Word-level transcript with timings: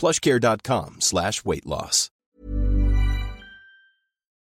plushcare.com 0.00 1.00
slash 1.00 1.44
weight 1.44 1.66
loss. 1.66 2.10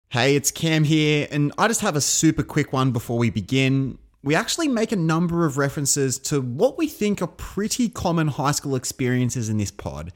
Hey, 0.09 0.37
it's 0.37 0.51
Cam 0.51 0.85
here, 0.85 1.27
and 1.31 1.51
I 1.57 1.67
just 1.67 1.81
have 1.81 1.97
a 1.97 2.01
super 2.01 2.43
quick 2.43 2.71
one 2.71 2.91
before 2.91 3.17
we 3.17 3.29
begin. 3.29 3.97
We 4.23 4.35
actually 4.35 4.69
make 4.69 4.93
a 4.93 4.95
number 4.95 5.45
of 5.45 5.57
references 5.57 6.17
to 6.19 6.39
what 6.39 6.77
we 6.77 6.87
think 6.87 7.21
are 7.21 7.27
pretty 7.27 7.89
common 7.89 8.29
high 8.29 8.51
school 8.51 8.75
experiences 8.75 9.49
in 9.49 9.57
this 9.57 9.71
pod. 9.71 10.13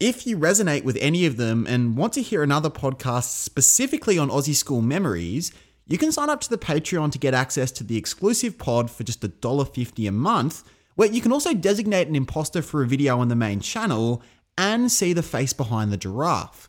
If 0.00 0.26
you 0.26 0.38
resonate 0.38 0.84
with 0.84 0.96
any 1.00 1.26
of 1.26 1.36
them 1.36 1.66
and 1.68 1.96
want 1.96 2.14
to 2.14 2.22
hear 2.22 2.42
another 2.42 2.70
podcast 2.70 3.24
specifically 3.24 4.18
on 4.18 4.30
Aussie 4.30 4.54
school 4.54 4.80
memories, 4.80 5.52
you 5.86 5.98
can 5.98 6.12
sign 6.12 6.30
up 6.30 6.40
to 6.40 6.50
the 6.50 6.58
Patreon 6.58 7.12
to 7.12 7.18
get 7.18 7.34
access 7.34 7.70
to 7.72 7.84
the 7.84 7.96
exclusive 7.96 8.56
pod 8.56 8.90
for 8.90 9.04
just 9.04 9.20
$1.50 9.20 10.08
a 10.08 10.12
month, 10.12 10.64
where 10.94 11.10
you 11.10 11.20
can 11.20 11.32
also 11.32 11.52
designate 11.52 12.08
an 12.08 12.16
imposter 12.16 12.62
for 12.62 12.82
a 12.82 12.86
video 12.86 13.20
on 13.20 13.28
the 13.28 13.36
main 13.36 13.60
channel 13.60 14.22
and 14.58 14.90
see 14.90 15.12
the 15.12 15.22
face 15.22 15.52
behind 15.52 15.92
the 15.92 15.96
giraffe. 15.96 16.68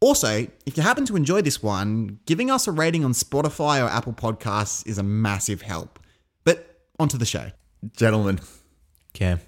Also, 0.00 0.46
if 0.64 0.76
you 0.76 0.82
happen 0.82 1.04
to 1.06 1.16
enjoy 1.16 1.42
this 1.42 1.62
one, 1.62 2.20
giving 2.26 2.50
us 2.50 2.66
a 2.68 2.72
rating 2.72 3.04
on 3.04 3.12
Spotify 3.12 3.84
or 3.84 3.88
Apple 3.88 4.12
Podcasts 4.12 4.86
is 4.86 4.96
a 4.98 5.02
massive 5.02 5.62
help. 5.62 5.98
But 6.44 6.78
onto 7.00 7.18
the 7.18 7.26
show. 7.26 7.50
Gentlemen, 7.96 8.40
Cam. 9.12 9.40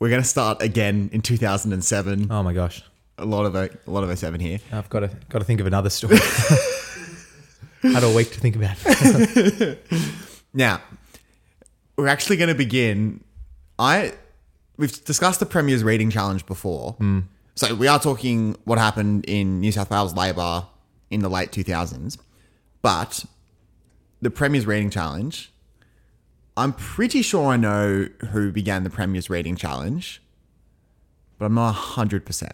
we're 0.00 0.08
going 0.10 0.22
to 0.22 0.28
start 0.28 0.62
again 0.62 1.10
in 1.12 1.20
2007. 1.22 2.26
Oh 2.30 2.42
my 2.42 2.52
gosh. 2.52 2.82
A 3.18 3.24
lot 3.24 3.46
of 3.46 3.54
a, 3.54 3.70
a 3.86 3.90
lot 3.90 4.02
of 4.04 4.10
us 4.10 4.20
seven 4.20 4.40
here. 4.40 4.58
I've 4.72 4.88
got 4.90 5.00
to 5.00 5.10
got 5.28 5.38
to 5.38 5.44
think 5.44 5.60
of 5.60 5.66
another 5.66 5.90
story. 5.90 6.18
Had 7.82 8.02
a 8.02 8.12
week 8.12 8.30
to 8.32 8.40
think 8.40 8.56
about. 8.56 8.76
it. 8.84 9.86
Now, 10.52 10.80
we're 11.98 12.06
actually 12.08 12.38
going 12.38 12.48
to 12.48 12.54
begin. 12.54 13.22
I 13.78 14.14
we've 14.76 15.04
discussed 15.04 15.40
the 15.40 15.46
Premier's 15.46 15.84
reading 15.84 16.10
challenge 16.10 16.46
before, 16.46 16.92
hmm. 16.92 17.20
so 17.54 17.74
we 17.74 17.88
are 17.88 17.98
talking 17.98 18.56
what 18.64 18.78
happened 18.78 19.24
in 19.26 19.60
New 19.60 19.72
South 19.72 19.90
Wales 19.90 20.14
Labor 20.14 20.66
in 21.10 21.20
the 21.20 21.28
late 21.28 21.50
2000s. 21.50 22.18
But 22.82 23.24
the 24.20 24.30
Premier's 24.30 24.66
reading 24.66 24.90
challenge, 24.90 25.52
I'm 26.56 26.72
pretty 26.72 27.22
sure 27.22 27.48
I 27.48 27.56
know 27.56 28.08
who 28.30 28.52
began 28.52 28.84
the 28.84 28.90
Premier's 28.90 29.28
reading 29.28 29.56
challenge, 29.56 30.22
but 31.38 31.46
I'm 31.46 31.54
not 31.54 31.74
100%. 31.74 32.52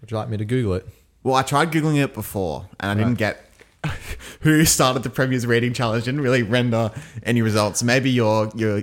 Would 0.00 0.10
you 0.10 0.16
like 0.16 0.28
me 0.28 0.36
to 0.36 0.44
Google 0.44 0.74
it? 0.74 0.86
Well, 1.22 1.34
I 1.34 1.42
tried 1.42 1.70
googling 1.70 2.02
it 2.02 2.14
before, 2.14 2.68
and 2.78 2.90
I 2.90 2.94
didn't 2.94 3.18
get 3.18 3.44
who 4.40 4.64
started 4.64 5.02
the 5.02 5.10
Premier's 5.10 5.46
Reading 5.46 5.72
Challenge. 5.72 6.04
Didn't 6.04 6.20
really 6.20 6.42
render 6.42 6.90
any 7.22 7.42
results. 7.42 7.82
Maybe 7.82 8.10
your 8.10 8.50
your 8.54 8.82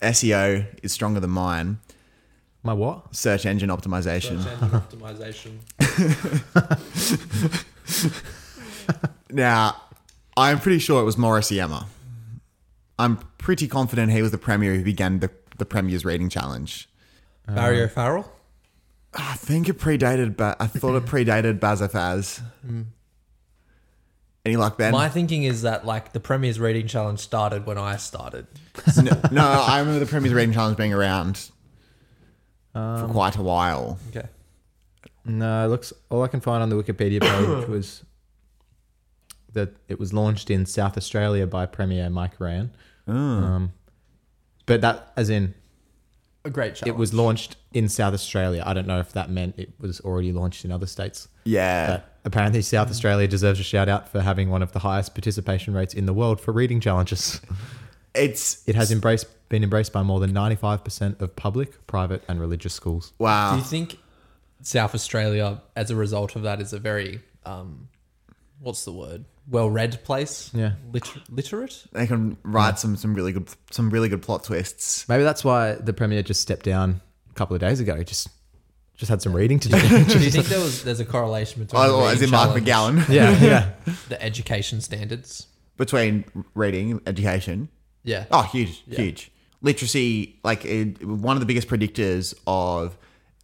SEO 0.00 0.66
is 0.82 0.92
stronger 0.92 1.20
than 1.20 1.30
mine. 1.30 1.78
My 2.62 2.72
what? 2.74 3.14
Search 3.14 3.46
engine 3.46 3.70
optimization. 3.70 4.38
optimization. 4.40 5.58
Now, 9.32 9.80
I'm 10.36 10.58
pretty 10.58 10.78
sure 10.78 11.00
it 11.00 11.04
was 11.04 11.16
Morris 11.16 11.50
Iemma. 11.50 11.86
I'm 12.98 13.18
pretty 13.38 13.68
confident 13.68 14.12
he 14.12 14.22
was 14.22 14.30
the 14.30 14.38
Premier 14.38 14.74
who 14.74 14.84
began 14.84 15.20
the 15.20 15.30
the 15.58 15.64
Premier's 15.64 16.04
Reading 16.04 16.28
Challenge. 16.28 16.88
Uh, 17.46 17.54
Barry 17.54 17.82
O'Farrell. 17.82 18.30
I 19.14 19.34
think 19.34 19.68
it 19.68 19.78
predated, 19.78 20.36
but 20.36 20.56
I 20.60 20.66
thought 20.66 20.96
it 20.96 21.04
predated 21.04 21.58
Bazafaz. 21.58 22.40
Mm. 22.66 22.86
Any 24.44 24.56
luck, 24.56 24.78
Ben? 24.78 24.92
My 24.92 25.08
thinking 25.08 25.44
is 25.44 25.62
that 25.62 25.84
like 25.84 26.12
the 26.12 26.20
Premier's 26.20 26.58
Reading 26.58 26.86
Challenge 26.86 27.18
started 27.20 27.66
when 27.66 27.76
I 27.76 27.96
started. 27.96 28.46
no, 28.96 29.20
no, 29.30 29.42
I 29.46 29.78
remember 29.80 30.00
the 30.00 30.06
Premier's 30.06 30.32
Reading 30.32 30.54
Challenge 30.54 30.76
being 30.76 30.94
around 30.94 31.50
for 32.72 33.08
quite 33.10 33.36
a 33.36 33.42
while. 33.42 33.98
Okay. 34.08 34.28
No, 35.24 35.64
it 35.64 35.68
looks 35.68 35.92
all 36.08 36.22
I 36.22 36.28
can 36.28 36.40
find 36.40 36.62
on 36.62 36.70
the 36.70 36.76
Wikipedia 36.82 37.20
page 37.20 37.68
was 37.68 38.04
that 39.52 39.74
it 39.88 39.98
was 39.98 40.12
launched 40.12 40.50
in 40.50 40.64
South 40.64 40.96
Australia 40.96 41.46
by 41.46 41.66
Premier 41.66 42.08
Mike 42.08 42.40
Rann. 42.40 42.70
Um, 43.06 43.72
but 44.66 44.80
that, 44.80 45.12
as 45.16 45.28
in, 45.28 45.54
A 46.44 46.50
great 46.50 46.76
challenge. 46.76 46.94
it 46.94 46.96
was 46.98 47.12
launched 47.12 47.56
in 47.72 47.88
South 47.88 48.14
Australia. 48.14 48.62
I 48.64 48.72
don't 48.72 48.86
know 48.86 49.00
if 49.00 49.12
that 49.12 49.28
meant 49.28 49.58
it 49.58 49.72
was 49.78 50.00
already 50.00 50.32
launched 50.32 50.64
in 50.64 50.70
other 50.70 50.86
states. 50.86 51.28
Yeah. 51.44 51.86
But 51.88 52.04
apparently, 52.24 52.62
South 52.62 52.90
Australia 52.90 53.26
deserves 53.28 53.60
a 53.60 53.62
shout 53.62 53.88
out 53.88 54.08
for 54.08 54.20
having 54.20 54.50
one 54.50 54.62
of 54.62 54.72
the 54.72 54.80
highest 54.80 55.14
participation 55.14 55.74
rates 55.74 55.94
in 55.94 56.06
the 56.06 56.12
world 56.14 56.40
for 56.40 56.52
reading 56.52 56.80
challenges. 56.80 57.40
It's 58.12 58.66
It 58.68 58.74
has 58.74 58.90
embraced 58.90 59.26
been 59.48 59.62
embraced 59.62 59.92
by 59.92 60.02
more 60.02 60.18
than 60.18 60.32
ninety 60.32 60.56
five 60.56 60.82
percent 60.82 61.20
of 61.20 61.36
public, 61.36 61.86
private, 61.86 62.24
and 62.26 62.40
religious 62.40 62.74
schools. 62.74 63.12
wow. 63.20 63.52
Do 63.52 63.58
you 63.58 63.62
think 63.64 63.98
South 64.62 64.96
Australia, 64.96 65.62
as 65.76 65.92
a 65.92 65.96
result 65.96 66.34
of 66.34 66.42
that, 66.42 66.60
is 66.60 66.72
a 66.72 66.80
very 66.80 67.20
um, 67.46 67.88
what's 68.58 68.84
the 68.84 68.92
word? 68.92 69.26
Well-read 69.48 70.02
place. 70.04 70.50
Yeah. 70.52 70.72
Liter- 70.92 71.22
literate. 71.30 71.84
they 71.92 72.08
can 72.08 72.36
write 72.42 72.80
some 72.80 72.96
some 72.96 73.14
really 73.14 73.32
good 73.32 73.48
some 73.70 73.90
really 73.90 74.08
good 74.08 74.22
plot 74.22 74.42
twists. 74.42 75.08
Maybe 75.08 75.22
that's 75.22 75.44
why 75.44 75.74
the 75.74 75.92
premier 75.92 76.22
just 76.24 76.40
stepped 76.40 76.64
down 76.64 77.00
a 77.30 77.34
couple 77.34 77.54
of 77.54 77.60
days 77.60 77.78
ago. 77.78 78.02
Just 78.02 78.28
just 79.00 79.08
had 79.08 79.22
some 79.22 79.34
reading 79.34 79.58
to 79.58 79.68
do. 79.70 79.78
Do 80.04 80.18
you 80.18 80.30
think 80.30 80.46
there 80.46 80.60
was 80.60 80.84
there's 80.84 81.00
a 81.00 81.06
correlation 81.06 81.64
between 81.64 81.82
Oh, 81.82 82.04
as 82.04 82.20
reading 82.20 82.24
in 82.24 82.30
Mark 82.30 82.64
challenge, 82.64 83.06
McGowan. 83.06 83.08
yeah, 83.14 83.42
yeah. 83.42 83.70
the 84.10 84.22
education 84.22 84.82
standards? 84.82 85.46
Between 85.78 86.26
reading, 86.54 87.00
education. 87.06 87.70
Yeah. 88.04 88.26
Oh, 88.30 88.42
huge, 88.42 88.84
huge. 88.86 89.32
Literacy, 89.62 90.38
like 90.44 90.66
it, 90.66 91.02
one 91.02 91.34
of 91.34 91.40
the 91.40 91.46
biggest 91.46 91.66
predictors 91.66 92.34
of 92.46 92.98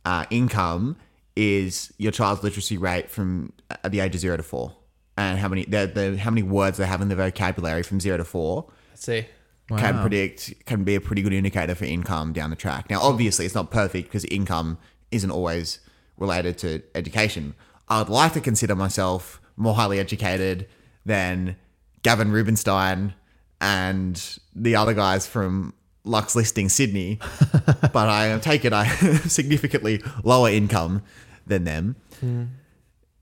uh, 0.05 0.27
income 0.29 0.97
is 1.37 1.91
your 1.97 2.13
child's 2.13 2.43
literacy 2.43 2.77
rate 2.77 3.11
from 3.11 3.55
at 3.83 3.93
the 3.93 4.01
age 4.01 4.15
of 4.15 4.21
zero 4.21 4.37
to 4.37 4.43
four, 4.43 4.77
and 5.17 5.39
how 5.39 5.49
many 5.49 5.65
the, 5.65 5.91
the 5.93 6.19
how 6.19 6.31
many 6.31 6.43
words 6.43 6.77
they 6.77 6.87
have 6.87 7.01
in 7.01 7.09
the 7.09 7.17
vocabulary 7.17 7.83
from 7.83 7.99
zero 7.99 8.19
to 8.19 8.25
four. 8.25 8.71
Let's 8.91 9.07
see. 9.07 9.25
can 9.69 10.03
predict 10.03 10.67
can 10.67 10.85
be 10.85 10.97
a 10.97 11.01
pretty 11.01 11.23
good 11.23 11.33
indicator 11.33 11.75
for 11.75 11.87
income 11.87 12.35
down 12.35 12.51
the 12.51 12.57
track. 12.57 12.91
Now, 12.91 13.01
obviously, 13.01 13.47
it's 13.47 13.55
not 13.55 13.71
perfect 13.71 14.09
because 14.09 14.27
income 14.27 14.77
isn't 15.11 15.31
always 15.31 15.81
related 16.17 16.59
to 16.59 16.83
education. 16.95 17.55
I 17.89 17.99
would 17.99 18.09
like 18.09 18.33
to 18.35 18.41
consider 18.41 18.75
myself 18.75 19.41
more 19.57 19.75
highly 19.75 19.99
educated 19.99 20.67
than 21.05 21.57
Gavin 22.03 22.31
Rubinstein 22.31 23.15
and 23.61 24.39
the 24.55 24.77
other 24.77 24.95
guys 24.95 25.27
from 25.27 25.73
Luxe 26.05 26.37
Listing 26.37 26.69
Sydney, 26.69 27.19
but 27.93 28.09
I 28.09 28.39
take 28.39 28.65
it 28.65 28.73
I 28.73 28.85
have 28.85 29.31
significantly 29.31 30.03
lower 30.25 30.49
income 30.51 31.03
than 31.47 31.65
them. 31.65 31.97
Hmm. 32.21 32.45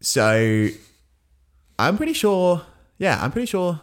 So 0.01 0.69
I'm 1.79 1.97
pretty 1.97 2.13
sure, 2.13 2.63
yeah, 2.99 3.19
I'm 3.23 3.33
pretty 3.33 3.47
sure 3.47 3.81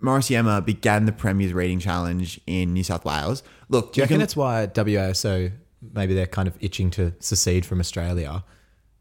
Morris 0.00 0.28
Iemma 0.28 0.64
began 0.64 1.06
the 1.06 1.12
Premier's 1.12 1.52
Reading 1.54 1.78
Challenge 1.78 2.40
in 2.46 2.74
New 2.74 2.84
South 2.84 3.04
Wales. 3.04 3.42
Look, 3.70 3.92
Do 3.94 3.98
you 3.98 4.02
you 4.02 4.04
reckon 4.04 4.16
can, 4.16 4.22
it's 4.22 4.36
why 4.36 4.66
WASO 4.66 5.52
maybe 5.92 6.14
they're 6.14 6.26
kind 6.26 6.48
of 6.48 6.56
itching 6.60 6.90
to 6.92 7.12
secede 7.20 7.66
from 7.66 7.80
Australia, 7.80 8.44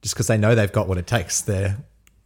just 0.01 0.15
because 0.15 0.27
they 0.27 0.37
know 0.37 0.55
they've 0.55 0.71
got 0.71 0.87
what 0.87 0.97
it 0.97 1.07
takes. 1.07 1.41
They're 1.41 1.77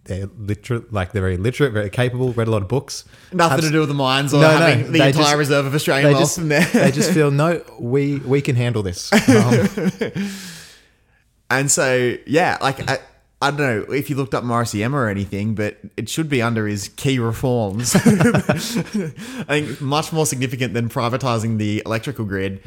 they're 0.06 0.27
literate, 0.38 0.94
like 0.94 1.12
they're 1.12 1.21
very 1.21 1.36
literate, 1.36 1.74
very 1.74 1.89
capable, 1.89 2.31
read 2.31 2.48
a 2.48 2.51
lot 2.51 2.62
of 2.62 2.69
books. 2.69 3.04
nothing 3.33 3.59
to 3.62 3.69
do 3.71 3.80
with 3.81 3.89
the 3.89 3.94
mines 3.95 4.33
or 4.33 4.39
No, 4.42 4.51
no, 4.57 4.65
having 4.65 4.92
the 4.94 5.06
entire 5.06 5.12
just- 5.12 5.36
reserve 5.38 5.65
of 5.65 5.75
Australian 5.75 6.12
wealth 6.12 6.21
just, 6.21 6.39
from 6.39 6.48
there. 6.48 6.63
they 6.74 6.92
just 6.92 7.12
feel 7.12 7.30
no, 7.30 7.62
we 7.80 8.19
we 8.19 8.42
can 8.42 8.56
handle 8.56 8.83
this. 8.83 9.12
Um, 9.27 10.12
And 11.50 11.71
so, 11.71 12.18
yeah, 12.25 12.57
like 12.62 12.89
I, 12.89 13.00
I 13.42 13.51
don't 13.51 13.59
know 13.59 13.94
if 13.94 14.09
you 14.09 14.18
looked 14.18 14.33
up 14.33 14.44
Morris 14.44 14.74
Iemma 14.74 14.94
or 14.94 15.07
anything, 15.07 15.56
but 15.56 15.77
it 15.95 16.09
should 16.09 16.27
be 16.27 16.42
under 16.42 16.68
his 16.68 16.89
key 16.89 17.19
reforms. 17.19 17.95
I 17.95 18.01
think 18.01 19.80
much 19.80 20.12
more 20.12 20.25
significant 20.25 20.74
than 20.74 20.89
privatizing 20.89 21.57
the 21.57 21.81
electrical 21.86 22.25
grid. 22.25 22.62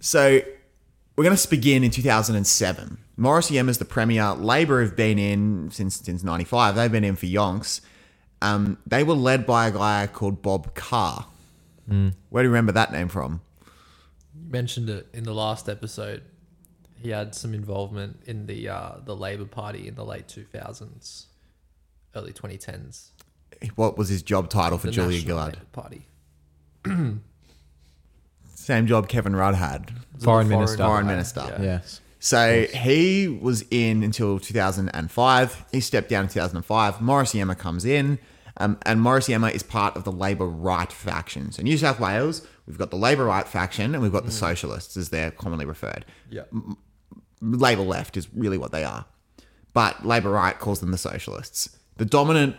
So 0.00 0.40
we're 1.18 1.24
going 1.24 1.36
to 1.36 1.50
begin 1.50 1.82
in 1.82 1.90
2007. 1.90 2.96
Morrissey 3.16 3.58
is 3.58 3.78
the 3.78 3.84
premier. 3.84 4.34
Labor 4.34 4.80
have 4.80 4.94
been 4.94 5.18
in 5.18 5.68
since 5.72 5.96
since 5.96 6.22
95. 6.22 6.76
They've 6.76 6.92
been 6.92 7.02
in 7.02 7.16
for 7.16 7.26
yonks. 7.26 7.80
Um, 8.40 8.78
they 8.86 9.02
were 9.02 9.14
led 9.14 9.44
by 9.44 9.66
a 9.66 9.72
guy 9.72 10.06
called 10.06 10.42
Bob 10.42 10.76
Carr. 10.76 11.26
Where 11.86 12.42
do 12.44 12.46
you 12.46 12.52
remember 12.52 12.70
that 12.70 12.92
name 12.92 13.08
from? 13.08 13.40
You 14.32 14.48
mentioned 14.48 14.88
it 14.90 15.08
in 15.12 15.24
the 15.24 15.34
last 15.34 15.68
episode. 15.68 16.22
He 16.94 17.10
had 17.10 17.34
some 17.34 17.52
involvement 17.52 18.22
in 18.26 18.46
the 18.46 18.68
uh, 18.68 18.92
the 19.04 19.16
Labor 19.16 19.46
Party 19.46 19.88
in 19.88 19.96
the 19.96 20.04
late 20.04 20.28
2000s, 20.28 21.26
early 22.14 22.32
2010s. 22.32 23.10
What 23.74 23.98
was 23.98 24.08
his 24.08 24.22
job 24.22 24.50
title 24.50 24.78
for 24.78 24.86
The 24.86 24.92
Julia 24.92 25.18
National 25.18 25.36
Gillard? 25.36 25.54
Labor 25.56 25.66
Party. 25.72 27.18
Same 28.68 28.86
job 28.86 29.08
Kevin 29.08 29.34
Rudd 29.34 29.54
had. 29.54 29.90
Foreign 30.20 30.46
minister. 30.46 30.76
Foreign 30.76 31.06
Yeah. 31.06 31.12
minister. 31.12 31.58
yes. 31.58 32.02
So 32.18 32.66
he 32.66 33.26
was 33.26 33.64
in 33.70 34.02
until 34.02 34.38
2005. 34.38 35.64
He 35.72 35.80
stepped 35.80 36.10
down 36.10 36.24
in 36.24 36.28
2005. 36.28 37.00
Morris 37.00 37.32
Iemma 37.32 37.56
comes 37.56 37.86
in, 37.86 38.18
um, 38.58 38.76
and 38.84 39.00
Morris 39.00 39.26
Iemma 39.28 39.52
is 39.54 39.62
part 39.62 39.96
of 39.96 40.04
the 40.04 40.12
Labor 40.12 40.46
Right 40.46 40.92
faction. 40.92 41.50
So 41.50 41.62
New 41.62 41.78
South 41.78 41.98
Wales, 41.98 42.42
we've 42.66 42.76
got 42.76 42.90
the 42.90 42.98
Labor 42.98 43.24
Right 43.24 43.48
faction, 43.48 43.94
and 43.94 44.02
we've 44.02 44.12
got 44.12 44.26
the 44.26 44.30
Socialists, 44.32 44.98
as 44.98 45.08
they're 45.08 45.30
commonly 45.30 45.64
referred. 45.64 46.04
Yeah. 46.28 46.42
Labor 47.40 47.82
Left 47.84 48.18
is 48.18 48.28
really 48.34 48.58
what 48.58 48.70
they 48.70 48.84
are, 48.84 49.06
but 49.72 50.04
Labor 50.04 50.28
Right 50.28 50.58
calls 50.58 50.80
them 50.80 50.90
the 50.90 50.98
Socialists. 50.98 51.70
The 51.96 52.04
dominant 52.04 52.56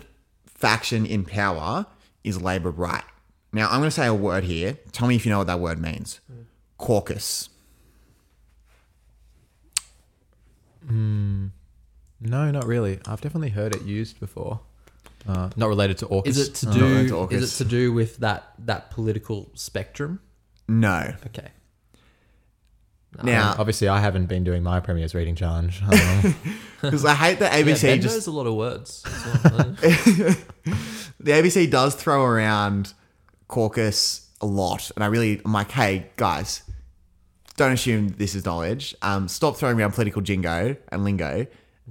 faction 0.47 1.05
in 1.05 1.23
power 1.23 1.85
is 2.23 2.41
Labor 2.41 2.71
Right. 2.71 3.03
Now 3.51 3.67
I'm 3.69 3.79
going 3.79 3.87
to 3.89 3.91
say 3.91 4.05
a 4.07 4.13
word 4.13 4.43
here. 4.43 4.77
Tell 4.91 5.07
me 5.07 5.15
if 5.15 5.25
you 5.25 5.31
know 5.31 5.39
what 5.39 5.47
that 5.47 5.59
word 5.59 5.79
means. 5.81 6.19
Caucus. 6.77 7.49
No, 10.89 11.49
not 12.51 12.65
really. 12.65 12.99
I've 13.07 13.21
definitely 13.21 13.49
heard 13.49 13.75
it 13.75 13.83
used 13.83 14.19
before. 14.19 14.59
Uh, 15.27 15.49
not 15.55 15.67
related 15.67 15.97
to 15.99 16.07
AUKUS. 16.07 16.27
Is 16.27 16.47
it 16.47 16.55
to 16.55 16.69
Oh, 16.69 16.73
do? 16.73 17.07
to 17.09 17.27
is 17.35 17.53
it 17.53 17.63
to 17.63 17.69
do 17.69 17.91
with 17.93 18.17
that 18.17 18.53
that 18.59 18.89
political 18.91 19.51
spectrum? 19.53 20.19
No. 20.67 21.13
Okay. 21.27 21.49
Now, 23.23 23.55
Obviously, 23.57 23.87
I 23.87 23.99
haven't 23.99 24.27
been 24.27 24.43
doing 24.43 24.61
my 24.63 24.79
Premier's 24.79 25.15
Reading 25.15 25.35
Challenge. 25.35 25.81
Because 26.81 27.03
I 27.03 27.13
hate 27.13 27.39
that 27.39 27.51
Yeah, 27.53 27.65
ABC 27.73 27.81
ben 27.81 28.01
just 28.01 28.15
knows 28.15 28.27
a 28.27 28.31
lot 28.31 28.47
of 28.47 28.53
words. 28.55 29.03
well, 29.43 29.75
the 31.19 31.31
ABC 31.31 31.69
does 31.69 31.93
throw 31.95 32.23
around 32.23 32.93
caucus 33.49 34.29
a 34.39 34.45
lot, 34.45 34.89
and 34.95 35.03
I 35.03 35.07
really 35.07 35.41
I'm 35.43 35.51
like, 35.51 35.71
hey 35.71 36.09
guys, 36.15 36.63
don't 37.57 37.73
assume 37.73 38.09
this 38.17 38.33
is 38.35 38.45
knowledge. 38.45 38.95
Um, 39.01 39.27
stop 39.27 39.57
throwing 39.57 39.77
around 39.77 39.91
political 39.91 40.21
jingo 40.21 40.77
and 40.89 41.03
lingo 41.03 41.45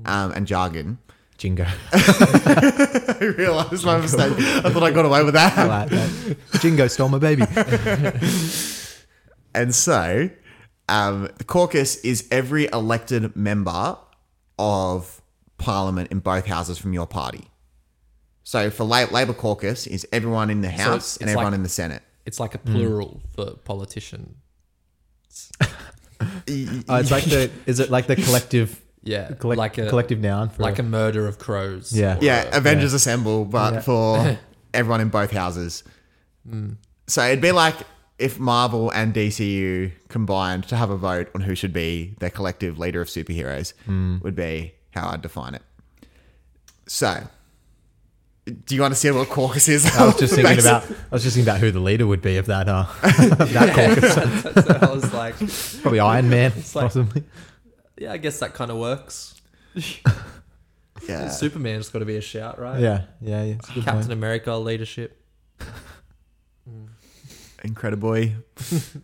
um, 0.07 0.33
and 0.33 0.47
jargon. 0.47 0.99
Jingo. 1.37 1.67
I 1.93 3.35
realised 3.39 3.85
my 3.85 3.99
mistake. 3.99 4.33
I 4.33 4.71
thought 4.71 4.83
I 4.83 4.91
got 4.91 5.05
away 5.05 5.23
with 5.23 5.37
I 5.37 5.51
that. 5.51 5.69
like 5.69 5.89
that. 5.91 6.37
Jingo 6.61 6.89
stole 6.89 7.11
my 7.11 7.19
baby. 7.19 7.45
And 9.55 9.75
so, 9.75 10.31
um, 10.89 11.29
the 11.39 11.45
caucus 11.45 11.97
is 12.05 12.29
every 12.31 12.69
elected 12.73 13.35
member 13.35 13.99
of 14.59 15.21
parliament 15.57 16.13
in 16.13 16.21
both 16.21 16.47
houses 16.47 16.79
from 16.79 16.93
your 16.93 17.07
party. 17.07 17.49
So 18.49 18.71
for 18.71 18.85
La- 18.85 19.05
Labor 19.11 19.35
caucus 19.35 19.87
is 19.87 20.07
everyone 20.11 20.49
in 20.49 20.63
the 20.63 20.71
House 20.71 21.17
it's- 21.17 21.17
and 21.19 21.25
it's 21.29 21.33
everyone 21.33 21.53
like- 21.53 21.59
in 21.59 21.63
the 21.65 21.69
Senate. 21.69 22.03
it's 22.25 22.41
like 22.41 22.55
a 22.55 22.59
plural 22.59 23.21
for 23.37 23.51
politician. 23.73 24.37
Oh, 26.89 26.97
it's 26.97 27.11
like 27.11 27.25
the. 27.25 27.51
Is 27.67 27.79
it 27.79 27.91
like 27.91 28.07
the 28.07 28.17
collective? 28.17 28.81
Yeah, 29.05 29.33
collect- 29.35 29.59
like 29.59 29.79
a 29.79 29.89
collective 29.89 30.19
noun 30.19 30.49
for 30.49 30.63
like 30.63 30.79
a 30.79 30.83
murder 30.83 31.27
of 31.29 31.39
crows. 31.39 31.93
Yeah. 31.93 32.17
or 32.17 32.25
Yeah, 32.25 32.49
a- 32.53 32.57
Avengers 32.57 32.93
Assemble, 32.95 33.45
but 33.45 33.75
Yeah. 33.75 33.81
for 33.81 34.39
everyone 34.75 35.01
in 35.03 35.11
both 35.11 35.31
houses. 35.31 35.85
Mm. 36.49 36.77
So 37.07 37.23
it'd 37.25 37.41
be 37.43 37.53
like 37.53 37.77
if 38.19 38.41
Marvel 38.41 38.91
and 38.91 39.15
DCU 39.15 39.93
combined 40.09 40.67
to 40.69 40.77
have 40.77 40.91
a 40.91 40.97
vote 40.97 41.29
on 41.35 41.43
who 41.43 41.55
should 41.55 41.73
be 41.75 42.17
their 42.19 42.31
collective 42.31 42.79
leader 42.79 43.01
of 43.03 43.09
superheroes, 43.09 43.75
mm. 43.87 44.21
would 44.23 44.35
be 44.35 44.73
how 44.93 45.11
I'd 45.11 45.23
define 45.23 45.55
it. 45.55 45.63
So, 46.87 47.29
do 48.51 48.75
you 48.75 48.85
understand 48.85 49.17
what 49.17 49.29
caucus 49.29 49.69
is? 49.69 49.87
I 49.97 50.07
was 50.07 50.17
just 50.19 50.35
thinking 50.37 50.59
about. 50.59 50.85
I 50.85 50.95
was 51.11 51.23
just 51.23 51.37
thinking 51.37 51.49
about 51.51 51.61
who 51.61 51.71
the 51.71 51.81
leader 51.81 52.07
would 52.07 52.23
be 52.23 52.37
of 52.37 52.47
that. 52.47 52.69
Uh, 52.69 52.87
of 53.39 53.53
that 53.53 53.75
caucus. 53.75 54.15
That's 54.55 54.69
what 54.69 54.83
I 54.83 54.93
was 54.93 55.13
like, 55.13 55.35
Probably 55.83 56.01
Iron 56.01 56.29
Man, 56.31 56.53
like- 56.55 56.73
possibly. 56.73 57.25
yeah, 57.99 58.13
I 58.13 58.17
guess 58.17 58.39
that 58.41 58.55
kind 58.55 58.71
of 58.71 58.77
works. 58.79 59.35
Yeah. 61.07 61.29
Superman's 61.31 61.89
got 61.89 62.01
to 62.01 62.05
be 62.05 62.17
a 62.17 62.21
shout, 62.21 62.59
right? 62.59 62.81
Yeah, 62.81 63.05
yeah, 63.21 63.43
yeah. 63.45 63.55
It's 63.55 63.69
a 63.71 63.73
good 63.73 63.85
Captain 63.85 64.03
point. 64.03 64.13
America 64.13 64.55
leadership. 64.57 65.23
Incrediboy. 67.65 68.35
Is 68.61 68.97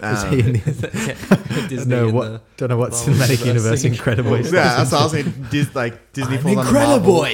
Um, 0.00 0.30
he 0.32 0.40
in 0.40 0.52
the, 0.54 1.66
Disney 1.68 1.94
no, 1.94 2.08
in 2.08 2.14
what, 2.14 2.24
the 2.32 2.40
don't 2.56 2.68
know 2.70 2.76
what 2.76 2.90
Marvel 2.90 3.14
cinematic 3.14 3.44
universe 3.46 3.46
universe. 3.46 3.84
Incredible. 3.84 4.36
yeah, 4.38 4.50
that's 4.50 4.90
what 4.92 5.00
I 5.00 5.02
was 5.04 5.12
saying. 5.12 5.46
Dis, 5.50 5.74
like 5.74 6.12
Disney 6.12 6.38
falls 6.38 6.56
under 6.58 6.72
Marvel. 6.72 7.24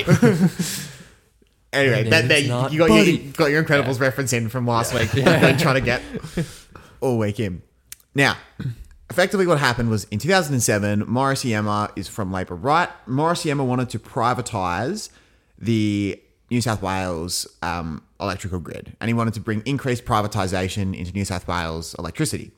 Anyway, 1.73 2.09
that, 2.11 2.29
that, 2.29 2.43
you 2.43 2.49
got 2.49 2.73
your, 2.73 2.99
you 2.99 3.31
got 3.33 3.47
your 3.47 3.63
Incredibles 3.63 4.01
reference 4.01 4.33
in 4.33 4.49
from 4.49 4.67
last 4.67 4.93
week. 4.93 5.13
Been 5.13 5.57
trying 5.57 5.77
to 5.77 5.81
get 5.81 6.03
all 7.01 7.19
week 7.19 7.39
in. 7.39 7.63
Now, 8.15 8.37
effectively, 9.09 9.47
what 9.47 9.59
happened 9.59 9.89
was 9.89 10.05
in 10.05 10.19
2007, 10.19 11.05
Morris 11.07 11.45
Iemma 11.45 11.93
is 11.95 12.09
from 12.09 12.33
Labor 12.33 12.57
Right. 12.57 12.89
Morris 13.07 13.45
Iemma 13.45 13.65
wanted 13.65 13.89
to 13.91 14.01
privatise 14.01 15.11
the 15.59 16.21
New 16.51 16.61
South 16.61 16.83
Wales 16.83 17.47
um, 17.63 18.03
electrical 18.19 18.59
grid, 18.59 18.97
and 19.01 19.09
he 19.09 19.15
wanted 19.15 19.35
to 19.35 19.41
bring 19.41 19.63
increased 19.65 20.05
privatisation 20.05 20.97
into 20.97 21.13
New 21.13 21.25
South 21.25 21.47
Wales 21.47 21.95
electricity. 21.99 22.51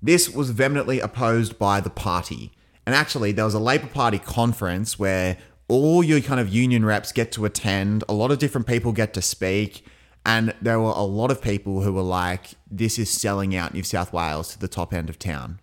This 0.00 0.28
was 0.30 0.50
vehemently 0.50 1.00
opposed 1.00 1.58
by 1.58 1.80
the 1.80 1.90
party. 1.90 2.52
And 2.84 2.94
actually, 2.94 3.30
there 3.30 3.44
was 3.44 3.54
a 3.54 3.60
Labor 3.60 3.86
Party 3.86 4.18
conference 4.18 4.98
where 4.98 5.38
all 5.72 6.04
your 6.04 6.20
kind 6.20 6.38
of 6.38 6.50
union 6.50 6.84
reps 6.84 7.12
get 7.12 7.32
to 7.32 7.46
attend, 7.46 8.04
a 8.06 8.12
lot 8.12 8.30
of 8.30 8.38
different 8.38 8.66
people 8.66 8.92
get 8.92 9.14
to 9.14 9.22
speak, 9.22 9.86
and 10.24 10.54
there 10.60 10.78
were 10.78 10.92
a 10.94 11.02
lot 11.02 11.30
of 11.30 11.40
people 11.40 11.80
who 11.80 11.94
were 11.94 12.02
like, 12.02 12.50
this 12.70 12.98
is 12.98 13.08
selling 13.08 13.56
out 13.56 13.72
New 13.72 13.82
South 13.82 14.12
Wales 14.12 14.52
to 14.52 14.58
the 14.58 14.68
top 14.68 14.92
end 14.92 15.08
of 15.08 15.18
town. 15.18 15.60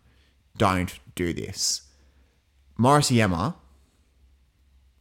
Don't 0.57 0.99
do 1.13 1.31
this. 1.31 1.83
Morris 2.75 3.11
Iemma 3.11 3.53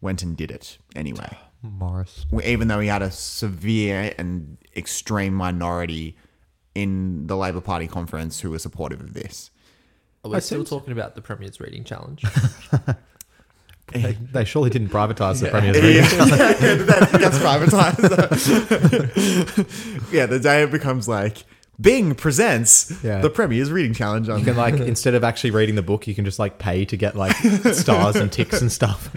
went 0.03 0.23
and 0.23 0.37
did 0.37 0.51
it 0.51 0.79
anyway 0.95 1.39
Morris. 1.63 2.27
even 2.45 2.69
though 2.69 2.81
he 2.81 2.89
had 2.89 3.03
a 3.03 3.11
severe 3.11 4.15
and 4.19 4.59
extreme 4.77 5.33
minority 5.33 6.17
in 6.75 7.27
the 7.27 7.37
Labor 7.37 7.61
Party 7.61 7.87
conference 7.87 8.41
who 8.41 8.51
were 8.51 8.59
supportive 8.59 9.01
of 9.01 9.15
this. 9.15 9.51
Are 10.23 10.31
we 10.31 10.41
still 10.41 10.65
talking 10.65 10.93
about 10.93 11.15
the 11.15 11.23
Premier's 11.23 11.59
Reading 11.61 11.83
Challenge? 11.83 12.23
They, 13.93 14.13
they 14.33 14.45
surely 14.45 14.71
didn't 14.71 14.89
privatise 14.89 15.41
the 15.41 15.49
Premier's 15.51 15.77
Reading. 15.77 16.03
that 16.87 17.17
gets 17.19 17.39
privatized. 17.39 18.03
yeah, 20.13 20.27
the 20.27 20.39
day 20.39 20.63
it 20.63 20.71
becomes 20.71 21.09
like 21.09 21.45
Bing 21.81 22.15
presents 22.15 22.93
Yeah. 23.05 23.21
the 23.21 23.31
Premier's 23.31 23.71
Reading 23.71 23.95
Challenge 23.95 24.29
on 24.29 24.41
You 24.41 24.45
can 24.45 24.57
like 24.57 24.75
instead 24.81 25.15
of 25.15 25.23
actually 25.25 25.51
reading 25.53 25.75
the 25.75 25.83
book, 25.83 26.07
you 26.07 26.15
can 26.15 26.25
just 26.25 26.39
like 26.39 26.59
pay 26.59 26.85
to 26.87 26.97
get 26.97 27.17
like 27.17 27.35
stars 27.37 28.17
and 28.17 28.31
ticks 28.33 28.61
and 28.61 28.71
stuff. 28.73 29.09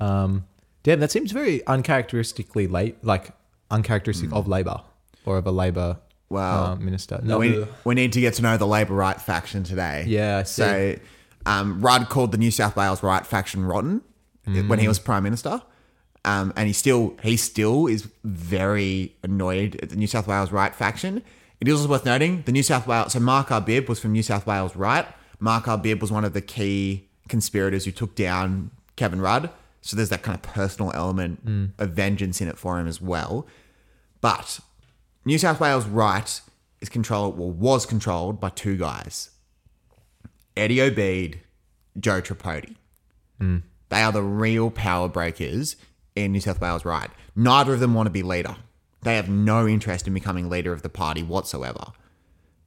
Um, 0.00 0.44
damn, 0.82 1.00
that 1.00 1.10
seems 1.10 1.32
very 1.32 1.66
uncharacteristically 1.66 2.66
late, 2.66 3.02
like 3.04 3.30
uncharacteristic 3.70 4.30
of 4.32 4.46
Labor 4.48 4.82
or 5.24 5.38
of 5.38 5.46
a 5.46 5.52
Labor 5.52 5.98
Wow. 6.30 6.72
uh, 6.72 6.76
minister. 6.76 7.20
No, 7.22 7.38
we, 7.38 7.64
we 7.84 7.94
need 7.94 8.12
to 8.14 8.20
get 8.20 8.34
to 8.34 8.42
know 8.42 8.56
the 8.56 8.66
Labor 8.66 8.94
Right 8.94 9.20
faction 9.20 9.62
today. 9.62 10.04
Yeah, 10.06 10.38
I 10.38 10.42
see. 10.42 10.62
So 10.62 10.96
um, 11.46 11.80
Rudd 11.80 12.08
called 12.08 12.32
the 12.32 12.38
New 12.38 12.50
South 12.50 12.76
Wales 12.76 13.02
Right 13.02 13.26
faction 13.26 13.64
rotten. 13.64 14.02
when 14.68 14.78
he 14.78 14.88
was 14.88 14.98
prime 14.98 15.22
minister. 15.22 15.62
Um, 16.26 16.52
and 16.56 16.66
he 16.66 16.72
still 16.72 17.16
he 17.22 17.36
still 17.36 17.86
is 17.86 18.08
very 18.24 19.14
annoyed 19.22 19.78
at 19.82 19.90
the 19.90 19.96
New 19.96 20.06
South 20.06 20.26
Wales 20.26 20.50
right 20.52 20.74
faction. 20.74 21.22
It 21.60 21.68
is 21.68 21.74
also 21.74 21.88
worth 21.88 22.04
noting 22.06 22.42
the 22.46 22.52
New 22.52 22.62
South 22.62 22.86
Wales. 22.86 23.12
So 23.12 23.20
Mark 23.20 23.48
Arbib 23.48 23.88
was 23.88 24.00
from 24.00 24.12
New 24.12 24.22
South 24.22 24.46
Wales 24.46 24.74
right. 24.74 25.06
Mark 25.38 25.64
Arbib 25.64 26.00
was 26.00 26.10
one 26.10 26.24
of 26.24 26.32
the 26.32 26.40
key 26.40 27.08
conspirators 27.28 27.84
who 27.84 27.90
took 27.90 28.14
down 28.14 28.70
Kevin 28.96 29.20
Rudd. 29.20 29.50
So 29.82 29.96
there's 29.96 30.08
that 30.08 30.22
kind 30.22 30.34
of 30.34 30.42
personal 30.42 30.92
element 30.94 31.40
of 31.78 31.90
vengeance 31.90 32.40
in 32.40 32.48
it 32.48 32.56
for 32.56 32.78
him 32.78 32.86
as 32.86 33.02
well. 33.02 33.46
But 34.22 34.60
New 35.26 35.36
South 35.36 35.60
Wales 35.60 35.84
right 35.84 36.40
is 36.80 36.88
controlled, 36.88 37.38
well, 37.38 37.50
was 37.50 37.84
controlled 37.84 38.40
by 38.40 38.48
two 38.48 38.78
guys 38.78 39.30
Eddie 40.56 40.76
Obeid, 40.76 41.40
Joe 41.98 42.20
Tripodi. 42.20 42.76
Hmm. 43.38 43.58
They 43.88 44.02
are 44.02 44.12
the 44.12 44.22
real 44.22 44.70
power 44.70 45.08
breakers 45.08 45.76
in 46.14 46.32
New 46.32 46.40
South 46.40 46.60
Wales 46.60 46.84
right. 46.84 47.10
Neither 47.36 47.74
of 47.74 47.80
them 47.80 47.94
want 47.94 48.06
to 48.06 48.10
be 48.10 48.22
leader. 48.22 48.56
They 49.02 49.16
have 49.16 49.28
no 49.28 49.66
interest 49.68 50.06
in 50.06 50.14
becoming 50.14 50.48
leader 50.48 50.72
of 50.72 50.82
the 50.82 50.88
party 50.88 51.22
whatsoever. 51.22 51.92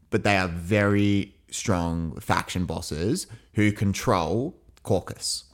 But 0.09 0.23
they 0.23 0.37
are 0.37 0.47
very 0.47 1.33
strong 1.49 2.19
faction 2.19 2.65
bosses 2.65 3.27
who 3.53 3.71
control 3.71 4.55
caucus. 4.83 5.45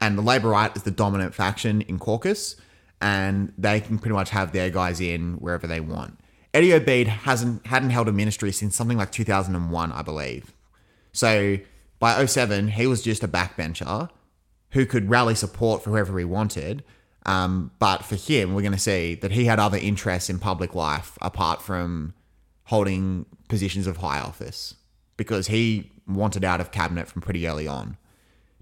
And 0.00 0.16
the 0.16 0.22
Labor 0.22 0.48
right 0.48 0.74
is 0.76 0.82
the 0.82 0.90
dominant 0.90 1.34
faction 1.34 1.82
in 1.82 1.98
caucus, 1.98 2.56
and 3.00 3.52
they 3.58 3.80
can 3.80 3.98
pretty 3.98 4.14
much 4.14 4.30
have 4.30 4.52
their 4.52 4.70
guys 4.70 5.00
in 5.00 5.34
wherever 5.34 5.66
they 5.66 5.80
want. 5.80 6.18
Eddie 6.54 6.72
Obeid 6.72 7.06
hasn't 7.06 7.66
hadn't 7.66 7.90
held 7.90 8.08
a 8.08 8.12
ministry 8.12 8.52
since 8.52 8.74
something 8.74 8.96
like 8.96 9.12
2001, 9.12 9.92
I 9.92 10.02
believe. 10.02 10.52
So 11.18 11.58
by 11.98 12.24
07, 12.24 12.68
he 12.68 12.86
was 12.86 13.02
just 13.02 13.24
a 13.24 13.28
backbencher 13.28 14.08
who 14.70 14.86
could 14.86 15.10
rally 15.10 15.34
support 15.34 15.82
for 15.82 15.90
whoever 15.90 16.16
he 16.16 16.24
wanted. 16.24 16.84
Um, 17.26 17.72
but 17.80 18.04
for 18.04 18.14
him, 18.14 18.54
we're 18.54 18.62
going 18.62 18.72
to 18.72 18.78
see 18.78 19.16
that 19.16 19.32
he 19.32 19.46
had 19.46 19.58
other 19.58 19.78
interests 19.78 20.30
in 20.30 20.38
public 20.38 20.76
life 20.76 21.18
apart 21.20 21.60
from 21.60 22.14
holding 22.66 23.26
positions 23.48 23.88
of 23.88 23.96
high 23.96 24.20
office 24.20 24.76
because 25.16 25.48
he 25.48 25.90
wanted 26.06 26.44
out 26.44 26.60
of 26.60 26.70
cabinet 26.70 27.08
from 27.08 27.20
pretty 27.20 27.48
early 27.48 27.66
on. 27.66 27.96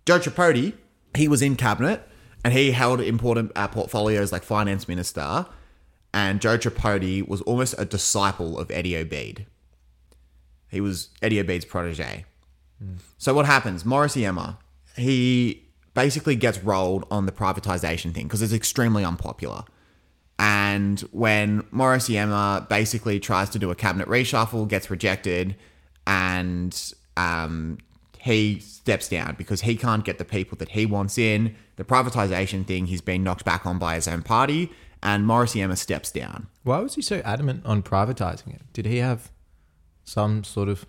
Joe 0.06 0.18
Tripodi, 0.18 0.72
he 1.14 1.28
was 1.28 1.42
in 1.42 1.56
cabinet 1.56 2.08
and 2.42 2.54
he 2.54 2.70
held 2.70 3.02
important 3.02 3.52
uh, 3.54 3.68
portfolios 3.68 4.32
like 4.32 4.44
finance 4.44 4.88
minister. 4.88 5.44
And 6.14 6.40
Joe 6.40 6.56
Tripodi 6.56 7.28
was 7.28 7.42
almost 7.42 7.74
a 7.76 7.84
disciple 7.84 8.58
of 8.58 8.70
Eddie 8.70 8.96
Obeid. 8.96 9.44
He 10.70 10.80
was 10.80 11.10
Eddie 11.20 11.42
Obeid's 11.42 11.66
protege. 11.66 12.24
So 13.18 13.34
what 13.34 13.46
happens? 13.46 13.84
Morris 13.84 14.16
Iemma, 14.16 14.58
he 14.96 15.64
basically 15.94 16.36
gets 16.36 16.58
rolled 16.58 17.06
on 17.10 17.26
the 17.26 17.32
privatization 17.32 18.12
thing 18.12 18.26
because 18.26 18.42
it's 18.42 18.52
extremely 18.52 19.04
unpopular. 19.04 19.64
And 20.38 21.00
when 21.12 21.64
Morris 21.70 22.08
Iemma 22.08 22.68
basically 22.68 23.18
tries 23.18 23.48
to 23.50 23.58
do 23.58 23.70
a 23.70 23.74
cabinet 23.74 24.06
reshuffle, 24.06 24.68
gets 24.68 24.90
rejected, 24.90 25.56
and 26.06 26.92
um, 27.16 27.78
he 28.20 28.60
steps 28.60 29.08
down 29.08 29.34
because 29.38 29.62
he 29.62 29.76
can't 29.76 30.04
get 30.04 30.18
the 30.18 30.24
people 30.24 30.58
that 30.58 30.70
he 30.70 30.84
wants 30.84 31.16
in. 31.16 31.56
The 31.76 31.84
privatization 31.84 32.66
thing, 32.66 32.86
he's 32.86 33.00
been 33.00 33.24
knocked 33.24 33.44
back 33.44 33.64
on 33.64 33.78
by 33.78 33.94
his 33.94 34.06
own 34.06 34.22
party, 34.22 34.70
and 35.02 35.26
Morris 35.26 35.54
Iemma 35.54 35.78
steps 35.78 36.10
down. 36.12 36.48
Why 36.62 36.80
was 36.80 36.96
he 36.96 37.02
so 37.02 37.22
adamant 37.24 37.64
on 37.64 37.82
privatizing 37.82 38.54
it? 38.54 38.62
Did 38.74 38.84
he 38.84 38.98
have 38.98 39.30
some 40.04 40.44
sort 40.44 40.68
of 40.68 40.84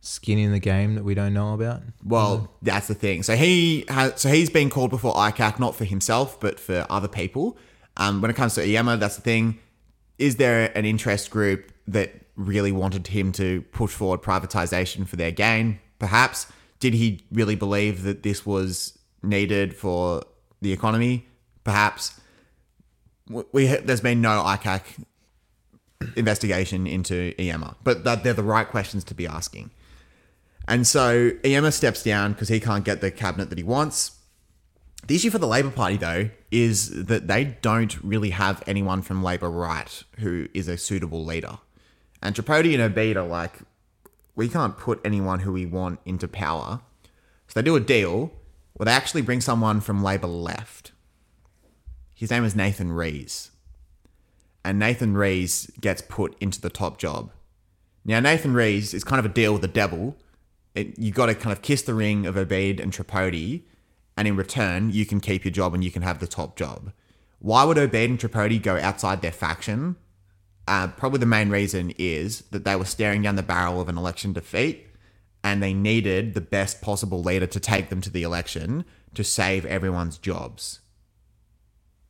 skin 0.00 0.38
in 0.38 0.52
the 0.52 0.58
game 0.58 0.94
that 0.94 1.04
we 1.04 1.14
don't 1.14 1.34
know 1.34 1.54
about? 1.54 1.82
Well, 2.04 2.50
that's 2.62 2.88
the 2.88 2.94
thing. 2.94 3.22
So 3.22 3.36
he 3.36 3.84
has, 3.88 4.20
so 4.20 4.28
he's 4.28 4.50
been 4.50 4.70
called 4.70 4.90
before 4.90 5.14
ICAC, 5.14 5.58
not 5.58 5.76
for 5.76 5.84
himself, 5.84 6.40
but 6.40 6.58
for 6.58 6.86
other 6.88 7.08
people. 7.08 7.56
Um, 7.96 8.20
when 8.20 8.30
it 8.30 8.34
comes 8.34 8.54
to 8.54 8.62
Iemma, 8.64 8.98
that's 8.98 9.16
the 9.16 9.22
thing. 9.22 9.58
Is 10.18 10.36
there 10.36 10.76
an 10.76 10.84
interest 10.84 11.30
group 11.30 11.72
that 11.86 12.12
really 12.36 12.72
wanted 12.72 13.08
him 13.08 13.32
to 13.32 13.62
push 13.72 13.92
forward 13.92 14.22
privatization 14.22 15.06
for 15.06 15.16
their 15.16 15.30
gain? 15.30 15.80
Perhaps. 15.98 16.46
Did 16.80 16.94
he 16.94 17.20
really 17.32 17.56
believe 17.56 18.04
that 18.04 18.22
this 18.22 18.46
was 18.46 18.96
needed 19.22 19.74
for 19.74 20.22
the 20.60 20.72
economy? 20.72 21.26
Perhaps. 21.64 22.20
We, 23.28 23.42
we 23.52 23.66
there's 23.66 24.00
been 24.00 24.20
no 24.20 24.42
ICAC 24.42 25.04
investigation 26.16 26.86
into 26.86 27.32
Iemma, 27.34 27.76
but 27.84 28.04
that 28.04 28.22
they're 28.22 28.34
the 28.34 28.42
right 28.42 28.68
questions 28.68 29.04
to 29.04 29.14
be 29.14 29.26
asking. 29.26 29.70
And 30.66 30.86
so 30.86 31.30
Iemma 31.42 31.72
steps 31.72 32.02
down 32.02 32.32
because 32.32 32.48
he 32.48 32.60
can't 32.60 32.84
get 32.84 33.00
the 33.00 33.10
cabinet 33.10 33.48
that 33.48 33.58
he 33.58 33.64
wants. 33.64 34.12
The 35.06 35.14
issue 35.14 35.30
for 35.30 35.38
the 35.38 35.46
Labor 35.46 35.70
Party, 35.70 35.96
though, 35.96 36.30
is 36.50 37.06
that 37.06 37.28
they 37.28 37.56
don't 37.62 38.02
really 38.02 38.30
have 38.30 38.62
anyone 38.66 39.00
from 39.00 39.22
Labor 39.22 39.50
right 39.50 40.02
who 40.18 40.48
is 40.52 40.68
a 40.68 40.76
suitable 40.76 41.24
leader. 41.24 41.58
And 42.22 42.34
Tripodi 42.34 42.78
and 42.78 42.94
Obeid 42.94 43.16
are 43.16 43.26
like, 43.26 43.60
we 44.34 44.48
can't 44.48 44.76
put 44.76 45.00
anyone 45.04 45.40
who 45.40 45.52
we 45.52 45.66
want 45.66 46.00
into 46.04 46.28
power. 46.28 46.80
So 47.46 47.60
they 47.60 47.64
do 47.64 47.76
a 47.76 47.80
deal 47.80 48.32
where 48.74 48.84
they 48.84 48.92
actually 48.92 49.22
bring 49.22 49.40
someone 49.40 49.80
from 49.80 50.02
Labor 50.02 50.26
left. 50.26 50.92
His 52.14 52.30
name 52.30 52.44
is 52.44 52.54
Nathan 52.54 52.92
Rees. 52.92 53.50
And 54.68 54.78
Nathan 54.78 55.16
Rees 55.16 55.70
gets 55.80 56.02
put 56.02 56.36
into 56.42 56.60
the 56.60 56.68
top 56.68 56.98
job. 56.98 57.32
Now, 58.04 58.20
Nathan 58.20 58.52
Rees 58.52 58.92
is 58.92 59.02
kind 59.02 59.18
of 59.18 59.24
a 59.24 59.32
deal 59.32 59.54
with 59.54 59.62
the 59.62 59.66
devil. 59.66 60.14
It, 60.74 60.98
you 60.98 61.10
got 61.10 61.26
to 61.26 61.34
kind 61.34 61.56
of 61.56 61.62
kiss 61.62 61.80
the 61.80 61.94
ring 61.94 62.26
of 62.26 62.34
Obeid 62.34 62.78
and 62.78 62.92
Tripodi, 62.92 63.62
and 64.14 64.28
in 64.28 64.36
return, 64.36 64.90
you 64.90 65.06
can 65.06 65.20
keep 65.20 65.46
your 65.46 65.52
job 65.52 65.72
and 65.72 65.82
you 65.82 65.90
can 65.90 66.02
have 66.02 66.18
the 66.18 66.26
top 66.26 66.54
job. 66.54 66.92
Why 67.38 67.64
would 67.64 67.78
Obeid 67.78 68.10
and 68.10 68.18
Tripodi 68.18 68.60
go 68.60 68.76
outside 68.76 69.22
their 69.22 69.32
faction? 69.32 69.96
Uh, 70.66 70.88
probably 70.88 71.20
the 71.20 71.24
main 71.24 71.48
reason 71.48 71.94
is 71.96 72.42
that 72.50 72.64
they 72.66 72.76
were 72.76 72.84
staring 72.84 73.22
down 73.22 73.36
the 73.36 73.42
barrel 73.42 73.80
of 73.80 73.88
an 73.88 73.96
election 73.96 74.34
defeat, 74.34 74.86
and 75.42 75.62
they 75.62 75.72
needed 75.72 76.34
the 76.34 76.42
best 76.42 76.82
possible 76.82 77.22
leader 77.22 77.46
to 77.46 77.58
take 77.58 77.88
them 77.88 78.02
to 78.02 78.10
the 78.10 78.22
election 78.22 78.84
to 79.14 79.24
save 79.24 79.64
everyone's 79.64 80.18
jobs 80.18 80.80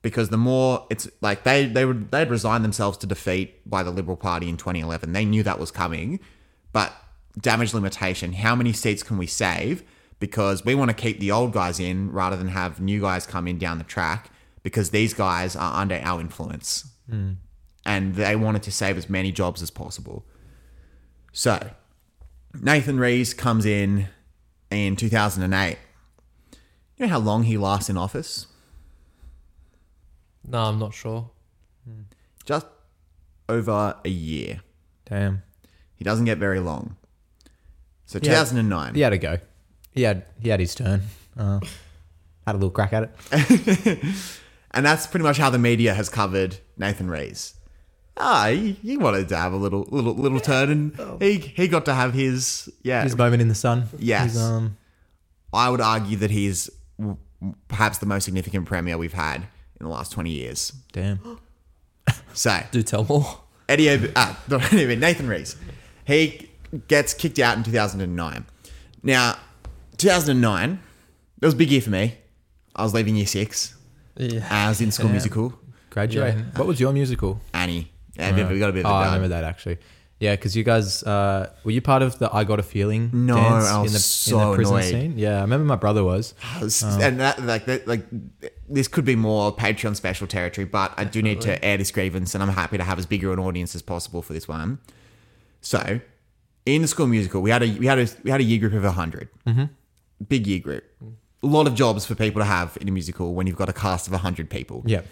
because 0.03 0.29
the 0.29 0.37
more 0.37 0.87
it's 0.91 1.09
like 1.21 1.45
they 1.45 1.67
they 1.67 1.85
would 1.85 2.11
they'd 2.11 2.31
resign 2.31 2.63
themselves 2.63 2.97
to 2.99 3.07
defeat 3.07 3.69
by 3.69 3.83
the 3.83 3.91
Liberal 3.91 4.17
Party 4.17 4.49
in 4.49 4.57
2011. 4.57 5.13
They 5.13 5.25
knew 5.25 5.43
that 5.43 5.59
was 5.59 5.71
coming, 5.71 6.21
but 6.73 6.93
damage 7.39 7.75
limitation. 7.75 8.33
How 8.33 8.55
many 8.55 8.73
seats 8.73 9.03
can 9.03 9.19
we 9.19 9.27
save? 9.27 9.83
Because 10.21 10.65
we 10.65 10.75
want 10.75 10.91
to 10.91 10.97
keep 10.97 11.21
the 11.21 11.31
old 11.31 11.53
guys 11.53 11.79
in 11.79 12.11
rather 12.11 12.37
than 12.37 12.49
have 12.49 12.81
new 12.81 13.01
guys 13.01 13.27
come 13.27 13.47
in 13.47 13.59
down 13.59 13.79
the 13.79 13.85
track 13.85 14.31
because 14.63 14.91
these 14.91 15.15
guys 15.15 15.55
are 15.55 15.81
under 15.81 16.01
our 16.03 16.21
influence, 16.21 16.91
hmm. 17.09 17.33
and 17.87 18.15
they 18.17 18.35
wanted 18.35 18.63
to 18.65 18.73
save 18.73 18.99
as 18.99 19.09
many 19.09 19.31
jobs 19.31 19.63
as 19.63 19.71
possible. 19.71 20.25
So 21.33 21.71
Nathan 22.55 22.99
Rees 22.99 23.35
comes 23.35 23.65
in 23.65 24.09
in 24.71 24.97
2008. 24.97 25.79
You 26.97 27.07
know 27.07 27.13
how 27.13 27.19
long 27.19 27.45
he 27.45 27.57
lasts 27.57 27.89
in 27.89 27.97
office? 27.97 28.47
No, 30.51 30.59
I'm 30.65 30.79
not 30.79 30.95
sure. 30.95 31.31
just 32.45 32.67
over 33.49 33.97
a 34.05 34.09
year. 34.09 34.61
Damn. 35.09 35.43
He 35.97 36.05
doesn't 36.05 36.25
get 36.27 36.39
very 36.39 36.61
long. 36.61 36.97
So 38.07 38.19
Yeah. 38.23 38.31
2009. 38.31 38.95
He 38.95 39.01
had 39.01 39.13
a 39.13 39.19
go. 39.19 39.39
He 39.93 40.03
had 40.03 40.25
he 40.41 40.49
had 40.49 40.61
his 40.61 40.75
turn. 40.75 41.03
Uh, 41.37 41.61
had 42.47 42.55
a 42.55 42.59
little 42.59 42.71
crack 42.71 42.93
at 42.93 43.11
it. 43.33 43.99
And 44.71 44.85
that's 44.85 45.07
pretty 45.07 45.25
much 45.25 45.39
how 45.39 45.49
the 45.49 45.59
media 45.59 45.95
has 45.95 46.11
covered 46.11 46.59
Nathan 46.77 47.09
Rees. 47.09 47.55
Ah, 48.19 48.49
he, 48.49 48.73
he 48.73 48.97
wanted 48.99 49.29
to 49.31 49.37
have 49.37 49.53
a 49.55 49.57
little 49.57 49.87
little 49.91 50.15
little 50.15 50.41
turn 50.41 50.71
and 50.71 51.23
he 51.23 51.39
he 51.39 51.69
got 51.69 51.87
to 51.87 51.95
have 51.95 52.13
his 52.13 52.69
yeah. 52.83 53.03
His 53.03 53.17
moment 53.17 53.41
in 53.41 53.49
the 53.49 53.55
sun. 53.55 53.85
Yes. 53.99 54.33
His, 54.35 54.43
um, 54.43 54.77
I 55.55 55.71
would 55.71 55.81
argue 55.81 56.19
that 56.19 56.31
he's 56.31 56.69
w- 56.99 57.17
perhaps 57.69 57.97
the 57.99 58.07
most 58.07 58.25
significant 58.25 58.67
premier 58.67 58.99
we've 58.99 59.15
had 59.15 59.47
in 59.81 59.87
the 59.87 59.93
last 59.93 60.13
20 60.13 60.31
years. 60.31 60.73
damn. 60.93 61.21
So, 62.33 62.59
Do 62.71 62.83
tell 62.83 63.05
more. 63.05 63.41
Eddie 63.69 63.91
Ob- 63.91 64.13
ah, 64.17 64.43
not 64.49 64.73
Eddie 64.73 64.93
Ob- 64.93 64.99
Nathan 64.99 65.29
Rees. 65.29 65.57
He 66.07 66.49
gets 66.87 67.13
kicked 67.15 67.39
out 67.39 67.57
in 67.59 67.65
2009. 67.65 68.47
Now, 69.03 69.37
2009, 69.99 70.79
that 71.41 71.47
was 71.47 71.55
a 71.55 71.57
big 71.57 71.71
year 71.71 71.81
for 71.83 71.91
me. 71.91 72.15
I 72.75 72.83
was 72.85 72.95
leaving 72.95 73.17
year 73.17 73.27
six. 73.27 73.75
Yeah. 74.17 74.47
I 74.51 74.69
was 74.69 74.81
in 74.81 74.91
school 74.93 75.09
musical. 75.11 75.53
Graduate. 75.91 76.35
Yeah. 76.37 76.43
What 76.57 76.67
was 76.67 76.81
your 76.81 76.93
musical? 76.93 77.41
Annie. 77.53 77.91
Yeah, 78.17 78.51
we 78.51 78.59
got 78.59 78.71
a 78.71 78.73
bit 78.73 78.85
of 78.85 78.91
Oh, 78.91 78.95
a 78.95 78.99
I 78.99 79.05
dud. 79.05 79.15
remember 79.15 79.29
that 79.29 79.45
actually. 79.45 79.79
Yeah, 80.21 80.35
because 80.35 80.57
you 80.57 80.65
guys 80.65 81.05
uh, 81.05 81.53
were 81.63 81.71
you 81.71 81.81
part 81.81 82.03
of 82.03 82.19
the 82.19 82.29
"I 82.35 82.43
Got 82.43 82.59
a 82.59 82.65
Feeling" 82.65 83.11
No, 83.13 83.37
dance 83.37 83.67
I 83.67 83.81
was 83.81 83.93
in 83.93 83.95
the, 83.95 83.99
so 84.01 84.41
in 84.41 84.49
the 84.49 84.55
prison 84.57 84.77
annoyed. 84.77 84.91
scene? 84.91 85.19
Yeah, 85.19 85.39
I 85.39 85.41
remember 85.43 85.65
my 85.65 85.77
brother 85.77 86.03
was. 86.03 86.35
Was- 86.61 86.83
And 86.83 87.21
that, 87.21 87.41
like, 87.45 87.67
that, 87.67 87.87
like, 87.87 88.05
this 88.69 88.89
could 88.89 89.05
be 89.05 89.15
more 89.15 89.55
Patreon 89.55 89.95
special 89.95 90.27
territory, 90.27 90.65
but 90.65 90.93
I 90.97 91.05
do 91.05 91.23
need 91.23 91.41
to 91.43 91.65
air 91.65 91.77
this 91.77 91.93
grievance, 91.93 92.35
and 92.35 92.43
I'm 92.43 92.49
happy 92.49 92.79
to 92.79 92.85
have 92.85 92.99
as 92.99 93.07
bigger 93.07 93.33
an 93.33 93.39
audience 93.39 93.77
as 93.77 93.83
possible 93.83 94.21
for 94.21 94.33
this 94.33 94.49
one. 94.49 94.79
So, 95.61 96.01
in 96.67 96.83
the 96.83 96.89
school 96.89 97.07
musical, 97.07 97.41
we 97.41 97.51
had 97.51 97.63
a 97.63 97.79
we 97.79 97.87
had 97.87 97.99
a 98.01 98.09
we 98.25 98.31
had 98.31 98.41
a 98.41 98.45
year 98.45 98.59
group 98.59 98.75
of 98.75 98.83
100 98.85 99.29
mm-hmm. 99.47 99.65
big 100.29 100.47
year 100.49 100.59
group. 100.59 100.85
a 101.43 101.47
lot 101.47 101.67
of 101.69 101.75
jobs 101.75 102.05
for 102.05 102.17
people 102.17 102.41
to 102.41 102.47
have 102.47 102.77
in 102.81 102.89
a 102.89 102.91
musical 102.91 103.35
when 103.35 103.47
you've 103.47 103.57
got 103.57 103.69
a 103.69 103.73
cast 103.73 104.09
of 104.09 104.13
100 104.13 104.51
people. 104.51 104.83
Yeah. 104.85 105.03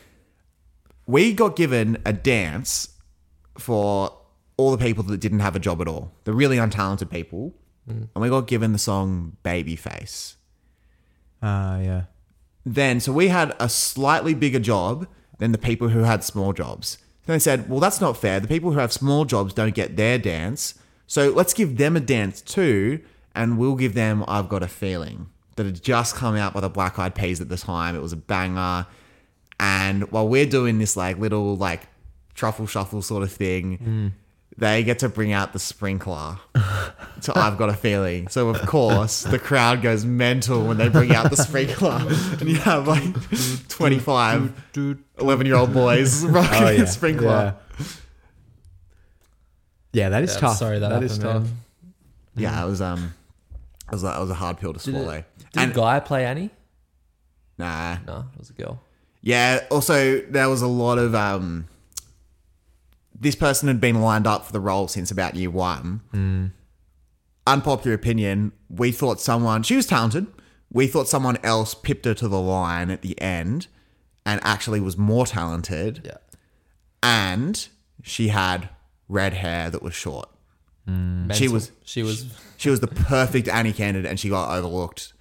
We 1.07 1.33
got 1.33 1.55
given 1.55 1.99
a 2.05 2.13
dance 2.13 2.89
for 3.57 4.13
all 4.57 4.71
the 4.71 4.83
people 4.83 5.05
that 5.05 5.19
didn't 5.19 5.41
have 5.41 5.57
a 5.57 5.59
job 5.59 5.81
at 5.81 5.89
all, 5.89 6.13
the 6.25 6.33
really 6.33 6.57
untalented 6.57 7.11
people. 7.11 7.55
And 7.89 8.09
we 8.17 8.29
got 8.29 8.49
given 8.49 8.73
the 8.73 8.79
song 8.79 9.37
Babyface. 9.45 10.35
Ah, 11.41 11.79
yeah. 11.79 12.03
Then, 12.65 12.99
so 12.99 13.13
we 13.13 13.29
had 13.29 13.55
a 13.61 13.69
slightly 13.69 14.35
bigger 14.35 14.59
job 14.59 15.07
than 15.39 15.53
the 15.53 15.59
people 15.59 15.91
who 15.91 16.01
had 16.01 16.25
small 16.25 16.53
jobs. 16.53 16.99
Then 17.27 17.35
they 17.35 17.39
said, 17.39 17.71
well, 17.71 17.79
that's 17.79 18.01
not 18.01 18.17
fair. 18.17 18.41
The 18.41 18.49
people 18.49 18.73
who 18.73 18.81
have 18.81 18.93
small 18.93 19.25
jobs 19.25 19.55
don't 19.55 19.75
get 19.75 19.97
their 19.97 20.19
dance. 20.19 20.75
So 21.07 21.31
let's 21.31 21.55
give 21.55 21.77
them 21.77 21.95
a 21.97 22.01
dance 22.01 22.41
too, 22.41 23.03
and 23.37 23.57
we'll 23.57 23.77
give 23.77 23.95
them 23.95 24.25
I've 24.27 24.49
Got 24.49 24.65
a 24.65 24.69
Feeling. 24.69 25.29
That 25.55 25.67
had 25.67 25.81
just 25.81 26.17
come 26.17 26.35
out 26.35 26.55
by 26.55 26.61
the 26.61 26.69
Black 26.69 26.99
Eyed 26.99 27.15
Peas 27.15 27.41
at 27.41 27.49
the 27.49 27.57
time. 27.57 27.95
It 27.95 28.03
was 28.03 28.13
a 28.13 28.17
banger. 28.17 28.87
And 29.61 30.11
while 30.11 30.29
we're 30.29 30.47
doing 30.47 30.79
this 30.79 30.97
like 30.97 31.19
little 31.19 31.57
like 31.57 31.83
truffle 32.35 32.67
shuffle 32.67 33.01
sort 33.01 33.23
of 33.23 33.33
thing, 33.33 34.13
they 34.59 34.83
get 34.85 34.99
to 35.01 35.09
bring 35.09 35.33
out 35.33 35.53
the 35.53 35.59
sprinkler. 35.59 36.39
So 37.21 37.33
I've 37.37 37.59
got 37.59 37.69
a 37.69 37.75
feeling. 37.75 38.29
So 38.29 38.49
of 38.49 38.61
course 38.67 39.23
the 39.23 39.39
crowd 39.39 39.83
goes 39.83 40.05
mental 40.05 40.67
when 40.67 40.77
they 40.79 40.89
bring 40.89 41.13
out 41.15 41.31
the 41.31 41.37
sprinkler, 41.37 41.99
and 42.41 42.49
you 42.49 42.57
have 42.57 42.87
like 42.89 43.03
25 43.69 44.53
11 45.19 45.47
year 45.47 45.57
old 45.57 45.73
boys 45.73 46.25
rocking 46.25 46.63
Oh, 46.63 46.71
yeah. 46.71 46.81
the 46.81 46.87
sprinkler. 46.87 47.55
Yeah. 47.79 47.85
Yeah, 49.93 50.09
that 50.11 50.23
is 50.25 50.35
Yeah, 50.35 50.41
tough. 50.41 50.57
sorry 50.59 50.79
that 50.79 50.89
that 50.91 51.03
is 51.03 51.17
happened, 51.17 51.45
tough. 51.47 51.53
man. 51.53 51.59
Yeah, 52.37 52.65
it 52.65 52.69
was 52.69 52.81
um, 52.83 53.15
it 53.89 53.93
was 53.93 54.03
that 54.03 54.21
was 54.21 54.31
a 54.31 54.35
hard 54.35 54.59
pill 54.59 54.75
to 54.75 54.79
Did, 54.79 54.91
swallow. 54.95 55.11
it, 55.15 55.25
did 55.53 55.63
and 55.63 55.75
Guy 55.75 56.01
play 56.01 56.27
Annie? 56.27 56.51
nah, 57.59 57.97
No, 58.07 58.27
it 58.35 58.39
was 58.39 58.51
a 58.51 58.53
girl. 58.53 58.81
Yeah, 59.23 59.65
also 59.71 60.21
there 60.21 60.49
was 60.51 60.61
a 60.63 60.67
lot 60.67 60.99
of 60.99 61.15
um 61.15 61.67
this 63.19 63.35
person 63.35 63.69
had 63.69 63.81
been 63.81 64.01
lined 64.01 64.27
up 64.27 64.45
for 64.45 64.53
the 64.53 64.61
role 64.61 64.89
since 64.89 65.11
about 65.11 65.35
year 65.35 65.51
one. 65.51 66.01
Hmm. 66.11 66.47
Unpopular 67.47 67.95
opinion, 67.95 68.53
we 68.69 68.93
thought 68.93 69.21
someone 69.21 69.63
she 69.63 69.77
was 69.77 69.87
talented. 69.87 70.27
We 70.73 70.87
thought 70.87 71.09
someone 71.09 71.39
else 71.43 71.75
pipped 71.75 72.05
her 72.05 72.15
to 72.15 72.29
the 72.29 72.41
line 72.41 72.91
at 72.91 73.03
the 73.03 73.21
end 73.21 73.69
and 74.25 74.41
actually 74.43 74.81
was 74.81 74.99
more 74.99 75.27
talented. 75.27 76.03
Yeah. 76.05 76.17
And 77.03 77.69
she 78.03 78.29
had 78.29 78.69
red 79.09 79.35
hair 79.35 79.71
that 79.71 79.83
was 79.83 79.95
short. 79.95 80.29
Hmm. 80.87 81.31
She 81.33 81.49
was 81.49 81.71
She 81.85 82.03
was. 82.03 82.27
she 82.57 82.69
was 82.69 82.81
the 82.81 82.89
perfect 82.89 83.49
Annie 83.49 83.73
candidate, 83.73 84.11
and 84.11 84.19
she 84.19 84.29
got 84.29 84.57
overlooked. 84.57 85.13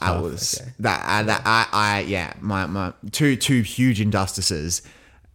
I 0.00 0.18
was 0.18 0.60
okay. 0.60 0.72
that. 0.80 1.02
I, 1.06 1.22
that 1.22 1.42
I, 1.44 1.66
I 1.72 2.00
yeah. 2.00 2.32
My 2.40 2.66
my 2.66 2.92
two 3.12 3.36
two 3.36 3.62
huge 3.62 4.00
injustices 4.00 4.82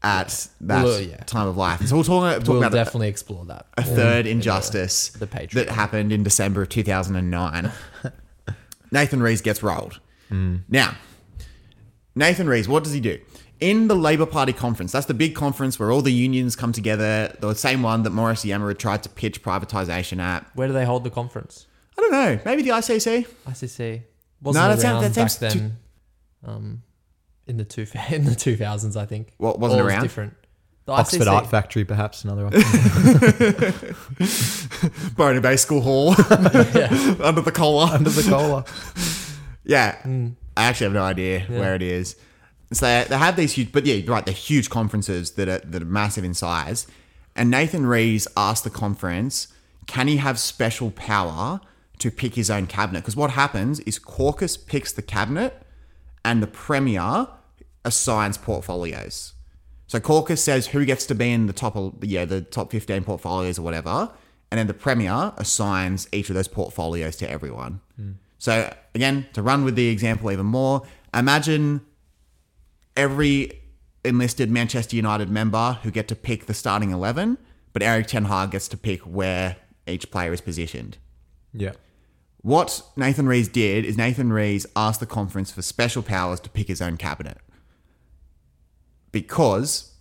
at 0.02 0.48
that 0.62 0.84
Well, 0.86 1.02
yeah. 1.02 1.18
time 1.26 1.48
of 1.48 1.58
life. 1.58 1.86
So 1.86 1.96
we'll 1.96 2.04
talk, 2.06 2.40
talk 2.40 2.48
We'll 2.48 2.58
about 2.60 2.72
a- 2.74 2.76
definitely 2.76 3.10
explore 3.10 3.44
that. 3.46 3.66
a 3.78 3.84
third 3.84 4.26
injustice 4.28 5.10
the 5.10 5.28
Patreon. 5.28 5.52
that 5.54 5.70
happened 5.70 6.12
in 6.14 6.24
December 6.24 6.62
of 6.62 6.70
2009. 6.70 7.72
Nathan 8.92 9.22
Rees 9.22 9.42
gets 9.42 9.62
rolled. 9.62 10.00
Now, 10.32 10.96
Nathan 12.16 12.48
Rees, 12.48 12.68
what 12.68 12.84
does 12.84 12.94
he 12.94 13.00
do? 13.00 13.20
In 13.60 13.88
the 13.88 13.96
Labour 13.96 14.26
Party 14.26 14.54
conference, 14.54 14.92
that's 14.94 15.08
the 15.08 15.14
big 15.14 15.36
conference 15.36 15.78
where 15.80 15.92
all 15.92 16.02
the 16.02 16.14
unions 16.14 16.56
come 16.56 16.72
together, 16.72 17.36
the 17.42 17.54
same 17.56 17.82
one 17.84 18.04
that 18.04 18.12
Morris 18.12 18.46
Iemma 18.46 18.70
had 18.70 18.80
tried 18.80 19.04
to 19.04 19.10
pitch 19.10 19.44
privatisation 19.44 20.20
at. 20.22 20.46
Where 20.56 20.68
do 20.68 20.74
they 20.74 20.86
hold 20.86 21.04
the 21.04 21.10
conference? 21.10 21.68
I 21.98 22.02
don't 22.02 22.12
know, 22.12 22.40
maybe 22.46 22.62
the 22.62 22.70
ICC? 22.70 23.28
ICC 23.48 24.04
wasn't 24.42 24.62
that 24.64 24.70
around 24.70 24.78
sounds- 24.80 25.02
that 25.16 25.22
back 25.22 25.30
sounds 25.30 25.54
then. 25.54 25.78
um, 26.46 26.84
in 27.50 27.58
the 27.58 27.66
two 27.66 27.86
in 28.10 28.24
the 28.26 28.36
two 28.36 28.56
thousands, 28.56 28.96
I 28.96 29.06
think. 29.06 29.34
What, 29.38 29.60
wasn't 29.60 29.82
All 29.82 29.88
was 29.88 29.96
different. 29.96 30.36
The 30.86 30.94
Oxford 30.94 31.22
ICC 31.22 31.28
Art 31.28 31.48
Factory, 31.48 31.86
perhaps 31.86 32.24
another 32.24 32.48
option. 32.48 32.62
Barony 35.16 35.40
Bay 35.40 35.56
School 35.56 35.82
Hall 35.82 36.10
under 37.22 37.42
the 37.42 37.52
collar. 37.54 37.94
Under 37.94 38.10
the 38.10 38.28
cola. 38.28 38.66
Yeah, 39.64 40.02
mm. 40.02 40.34
I 40.58 40.64
actually 40.64 40.86
have 40.86 40.94
no 40.94 41.04
idea 41.04 41.42
where 41.42 41.76
it 41.76 41.84
is. 41.84 42.16
So 42.72 42.88
they, 42.88 43.06
they 43.08 43.18
have 43.18 43.36
these 43.36 43.54
huge, 43.54 43.72
but 43.72 43.86
yeah, 43.86 44.02
right, 44.12 44.26
they're 44.26 44.34
huge 44.34 44.72
conferences 44.72 45.32
that 45.32 45.48
are 45.48 45.60
that 45.60 45.84
are 45.84 45.86
massive 45.86 46.24
in 46.24 46.34
size. 46.34 46.88
And 47.36 47.52
Nathan 47.52 47.86
Rees 47.86 48.28
asked 48.36 48.64
the 48.64 48.72
conference, 48.72 49.48
can 49.86 50.08
he 50.08 50.18
have 50.18 50.40
special 50.40 50.90
power 50.92 51.62
to 52.00 52.10
pick 52.10 52.34
his 52.34 52.50
own 52.50 52.66
cabinet? 52.66 53.02
Because 53.02 53.16
what 53.16 53.32
happens 53.32 53.80
is 53.82 54.00
caucus 54.00 54.58
picks 54.58 54.92
the 54.92 55.04
cabinet, 55.04 55.62
and 56.26 56.42
the 56.42 56.48
premier 56.48 57.28
assigns 57.90 58.38
portfolios. 58.38 59.34
So 59.88 60.00
caucus 60.00 60.42
says 60.44 60.68
who 60.68 60.86
gets 60.86 61.06
to 61.08 61.16
be 61.16 61.32
in 61.32 61.48
the 61.48 61.54
top, 61.54 61.76
of, 61.76 62.04
yeah, 62.04 62.24
the 62.24 62.42
top 62.42 62.72
fifteen 62.72 63.04
portfolios 63.04 63.60
or 63.60 63.64
whatever, 63.64 64.12
and 64.50 64.58
then 64.58 64.68
the 64.68 64.74
premier 64.74 65.34
assigns 65.38 66.08
each 66.12 66.30
of 66.30 66.36
those 66.36 66.48
portfolios 66.48 67.16
to 67.18 67.30
everyone. 67.30 67.82
Hmm. 67.96 68.12
So 68.38 68.74
again, 68.96 69.28
to 69.34 69.42
run 69.42 69.66
with 69.66 69.76
the 69.76 69.90
example 69.90 70.32
even 70.32 70.46
more, 70.46 70.84
imagine 71.14 71.82
every 72.96 73.62
enlisted 74.06 74.50
Manchester 74.50 74.96
United 74.96 75.30
member 75.30 75.80
who 75.84 75.92
get 75.92 76.08
to 76.08 76.16
pick 76.16 76.46
the 76.46 76.54
starting 76.54 76.92
eleven, 76.92 77.38
but 77.74 77.82
Erik 77.82 78.08
ten 78.08 78.26
Hag 78.26 78.52
gets 78.52 78.68
to 78.70 78.78
pick 78.78 79.02
where 79.02 79.58
each 79.88 80.12
player 80.12 80.32
is 80.32 80.42
positioned. 80.42 80.98
Yeah. 81.52 81.74
What 82.42 82.84
Nathan 82.96 83.28
Rees 83.28 83.50
did 83.50 83.86
is 83.86 83.98
Nathan 83.98 84.32
Rees 84.32 84.66
asked 84.76 85.00
the 85.00 85.06
conference 85.06 85.52
for 85.52 85.62
special 85.62 86.04
powers 86.04 86.40
to 86.42 86.50
pick 86.50 86.68
his 86.68 86.82
own 86.82 86.96
cabinet 86.96 87.40
because 89.12 89.92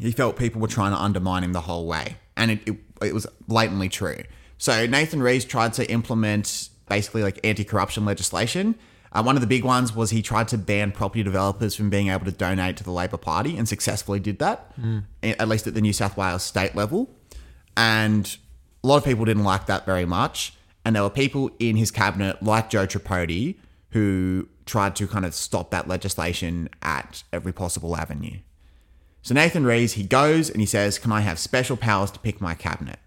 he 0.00 0.12
felt 0.12 0.36
people 0.36 0.60
were 0.60 0.68
trying 0.68 0.92
to 0.92 0.98
undermine 1.00 1.42
him 1.44 1.52
the 1.52 1.62
whole 1.62 1.86
way, 1.86 2.16
and 2.36 2.50
it, 2.50 2.60
it, 2.66 2.76
it 3.02 3.14
was 3.14 3.26
blatantly 3.48 3.88
true. 3.88 4.18
So 4.58 4.86
Nathan 4.86 5.22
Rees 5.22 5.44
tried 5.44 5.72
to 5.74 5.90
implement 5.90 6.70
basically 6.88 7.22
like 7.22 7.38
anti-corruption 7.44 8.04
legislation. 8.04 8.74
Uh, 9.12 9.22
one 9.22 9.36
of 9.36 9.40
the 9.40 9.46
big 9.46 9.64
ones 9.64 9.94
was 9.94 10.10
he 10.10 10.20
tried 10.22 10.48
to 10.48 10.58
ban 10.58 10.92
property 10.92 11.22
developers 11.22 11.74
from 11.74 11.88
being 11.90 12.08
able 12.08 12.24
to 12.26 12.32
donate 12.32 12.76
to 12.76 12.84
the 12.84 12.90
Labor 12.90 13.16
Party, 13.16 13.56
and 13.56 13.68
successfully 13.68 14.20
did 14.20 14.38
that, 14.38 14.72
a- 15.22 15.40
at 15.40 15.48
least 15.48 15.66
at 15.66 15.74
the 15.74 15.80
New 15.80 15.92
South 15.92 16.16
Wales 16.16 16.42
state 16.42 16.74
level. 16.74 17.10
And 17.76 18.36
a 18.82 18.86
lot 18.86 18.96
of 18.98 19.04
people 19.04 19.24
didn't 19.24 19.44
like 19.44 19.66
that 19.66 19.84
very 19.86 20.04
much. 20.04 20.54
And 20.84 20.94
there 20.94 21.02
were 21.02 21.10
people 21.10 21.50
in 21.58 21.76
his 21.76 21.90
cabinet, 21.90 22.42
like 22.42 22.70
Joe 22.70 22.86
Tripodi, 22.86 23.56
who 23.90 24.48
tried 24.66 24.96
to 24.96 25.06
kind 25.06 25.24
of 25.24 25.34
stop 25.34 25.70
that 25.70 25.88
legislation 25.88 26.68
at 26.82 27.22
every 27.32 27.52
possible 27.52 27.96
avenue. 27.96 28.38
So 29.22 29.34
Nathan 29.34 29.64
Rees, 29.64 29.94
he 29.94 30.04
goes 30.04 30.50
and 30.50 30.60
he 30.60 30.66
says, 30.66 30.98
Can 30.98 31.10
I 31.12 31.20
have 31.20 31.38
special 31.38 31.76
powers 31.76 32.10
to 32.12 32.18
pick 32.18 32.40
my 32.40 32.54
cabinet? 32.54 32.98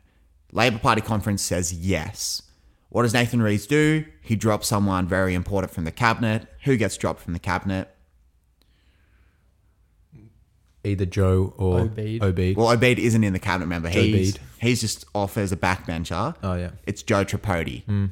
Labor 0.51 0.79
Party 0.79 1.01
conference 1.01 1.41
says 1.41 1.71
yes. 1.71 2.41
What 2.89 3.03
does 3.03 3.13
Nathan 3.13 3.41
Rees 3.41 3.67
do? 3.67 4.03
He 4.21 4.35
drops 4.35 4.67
someone 4.67 5.07
very 5.07 5.35
important 5.35 5.71
from 5.71 5.85
the 5.85 5.91
cabinet. 5.91 6.47
Who 6.63 6.75
gets 6.75 6.97
dropped 6.97 7.21
from 7.21 7.33
the 7.33 7.39
cabinet? 7.39 7.93
Either 10.83 11.05
Joe 11.05 11.53
or 11.57 11.81
Obeid. 11.81 12.21
Obeid. 12.21 12.55
Well, 12.55 12.75
Obeid 12.75 12.97
isn't 12.97 13.23
in 13.23 13.33
the 13.33 13.39
cabinet 13.39 13.67
member. 13.67 13.89
Joe 13.89 14.01
He's, 14.01 14.33
Bede. 14.33 14.41
he's 14.59 14.81
just 14.81 15.05
off 15.13 15.37
as 15.37 15.51
a 15.51 15.57
backbencher. 15.57 16.35
Oh, 16.41 16.55
yeah. 16.55 16.71
It's 16.87 17.03
Joe 17.03 17.25
Tripodi. 17.25 17.83
Hmm. 17.83 18.05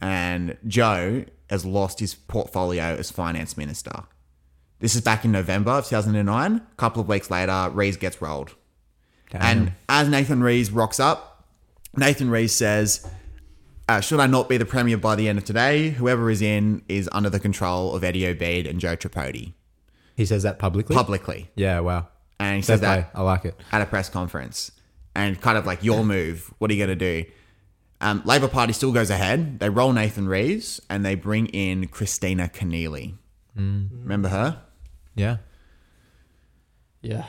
And 0.00 0.56
Joe 0.66 1.24
has 1.48 1.64
lost 1.64 2.00
his 2.00 2.14
portfolio 2.14 2.84
as 2.96 3.10
finance 3.10 3.56
minister. 3.56 4.04
This 4.78 4.94
is 4.94 5.00
back 5.00 5.24
in 5.24 5.32
November 5.32 5.72
of 5.72 5.86
2009. 5.86 6.54
A 6.56 6.60
couple 6.76 7.00
of 7.00 7.08
weeks 7.08 7.30
later, 7.30 7.70
Rees 7.72 7.96
gets 7.96 8.20
rolled. 8.20 8.54
And 9.32 9.72
as 9.88 10.08
Nathan 10.08 10.42
Rees 10.42 10.70
rocks 10.70 11.00
up, 11.00 11.44
Nathan 11.96 12.30
Rees 12.30 12.54
says, 12.54 13.06
uh, 13.88 14.00
Should 14.00 14.20
I 14.20 14.26
not 14.26 14.48
be 14.48 14.56
the 14.56 14.66
Premier 14.66 14.96
by 14.98 15.14
the 15.16 15.28
end 15.28 15.38
of 15.38 15.44
today? 15.44 15.90
Whoever 15.90 16.30
is 16.30 16.42
in 16.42 16.82
is 16.88 17.08
under 17.12 17.30
the 17.30 17.40
control 17.40 17.94
of 17.94 18.04
Eddie 18.04 18.22
Obeid 18.22 18.68
and 18.68 18.78
Joe 18.80 18.96
Tripodi 18.96 19.54
he 20.16 20.24
says 20.24 20.42
that 20.44 20.58
publicly. 20.58 20.96
publicly. 20.96 21.50
Yeah. 21.54 21.80
Wow. 21.80 22.08
And 22.40 22.56
he 22.56 22.62
Fair 22.62 22.76
says 22.76 22.80
play. 22.80 22.96
that 22.96 23.10
I 23.14 23.22
like 23.22 23.44
it. 23.44 23.54
at 23.70 23.82
a 23.82 23.86
press 23.86 24.08
conference 24.08 24.72
and 25.14 25.40
kind 25.40 25.58
of 25.58 25.66
like 25.66 25.84
your 25.84 26.04
move. 26.04 26.52
What 26.58 26.70
are 26.70 26.74
you 26.74 26.84
going 26.84 26.98
to 26.98 27.22
do? 27.22 27.30
Um, 28.00 28.22
Labor 28.24 28.48
Party 28.48 28.72
still 28.72 28.92
goes 28.92 29.10
ahead. 29.10 29.58
They 29.58 29.70
roll 29.70 29.92
Nathan 29.92 30.28
Rees 30.28 30.80
and 30.90 31.04
they 31.04 31.14
bring 31.14 31.46
in 31.46 31.88
Kristina 31.88 32.52
Keneally. 32.52 33.14
Remember 33.56 34.28
her? 34.28 34.62
Yeah. 35.14 35.38
Yeah. 37.00 37.24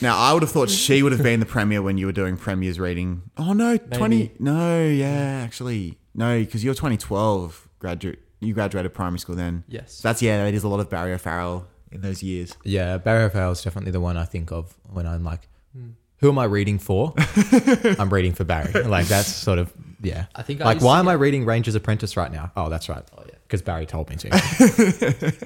Now 0.00 0.16
I 0.16 0.32
would 0.32 0.42
have 0.42 0.50
thought 0.50 0.70
she 0.70 1.02
would 1.02 1.12
have 1.12 1.22
been 1.22 1.38
the 1.40 1.46
premier 1.46 1.82
when 1.82 1.98
you 1.98 2.06
were 2.06 2.12
doing 2.12 2.36
premiers 2.36 2.80
reading. 2.80 3.22
Oh 3.36 3.52
no, 3.52 3.76
twenty. 3.76 4.32
No, 4.38 4.84
yeah, 4.84 5.42
actually 5.44 5.98
no, 6.14 6.40
because 6.40 6.64
you're 6.64 6.74
2012 6.74 7.68
graduate. 7.78 8.20
You 8.40 8.54
graduated 8.54 8.94
primary 8.94 9.18
school 9.18 9.36
then. 9.36 9.64
Yes. 9.68 9.92
So 9.92 10.08
that's 10.08 10.22
yeah. 10.22 10.50
There's 10.50 10.64
a 10.64 10.68
lot 10.68 10.80
of 10.80 10.88
Barry 10.90 11.12
O'Farrell 11.12 11.66
in 11.92 12.00
those 12.00 12.22
years. 12.22 12.54
Yeah. 12.64 12.96
Barry 12.98 13.24
O'Farrell 13.24 13.52
is 13.52 13.62
definitely 13.62 13.92
the 13.92 14.00
one 14.00 14.16
I 14.16 14.24
think 14.24 14.50
of 14.50 14.74
when 14.90 15.06
I'm 15.06 15.24
like, 15.24 15.48
who 16.18 16.28
am 16.30 16.38
I 16.38 16.44
reading 16.44 16.78
for? 16.78 17.14
I'm 17.98 18.10
reading 18.10 18.32
for 18.32 18.44
Barry. 18.44 18.72
Like 18.84 19.06
that's 19.06 19.28
sort 19.28 19.58
of 19.58 19.72
yeah. 20.02 20.26
I 20.34 20.42
think 20.42 20.60
I 20.60 20.64
like 20.64 20.74
used 20.76 20.82
to 20.82 20.86
why 20.86 20.98
am 20.98 21.04
get- 21.06 21.10
I 21.12 21.14
reading 21.14 21.44
Ranger's 21.44 21.74
Apprentice 21.74 22.16
right 22.16 22.32
now? 22.32 22.50
Oh, 22.56 22.68
that's 22.68 22.88
right. 22.88 23.02
Oh 23.16 23.22
yeah. 23.26 23.34
because 23.46 23.62
Barry 23.62 23.86
told 23.86 24.08
me 24.10 24.16
to. 24.16 24.28
I 24.32 24.38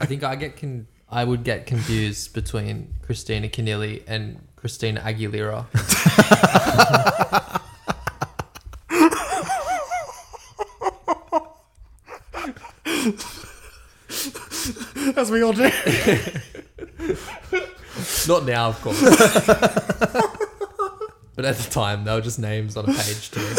think 0.06 0.22
I 0.24 0.36
get 0.36 0.56
con- 0.56 0.86
I 1.08 1.24
would 1.24 1.42
get 1.44 1.66
confused 1.66 2.34
between 2.34 2.94
Kristina 3.06 3.50
Keneally 3.50 4.02
and 4.06 4.40
Christina 4.56 5.00
Aguilera. 5.00 5.66
As 15.16 15.30
we 15.30 15.42
all 15.42 15.52
do. 15.52 15.62
Not 18.28 18.44
now, 18.44 18.68
of 18.68 18.80
course. 18.82 19.00
but 21.40 21.48
at 21.48 21.56
the 21.56 21.70
time, 21.70 22.04
they 22.04 22.12
were 22.12 22.20
just 22.20 22.38
names 22.38 22.76
on 22.76 22.84
a 22.84 22.92
page 22.92 23.30
to 23.30 23.38
me. 23.40 23.46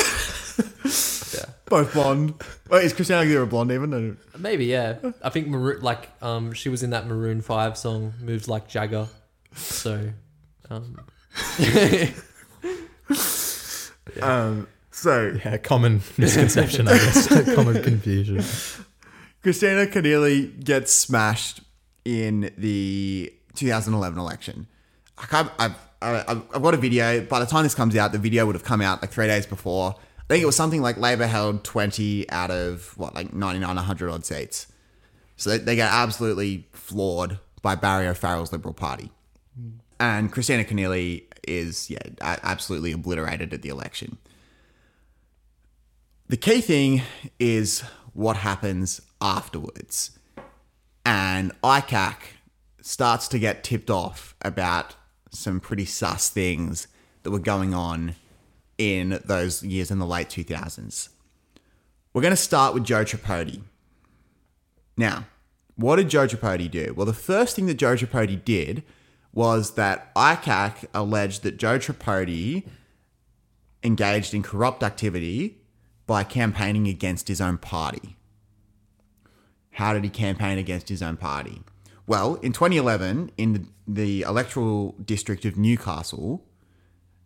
Yeah, 1.33 1.45
Both 1.65 1.93
blonde. 1.93 2.33
Wait, 2.69 2.83
is 2.83 2.91
Christina 2.91 3.21
Aguilera 3.21 3.49
blonde 3.49 3.71
even? 3.71 3.89
No. 3.89 4.17
maybe. 4.37 4.65
Yeah, 4.65 4.97
I 5.23 5.29
think 5.29 5.47
Maroon, 5.47 5.81
like 5.81 6.09
um, 6.21 6.51
she 6.51 6.67
was 6.67 6.83
in 6.83 6.89
that 6.89 7.07
Maroon 7.07 7.41
Five 7.41 7.77
song, 7.77 8.13
"Moves 8.19 8.49
Like 8.49 8.67
Jagger." 8.67 9.07
So, 9.55 10.11
um, 10.69 10.97
Um, 14.21 14.67
so 14.91 15.37
yeah, 15.43 15.55
common 15.57 16.01
misconception, 16.17 16.89
I 16.89 16.97
guess. 16.97 17.27
common 17.55 17.81
confusion. 17.81 18.39
Kristina 19.41 19.87
Keneally 19.87 20.61
gets 20.63 20.93
smashed 20.93 21.61
in 22.03 22.51
the 22.57 23.31
2011 23.55 24.19
election. 24.19 24.67
I 25.17 25.25
can't, 25.27 25.49
I've, 25.57 25.75
I've, 26.01 26.41
I've 26.53 26.61
got 26.61 26.73
a 26.73 26.77
video. 26.77 27.21
By 27.21 27.39
the 27.39 27.45
time 27.45 27.63
this 27.63 27.75
comes 27.75 27.95
out, 27.95 28.11
the 28.11 28.17
video 28.17 28.45
would 28.45 28.55
have 28.55 28.63
come 28.63 28.81
out 28.81 29.01
like 29.01 29.11
three 29.11 29.27
days 29.27 29.45
before. 29.45 29.95
I 30.17 30.23
think 30.33 30.43
it 30.43 30.45
was 30.45 30.55
something 30.55 30.81
like 30.81 30.97
Labor 30.97 31.27
held 31.27 31.63
20 31.63 32.29
out 32.29 32.51
of 32.51 32.97
what, 32.97 33.13
like 33.13 33.33
99, 33.33 33.75
100 33.75 34.09
odd 34.09 34.25
seats. 34.25 34.67
So 35.35 35.51
they, 35.51 35.57
they 35.57 35.75
get 35.75 35.91
absolutely 35.91 36.67
floored 36.73 37.39
by 37.61 37.75
Barry 37.75 38.07
O'Farrell's 38.07 38.51
Liberal 38.51 38.73
Party. 38.73 39.11
Hmm. 39.55 39.69
And 39.99 40.33
Kristina 40.33 40.67
Keneally 40.67 41.23
is, 41.47 41.89
yeah, 41.89 41.99
absolutely 42.21 42.91
obliterated 42.91 43.53
at 43.53 43.61
the 43.61 43.69
election. 43.69 44.17
The 46.29 46.37
key 46.37 46.61
thing 46.61 47.01
is 47.39 47.83
what 48.13 48.37
happens 48.37 49.01
afterwards. 49.19 50.17
And 51.05 51.51
ICAC 51.61 52.15
starts 52.81 53.27
to 53.29 53.39
get 53.39 53.63
tipped 53.63 53.89
off 53.89 54.35
about 54.41 54.95
some 55.31 55.59
pretty 55.59 55.85
sus 55.85 56.29
things 56.29 56.87
that 57.23 57.31
were 57.31 57.39
going 57.39 57.73
on 57.73 58.15
in 58.77 59.19
those 59.25 59.63
years 59.63 59.91
in 59.91 59.99
the 59.99 60.05
late 60.05 60.29
2000s. 60.29 61.09
We're 62.13 62.21
going 62.21 62.31
to 62.31 62.37
start 62.37 62.73
with 62.73 62.83
Joe 62.83 63.03
Tripodi. 63.05 63.61
Now, 64.97 65.25
what 65.75 65.95
did 65.95 66.09
Joe 66.09 66.27
Tripodi 66.27 66.69
do? 66.69 66.93
Well, 66.95 67.05
the 67.05 67.13
first 67.13 67.55
thing 67.55 67.65
that 67.67 67.75
Joe 67.75 67.95
Tripodi 67.95 68.43
did 68.43 68.83
was 69.33 69.75
that 69.75 70.13
ICAC 70.15 70.85
alleged 70.93 71.43
that 71.43 71.57
Joe 71.57 71.79
Tripodi 71.79 72.67
engaged 73.83 74.33
in 74.33 74.43
corrupt 74.43 74.83
activity 74.83 75.57
by 76.05 76.23
campaigning 76.23 76.87
against 76.87 77.27
his 77.29 77.39
own 77.39 77.57
party. 77.57 78.17
How 79.71 79.93
did 79.93 80.03
he 80.03 80.09
campaign 80.09 80.57
against 80.57 80.89
his 80.89 81.01
own 81.01 81.15
party? 81.17 81.61
Well, 82.12 82.36
in 82.41 82.52
2011, 82.52 83.32
in 83.38 83.54
the, 83.54 83.63
the 83.88 84.21
electoral 84.24 84.95
district 85.02 85.45
of 85.45 85.56
Newcastle, 85.56 86.43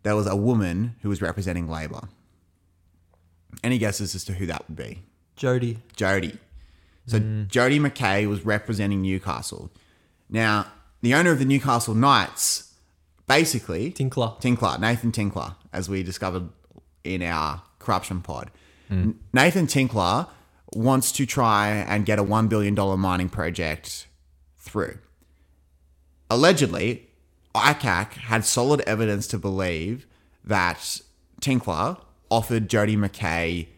there 0.04 0.14
was 0.14 0.28
a 0.28 0.36
woman 0.36 0.94
who 1.02 1.08
was 1.08 1.20
representing 1.20 1.68
Labor. 1.68 2.02
Any 3.64 3.78
guesses 3.78 4.14
as 4.14 4.24
to 4.26 4.34
who 4.34 4.46
that 4.46 4.68
would 4.68 4.76
be? 4.76 5.02
Jodi. 5.34 5.78
Jodi. 5.96 6.38
So 7.04 7.18
mm. 7.18 7.48
Jodi 7.48 7.80
McKay 7.80 8.28
was 8.28 8.46
representing 8.46 9.02
Newcastle. 9.02 9.72
Now, 10.30 10.68
the 11.02 11.14
owner 11.14 11.32
of 11.32 11.40
the 11.40 11.44
Newcastle 11.44 11.96
Knights, 11.96 12.72
basically 13.26 13.90
Tinkler. 13.90 14.34
Tinkler, 14.38 14.78
Nathan 14.78 15.10
Tinkler, 15.10 15.56
as 15.72 15.88
we 15.88 16.04
discovered 16.04 16.48
in 17.02 17.24
our 17.24 17.60
corruption 17.80 18.20
pod. 18.20 18.52
N- 18.88 19.18
Nathan 19.32 19.66
Tinkler 19.66 20.28
wants 20.74 21.10
to 21.10 21.26
try 21.26 21.70
and 21.70 22.06
get 22.06 22.20
a 22.20 22.24
$1 22.24 22.48
billion 22.48 22.76
mining 23.00 23.28
project 23.28 24.06
through. 24.66 24.98
Allegedly, 26.28 27.08
ICAC 27.54 28.12
had 28.12 28.44
solid 28.44 28.80
evidence 28.80 29.26
to 29.28 29.38
believe 29.38 30.06
that 30.44 31.00
Tinkler 31.40 31.96
offered 32.30 32.68
Jodi 32.68 32.96
McKay 32.96 33.68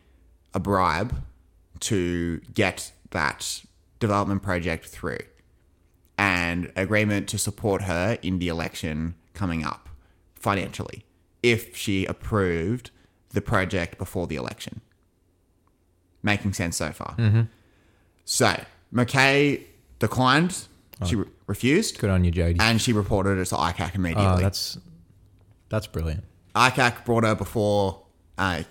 a 0.55 0.59
bribe 0.59 1.23
to 1.81 2.41
get 2.55 2.93
that 3.11 3.63
development 4.01 4.43
project 4.43 4.87
through 4.87 5.19
and 6.17 6.73
agreement 6.75 7.29
to 7.29 7.39
support 7.39 7.83
her 7.83 8.19
in 8.23 8.39
the 8.39 8.49
election 8.49 9.15
coming 9.35 9.65
up 9.65 9.89
financially 10.35 11.05
if 11.43 11.77
she 11.77 12.05
approved 12.07 12.91
the 13.31 13.41
project 13.41 13.99
before 13.99 14.27
the 14.27 14.37
election. 14.37 14.81
Making 16.23 16.53
sense 16.53 16.77
so 16.77 16.91
far. 16.91 17.15
Mm-hmm. 17.17 17.43
So 18.25 18.65
McKay 18.93 19.63
declined. 19.99 20.67
She 21.07 21.17
re- 21.17 21.27
refused, 21.47 21.99
Good 21.99 22.11
on 22.11 22.25
you, 22.25 22.31
Jodi. 22.31 22.59
and 22.61 22.81
she 22.81 22.93
reported 22.93 23.39
it 23.39 23.45
to 23.47 23.55
ICAC 23.55 23.95
immediately. 23.95 24.27
Oh, 24.27 24.41
that's 24.41 24.79
that's 25.69 25.87
brilliant. 25.87 26.25
ICAC 26.55 27.05
brought 27.05 27.25
her 27.25 27.35
before 27.35 28.03
uh, 28.37 28.63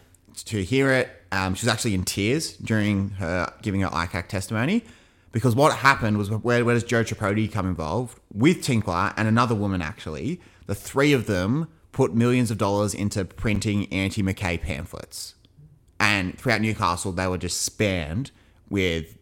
to 0.45 0.63
hear 0.63 0.91
it. 0.91 1.09
Um, 1.31 1.55
she 1.55 1.65
was 1.65 1.73
actually 1.73 1.93
in 1.93 2.03
tears 2.03 2.57
during 2.57 3.11
her 3.11 3.51
giving 3.61 3.81
her 3.81 3.89
ICAC 3.89 4.27
testimony 4.27 4.83
because 5.31 5.55
what 5.55 5.77
happened 5.77 6.17
was 6.17 6.29
where, 6.31 6.63
where 6.63 6.73
does 6.73 6.83
Joe 6.83 7.03
Tripodi 7.03 7.51
come 7.51 7.67
involved 7.67 8.19
with 8.33 8.61
Tinkler 8.61 9.13
and 9.17 9.27
another 9.27 9.55
woman 9.55 9.81
actually? 9.81 10.41
The 10.65 10.75
three 10.75 11.13
of 11.13 11.27
them 11.27 11.67
put 11.91 12.13
millions 12.13 12.51
of 12.51 12.57
dollars 12.57 12.93
into 12.93 13.25
printing 13.25 13.91
anti 13.91 14.21
McKay 14.23 14.59
pamphlets, 14.61 15.35
and 15.99 16.37
throughout 16.37 16.61
Newcastle 16.61 17.11
they 17.11 17.27
were 17.27 17.37
just 17.37 17.69
spammed 17.69 18.31
with 18.69 19.16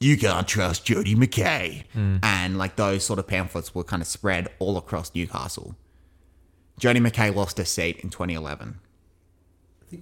"You 0.00 0.16
can't 0.16 0.46
trust 0.46 0.84
Jodi 0.84 1.14
McKay," 1.14 1.84
and 1.94 2.58
like 2.58 2.76
those 2.76 3.04
sort 3.04 3.18
of 3.18 3.26
pamphlets 3.26 3.74
were 3.74 3.84
kind 3.84 4.02
of 4.02 4.08
spread 4.08 4.48
all 4.58 4.76
across 4.76 5.14
Newcastle. 5.14 5.74
Jodi 6.78 7.00
McKay 7.00 7.34
lost 7.34 7.58
her 7.58 7.64
seat 7.64 7.98
in 8.00 8.10
2011. 8.10 8.78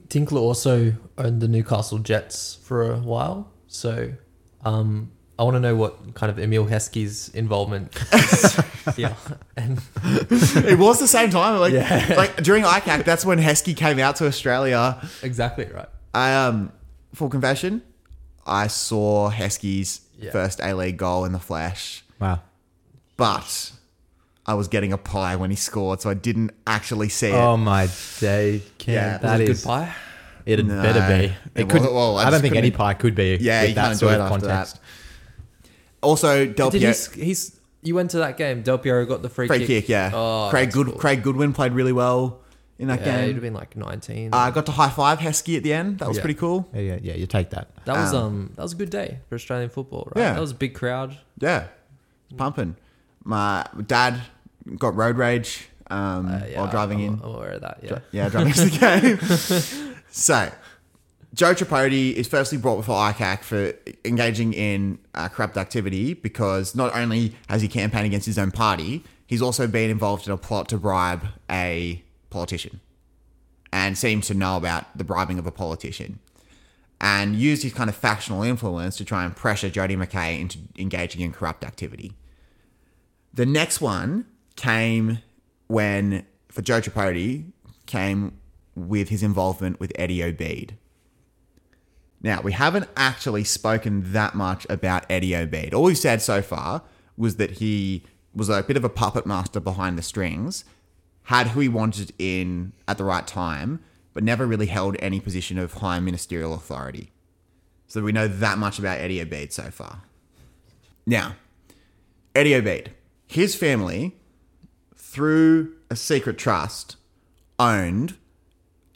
Tinkler 0.08 0.40
also 0.40 0.94
owned 1.18 1.40
the 1.40 1.46
Newcastle 1.48 1.98
Jets 1.98 2.56
for 2.62 2.90
a 2.90 2.98
while. 2.98 3.52
So 3.68 4.12
um, 4.64 5.12
I 5.38 5.42
want 5.44 5.54
to 5.56 5.60
know 5.60 5.76
what 5.76 6.14
kind 6.14 6.30
of 6.30 6.38
Emil 6.38 6.66
Heskey's 6.66 7.28
involvement 7.30 7.94
is. 8.12 8.60
yeah. 8.96 9.14
And 9.56 9.80
It 10.02 10.78
was 10.78 10.98
the 11.00 11.06
same 11.06 11.30
time. 11.30 11.60
Like, 11.60 11.74
like 12.16 12.42
during 12.42 12.64
ICAC, 12.64 13.04
that's 13.04 13.24
when 13.24 13.38
Heskey 13.38 13.76
came 13.76 13.98
out 13.98 14.16
to 14.16 14.26
Australia. 14.26 15.00
exactly 15.22 15.66
right. 15.66 15.88
I 16.14 16.34
um, 16.34 16.72
full 17.14 17.28
confession, 17.28 17.82
I 18.46 18.66
saw 18.66 19.30
Heskey's 19.30 20.00
Yeah. 20.18 20.30
first 20.30 20.60
A 20.62 20.74
League 20.74 20.96
goal 20.96 21.24
in 21.24 21.32
the 21.32 21.38
flesh, 21.38 22.04
Wow. 22.20 22.40
but 23.16 23.72
I 24.46 24.54
was 24.54 24.68
getting 24.68 24.92
a 24.92 24.98
pie 24.98 25.36
when 25.36 25.50
he 25.50 25.56
scored, 25.56 26.00
so 26.02 26.10
I 26.10 26.14
didn't 26.14 26.52
actually 26.66 27.08
see 27.08 27.28
it. 27.28 27.34
Oh 27.34 27.56
my 27.56 27.88
day, 28.20 28.62
Ken. 28.78 28.94
Yeah. 28.94 29.00
Yeah, 29.00 29.12
Was 29.12 29.38
that 29.38 29.46
Good 29.46 29.62
pie. 29.64 29.94
It'd 30.46 30.66
No, 30.66 30.82
better 30.82 31.00
be. 31.18 31.24
it 31.24 31.32
It 31.54 31.68
could. 31.70 31.80
wasn't- 31.80 31.94
well, 31.94 32.18
I 32.18 32.24
I, 32.26 32.30
don't 32.30 32.42
think 32.42 32.54
any 32.54 32.70
pie 32.70 32.92
could 32.94 33.14
be. 33.14 33.38
Yeah, 33.40 33.62
with 33.62 33.70
you 33.70 33.74
that 33.76 33.96
sort 33.96 34.12
of 34.14 34.20
after 34.20 34.46
context. 34.46 34.78
Also, 36.02 36.46
Del 36.46 36.68
Did 36.70 36.78
he, 36.78 36.84
Piero, 36.84 36.90
s- 36.90 37.12
he's 37.12 37.56
you 37.82 37.94
went 37.94 38.10
to 38.10 38.18
that 38.18 38.36
game. 38.36 38.62
Del 38.62 38.76
Piero 38.78 39.04
got 39.06 39.22
the 39.22 39.28
free, 39.30 39.46
free 39.48 39.58
kick. 39.60 39.66
kick, 39.66 39.88
yeah. 39.88 40.10
Oh, 40.12 40.48
Craig 40.50 40.70
Good, 40.72 40.86
cool. 40.88 40.94
Craig 40.96 41.22
Goodwin 41.22 41.52
played 41.54 41.72
really 41.72 41.92
well 41.92 42.40
in 42.78 42.88
that 42.88 42.98
game. 43.04 43.06
Yeah, 43.08 43.20
he'd 43.22 43.26
have 43.26 43.34
game. 43.36 43.40
been 43.42 43.54
like 43.54 43.76
19. 43.76 44.30
I 44.34 44.50
got 44.50 44.66
to 44.66 44.72
high 44.72 44.88
five 44.90 45.18
Heskey 45.18 45.56
at 45.56 45.62
the 45.62 45.72
end. 45.72 45.98
That 45.98 46.08
was 46.08 46.16
Yeah. 46.16 46.22
pretty 46.22 46.38
cool. 46.38 46.68
Yeah, 46.74 46.80
yeah, 46.80 46.98
yeah. 47.02 47.14
You 47.14 47.26
take 47.26 47.50
that. 47.50 47.68
that 47.84 47.96
was 47.96 48.12
um, 48.14 48.24
um 48.24 48.52
that 48.56 48.62
was 48.62 48.72
a 48.72 48.76
good 48.76 48.90
day 48.90 49.18
for 49.28 49.34
Australian 49.36 49.70
football, 49.70 50.08
right? 50.14 50.22
Yeah. 50.22 50.32
That 50.34 50.40
was 50.40 50.50
a 50.50 50.54
big 50.56 50.74
crowd. 50.74 51.16
Yeah, 51.38 51.66
it's 52.24 52.36
pumping. 52.36 52.76
My 53.24 53.66
dad 53.86 54.20
got 54.78 54.94
road 54.96 55.16
rage 55.16 55.68
um, 55.90 56.26
Uh, 56.26 56.40
yeah, 56.50 56.60
while 56.60 56.70
driving 56.70 56.98
I'm, 57.00 57.14
in. 57.14 57.20
I'm 57.22 57.34
aware 57.34 57.50
of 57.52 57.60
that. 57.62 57.78
Yeah. 57.82 57.98
Yeah, 58.12 58.28
driving 58.28 58.52
to 58.54 58.64
the 58.64 59.84
game. 59.90 59.96
so, 60.10 60.50
Joe 61.34 61.52
Tripodi 61.54 62.12
is 62.14 62.28
firstly 62.28 62.58
brought 62.58 62.76
before 62.76 62.96
ICAC 62.96 63.42
for 63.42 63.72
engaging 64.04 64.52
in 64.52 64.98
uh, 65.14 65.28
corrupt 65.28 65.56
activity 65.56 66.14
because 66.14 66.74
not 66.74 66.94
only 66.96 67.34
has 67.48 67.60
he 67.62 67.68
campaigned 67.68 68.06
against 68.06 68.26
his 68.26 68.38
own 68.38 68.50
party, 68.50 69.02
he's 69.26 69.42
also 69.42 69.66
been 69.66 69.90
involved 69.90 70.26
in 70.26 70.32
a 70.32 70.36
plot 70.36 70.68
to 70.68 70.78
bribe 70.78 71.24
a 71.50 72.02
politician 72.34 72.80
and 73.72 73.96
seems 73.96 74.26
to 74.26 74.34
know 74.34 74.56
about 74.56 74.96
the 74.98 75.04
bribing 75.04 75.38
of 75.38 75.46
a 75.46 75.50
politician 75.50 76.18
and 77.00 77.36
used 77.36 77.62
his 77.62 77.72
kind 77.72 77.88
of 77.88 77.96
factional 77.96 78.42
influence 78.42 78.96
to 78.96 79.04
try 79.04 79.24
and 79.24 79.34
pressure 79.36 79.70
Jodi 79.70 79.96
McKay 79.96 80.40
into 80.40 80.58
engaging 80.78 81.20
in 81.22 81.32
corrupt 81.32 81.64
activity. 81.64 82.12
The 83.32 83.46
next 83.46 83.80
one 83.80 84.26
came 84.56 85.18
when, 85.66 86.26
for 86.48 86.62
Joe 86.62 86.80
Tripodi, 86.80 87.52
came 87.86 88.38
with 88.74 89.08
his 89.08 89.22
involvement 89.22 89.80
with 89.80 89.92
Eddie 89.96 90.22
Obeid. 90.22 90.76
Now, 92.22 92.40
we 92.40 92.52
haven't 92.52 92.88
actually 92.96 93.44
spoken 93.44 94.12
that 94.12 94.34
much 94.34 94.66
about 94.70 95.04
Eddie 95.10 95.32
Obeid. 95.32 95.74
All 95.74 95.82
we've 95.82 95.98
said 95.98 96.22
so 96.22 96.40
far 96.42 96.82
was 97.16 97.36
that 97.36 97.52
he 97.52 98.02
was 98.34 98.48
a 98.48 98.62
bit 98.62 98.76
of 98.76 98.84
a 98.84 98.88
puppet 98.88 99.26
master 99.26 99.60
behind 99.60 99.98
the 99.98 100.02
strings, 100.02 100.64
had 101.24 101.48
who 101.48 101.60
he 101.60 101.68
wanted 101.68 102.12
in 102.18 102.72
at 102.86 102.98
the 102.98 103.04
right 103.04 103.26
time, 103.26 103.80
but 104.12 104.22
never 104.22 104.46
really 104.46 104.66
held 104.66 104.96
any 105.00 105.20
position 105.20 105.58
of 105.58 105.74
high 105.74 106.00
ministerial 106.00 106.54
authority. 106.54 107.10
So 107.86 108.02
we 108.02 108.12
know 108.12 108.28
that 108.28 108.58
much 108.58 108.78
about 108.78 108.98
Eddie 108.98 109.20
Obeid 109.24 109.52
so 109.52 109.64
far. 109.64 110.02
Now, 111.06 111.36
Eddie 112.34 112.52
Obeid, 112.52 112.88
his 113.26 113.54
family, 113.54 114.16
through 114.96 115.74
a 115.90 115.96
secret 115.96 116.38
trust, 116.38 116.96
owned 117.58 118.16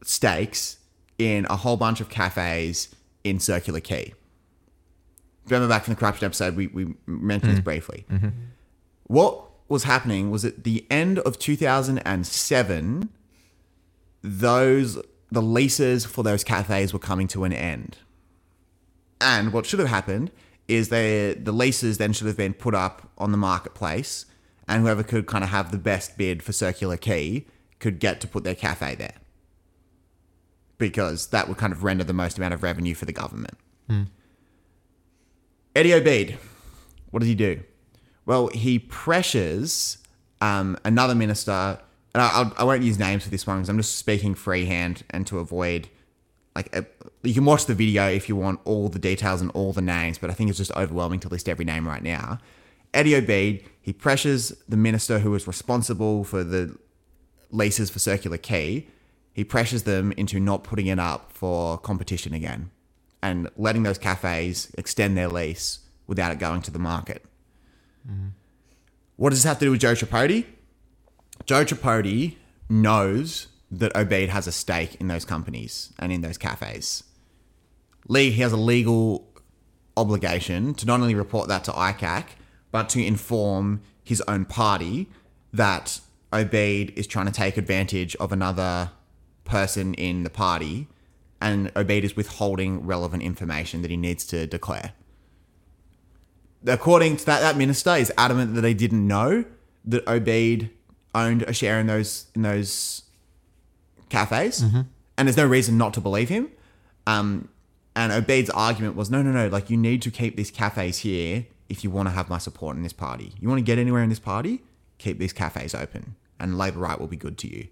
stakes 0.02 0.78
in 1.18 1.46
a 1.50 1.56
whole 1.56 1.76
bunch 1.76 2.00
of 2.00 2.08
cafes 2.08 2.94
in 3.24 3.40
Circular 3.40 3.80
Quay. 3.80 4.14
Remember 5.46 5.68
back 5.68 5.84
from 5.84 5.94
the 5.94 6.00
corruption 6.00 6.26
episode, 6.26 6.56
we, 6.56 6.66
we 6.68 6.94
mentioned 7.06 7.52
this 7.52 7.58
mm-hmm. 7.58 7.64
briefly. 7.64 8.04
Mm-hmm. 8.10 8.28
What 9.04 9.47
was 9.68 9.84
happening 9.84 10.30
was 10.30 10.44
at 10.44 10.64
the 10.64 10.86
end 10.90 11.18
of 11.20 11.38
2007, 11.38 13.08
those 14.22 14.98
the 15.30 15.42
leases 15.42 16.06
for 16.06 16.24
those 16.24 16.42
cafes 16.42 16.92
were 16.92 16.98
coming 16.98 17.28
to 17.28 17.44
an 17.44 17.52
end. 17.52 17.98
And 19.20 19.52
what 19.52 19.66
should 19.66 19.78
have 19.78 19.88
happened 19.88 20.30
is 20.68 20.88
they 20.88 21.34
the 21.34 21.52
leases 21.52 21.98
then 21.98 22.12
should 22.12 22.26
have 22.26 22.36
been 22.36 22.54
put 22.54 22.74
up 22.74 23.10
on 23.18 23.32
the 23.32 23.38
marketplace, 23.38 24.26
and 24.66 24.82
whoever 24.82 25.02
could 25.02 25.26
kind 25.26 25.44
of 25.44 25.50
have 25.50 25.70
the 25.70 25.78
best 25.78 26.16
bid 26.16 26.42
for 26.42 26.52
Circular 26.52 26.96
Quay 26.96 27.46
could 27.78 27.98
get 27.98 28.20
to 28.20 28.28
put 28.28 28.44
their 28.44 28.54
cafe 28.54 28.94
there. 28.94 29.14
Because 30.78 31.28
that 31.28 31.48
would 31.48 31.56
kind 31.56 31.72
of 31.72 31.82
render 31.82 32.04
the 32.04 32.12
most 32.12 32.38
amount 32.38 32.54
of 32.54 32.62
revenue 32.62 32.94
for 32.94 33.04
the 33.04 33.12
government. 33.12 33.58
Hmm. 33.88 34.02
Eddie 35.74 35.90
Obeid, 35.90 36.38
what 37.10 37.20
does 37.20 37.28
he 37.28 37.34
do? 37.34 37.62
Well, 38.28 38.48
he 38.48 38.78
pressures 38.78 39.96
um, 40.42 40.76
another 40.84 41.14
minister. 41.14 41.80
And 42.14 42.22
I, 42.22 42.52
I 42.58 42.64
won't 42.64 42.82
use 42.82 42.98
names 42.98 43.24
for 43.24 43.30
this 43.30 43.46
one 43.46 43.56
because 43.56 43.70
I'm 43.70 43.78
just 43.78 43.96
speaking 43.96 44.34
freehand 44.34 45.02
and 45.08 45.26
to 45.28 45.38
avoid 45.38 45.88
like 46.54 46.76
uh, 46.76 46.82
you 47.22 47.32
can 47.32 47.46
watch 47.46 47.64
the 47.64 47.74
video 47.74 48.06
if 48.10 48.28
you 48.28 48.36
want 48.36 48.60
all 48.64 48.90
the 48.90 48.98
details 48.98 49.40
and 49.40 49.50
all 49.52 49.72
the 49.72 49.80
names, 49.80 50.18
but 50.18 50.28
I 50.28 50.34
think 50.34 50.50
it's 50.50 50.58
just 50.58 50.72
overwhelming 50.72 51.20
to 51.20 51.28
list 51.28 51.48
every 51.48 51.64
name 51.64 51.88
right 51.88 52.02
now. 52.02 52.38
Eddie 52.92 53.12
Obeid, 53.12 53.64
he 53.80 53.94
pressures 53.94 54.52
the 54.68 54.76
minister 54.76 55.20
who 55.20 55.34
is 55.34 55.46
responsible 55.46 56.22
for 56.24 56.44
the 56.44 56.76
leases 57.50 57.88
for 57.88 57.98
Circular 57.98 58.36
Quay. 58.36 58.88
He 59.32 59.44
pressures 59.44 59.84
them 59.84 60.12
into 60.18 60.38
not 60.38 60.64
putting 60.64 60.88
it 60.88 60.98
up 60.98 61.32
for 61.32 61.78
competition 61.78 62.34
again 62.34 62.72
and 63.22 63.48
letting 63.56 63.84
those 63.84 63.96
cafes 63.98 64.70
extend 64.76 65.16
their 65.16 65.28
lease 65.28 65.78
without 66.06 66.30
it 66.32 66.38
going 66.38 66.60
to 66.62 66.70
the 66.70 66.78
market. 66.78 67.24
What 69.16 69.30
does 69.30 69.40
this 69.40 69.48
have 69.48 69.58
to 69.58 69.64
do 69.66 69.70
with 69.72 69.80
Joe 69.80 69.94
Tripodi? 69.94 70.46
Joe 71.46 71.64
Tripodi 71.64 72.36
knows 72.68 73.48
that 73.70 73.92
Obeid 73.94 74.28
has 74.28 74.46
a 74.46 74.52
stake 74.52 74.96
in 75.00 75.08
those 75.08 75.24
companies 75.24 75.92
and 75.98 76.12
in 76.12 76.22
those 76.22 76.38
cafes. 76.38 77.04
Lee, 78.06 78.30
he 78.30 78.42
has 78.42 78.52
a 78.52 78.56
legal 78.56 79.28
obligation 79.96 80.74
to 80.74 80.86
not 80.86 81.00
only 81.00 81.14
report 81.14 81.48
that 81.48 81.64
to 81.64 81.72
ICAC, 81.72 82.24
but 82.70 82.88
to 82.90 83.04
inform 83.04 83.82
his 84.04 84.22
own 84.28 84.44
party 84.44 85.08
that 85.52 86.00
Obeid 86.32 86.96
is 86.96 87.06
trying 87.06 87.26
to 87.26 87.32
take 87.32 87.56
advantage 87.56 88.14
of 88.16 88.32
another 88.32 88.90
person 89.44 89.94
in 89.94 90.22
the 90.22 90.30
party 90.30 90.86
and 91.40 91.72
Obeid 91.74 92.04
is 92.04 92.16
withholding 92.16 92.84
relevant 92.84 93.22
information 93.22 93.82
that 93.82 93.90
he 93.90 93.96
needs 93.96 94.26
to 94.26 94.46
declare. 94.46 94.92
According 96.66 97.18
to 97.18 97.26
that, 97.26 97.40
that 97.40 97.56
minister 97.56 97.94
is 97.96 98.12
adamant 98.18 98.54
that 98.54 98.62
they 98.62 98.74
didn't 98.74 99.06
know 99.06 99.44
that 99.84 100.04
Obeid 100.06 100.70
owned 101.14 101.42
a 101.42 101.52
share 101.52 101.78
in 101.80 101.86
those 101.86 102.26
in 102.34 102.42
those 102.42 103.02
cafes, 104.08 104.62
and 105.16 105.28
there's 105.28 105.36
no 105.36 105.46
reason 105.46 105.78
not 105.78 105.94
to 105.94 106.00
believe 106.00 106.28
him. 106.28 106.50
Um, 107.06 107.48
and 107.96 108.12
Obeid's 108.12 108.50
argument 108.50 108.94
was, 108.96 109.10
no, 109.10 109.22
no, 109.22 109.30
no, 109.30 109.48
like 109.48 109.70
you 109.70 109.76
need 109.76 110.02
to 110.02 110.10
keep 110.10 110.36
these 110.36 110.50
cafes 110.50 110.98
here 110.98 111.46
if 111.68 111.82
you 111.84 111.90
want 111.90 112.08
to 112.08 112.12
have 112.12 112.28
my 112.28 112.38
support 112.38 112.76
in 112.76 112.82
this 112.82 112.92
party. 112.92 113.32
You 113.40 113.48
want 113.48 113.58
to 113.58 113.64
get 113.64 113.78
anywhere 113.78 114.02
in 114.02 114.08
this 114.08 114.18
party, 114.20 114.62
keep 114.98 115.18
these 115.18 115.32
cafes 115.32 115.74
open, 115.74 116.16
and 116.38 116.56
Labour 116.58 116.80
right 116.80 116.98
will 116.98 117.06
be 117.08 117.16
good 117.16 117.38
to 117.38 117.48
you. 117.48 117.68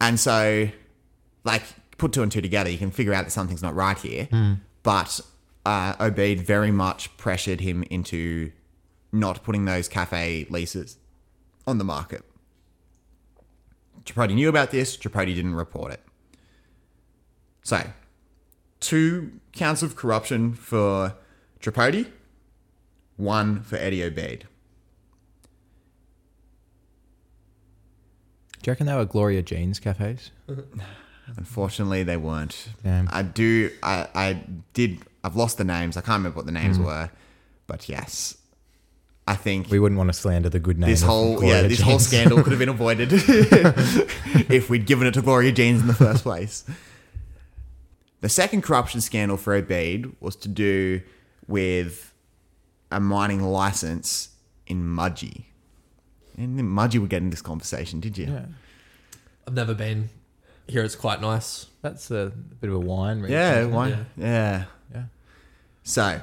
And 0.00 0.18
so, 0.20 0.68
like, 1.44 1.62
put 1.96 2.12
two 2.12 2.22
and 2.22 2.30
two 2.30 2.40
together, 2.40 2.70
you 2.70 2.78
can 2.78 2.90
figure 2.90 3.12
out 3.14 3.24
that 3.24 3.30
something's 3.30 3.62
not 3.62 3.74
right 3.74 3.98
here. 3.98 4.28
But 4.82 5.20
uh, 5.64 5.94
Obeid 5.98 6.40
very 6.40 6.70
much 6.70 7.16
pressured 7.16 7.60
him 7.60 7.84
into 7.90 8.52
not 9.12 9.42
putting 9.42 9.64
those 9.64 9.88
cafe 9.88 10.46
leases 10.50 10.98
on 11.66 11.78
the 11.78 11.84
market. 11.84 12.22
Tripodi 14.04 14.34
knew 14.34 14.48
about 14.48 14.70
this, 14.70 14.96
Tripodi 14.96 15.34
didn't 15.34 15.54
report 15.54 15.92
it. 15.92 16.00
So, 17.62 17.82
two 18.80 19.32
counts 19.52 19.82
of 19.82 19.96
corruption 19.96 20.54
for 20.54 21.14
Tripodi, 21.60 22.06
one 23.16 23.62
for 23.62 23.76
Eddie 23.76 24.02
Obeid. 24.02 24.46
Do 28.62 28.70
you 28.70 28.72
reckon 28.72 28.86
they 28.86 28.94
were 28.94 29.04
Gloria 29.04 29.42
Jean's 29.42 29.78
cafes? 29.78 30.30
Unfortunately, 31.36 32.02
they 32.02 32.16
weren't. 32.16 32.68
Damn. 32.82 33.08
I 33.12 33.22
do. 33.22 33.70
I, 33.82 34.08
I 34.14 34.42
did. 34.72 35.00
I've 35.28 35.36
lost 35.36 35.58
the 35.58 35.64
names. 35.64 35.96
I 35.96 36.00
can't 36.00 36.18
remember 36.20 36.36
what 36.36 36.46
the 36.46 36.52
names 36.52 36.78
hmm. 36.78 36.84
were, 36.84 37.10
but 37.66 37.88
yes, 37.88 38.38
I 39.26 39.34
think 39.34 39.70
We 39.70 39.78
wouldn't 39.78 39.98
want 39.98 40.08
to 40.08 40.14
slander 40.14 40.48
the 40.48 40.58
good 40.58 40.78
name. 40.78 40.88
this 40.88 41.02
whole 41.02 41.36
Gloria 41.36 41.62
yeah 41.62 41.68
this 41.68 41.80
whole 41.80 41.98
scandal 41.98 42.42
could 42.42 42.50
have 42.50 42.58
been 42.58 42.70
avoided 42.70 43.10
if 43.12 44.70
we'd 44.70 44.86
given 44.86 45.06
it 45.06 45.12
to 45.14 45.22
Gloria 45.22 45.52
Jeans 45.52 45.82
in 45.82 45.86
the 45.86 45.92
first 45.92 46.22
place. 46.22 46.64
The 48.22 48.30
second 48.30 48.62
corruption 48.62 49.02
scandal 49.02 49.36
for 49.36 49.60
Obeid 49.60 50.14
was 50.18 50.34
to 50.36 50.48
do 50.48 51.02
with 51.46 52.14
a 52.90 53.00
mining 53.00 53.42
license 53.42 54.30
in 54.66 54.82
Mudgee. 54.82 55.44
And 56.38 56.58
Mudgee 56.58 56.98
would 56.98 57.10
get 57.10 57.20
in 57.20 57.28
this 57.28 57.42
conversation, 57.42 58.00
did 58.00 58.16
you? 58.16 58.28
Yeah. 58.28 58.46
I've 59.46 59.52
never 59.52 59.74
been. 59.74 60.08
Here 60.68 60.82
it's 60.82 60.96
quite 60.96 61.20
nice. 61.20 61.66
That's 61.82 62.10
a 62.10 62.32
bit 62.60 62.70
of 62.70 62.76
a 62.76 62.80
wine. 62.80 63.20
region, 63.20 63.32
Yeah, 63.32 63.58
isn't 63.58 63.72
it? 63.72 63.76
why? 63.76 63.88
Yeah. 63.88 64.04
Yeah. 64.16 64.64
So, 65.88 66.20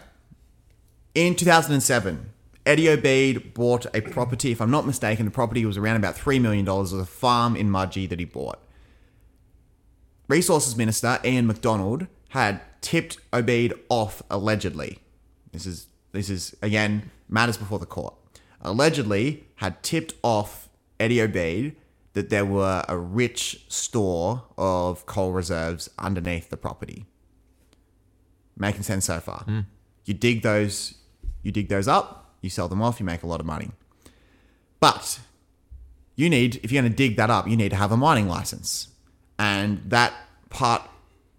in 1.16 1.34
2007, 1.34 2.30
Eddie 2.68 2.86
Obeid 2.86 3.56
bought 3.56 3.88
a 3.96 4.02
property. 4.02 4.52
If 4.52 4.62
I'm 4.62 4.70
not 4.70 4.86
mistaken, 4.86 5.26
the 5.26 5.32
property 5.32 5.66
was 5.66 5.76
around 5.76 5.96
about 5.96 6.16
$3 6.16 6.40
million. 6.40 6.68
It 6.68 6.72
was 6.72 6.94
a 6.94 7.04
farm 7.04 7.56
in 7.56 7.72
Mudgee 7.72 8.08
that 8.10 8.20
he 8.20 8.26
bought. 8.26 8.60
Resources 10.28 10.78
Minister 10.78 11.20
Ian 11.26 11.48
Macdonald 11.48 12.06
had 12.30 12.62
tipped 12.82 13.18
Obeid 13.34 13.74
off 13.90 14.22
allegedly. 14.30 15.00
This 15.52 15.66
is 15.66 15.88
this 16.12 16.30
is 16.30 16.56
again 16.62 17.10
matters 17.28 17.58
before 17.58 17.80
the 17.80 17.88
court. 17.88 18.14
Allegedly 18.62 19.48
had 19.56 19.82
tipped 19.82 20.14
off 20.22 20.70
Eddie 21.00 21.22
Obeid 21.22 21.76
that 22.14 22.30
there 22.30 22.46
were 22.46 22.84
a 22.88 23.00
rich 23.00 23.66
store 23.68 24.44
of 24.60 25.08
coal 25.08 25.32
reserves 25.32 25.90
underneath 25.98 26.52
the 26.52 26.58
property. 26.58 27.08
Making 28.58 28.84
sense 28.84 29.06
so 29.06 29.20
far. 29.20 29.46
You 30.06 30.14
dig 30.14 30.42
those, 30.42 30.96
you 31.44 31.52
dig 31.52 31.68
those 31.70 31.88
up, 31.88 32.36
you 32.42 32.50
sell 32.50 32.68
them 32.68 32.82
off, 32.82 33.00
you 33.00 33.06
make 33.06 33.24
a 33.24 33.28
lot 33.28 33.40
of 33.40 33.46
money. 33.46 33.72
But 34.80 35.20
you 36.16 36.30
need, 36.30 36.60
if 36.64 36.72
you're 36.72 36.82
going 36.82 36.92
to 36.92 36.96
dig 36.96 37.18
that 37.18 37.30
up, 37.30 37.48
you 37.48 37.58
need 37.58 37.70
to 37.70 37.76
have 37.76 37.92
a 37.92 37.98
mining 37.98 38.28
license. 38.30 38.90
And 39.38 39.82
that 39.90 40.14
part 40.50 40.84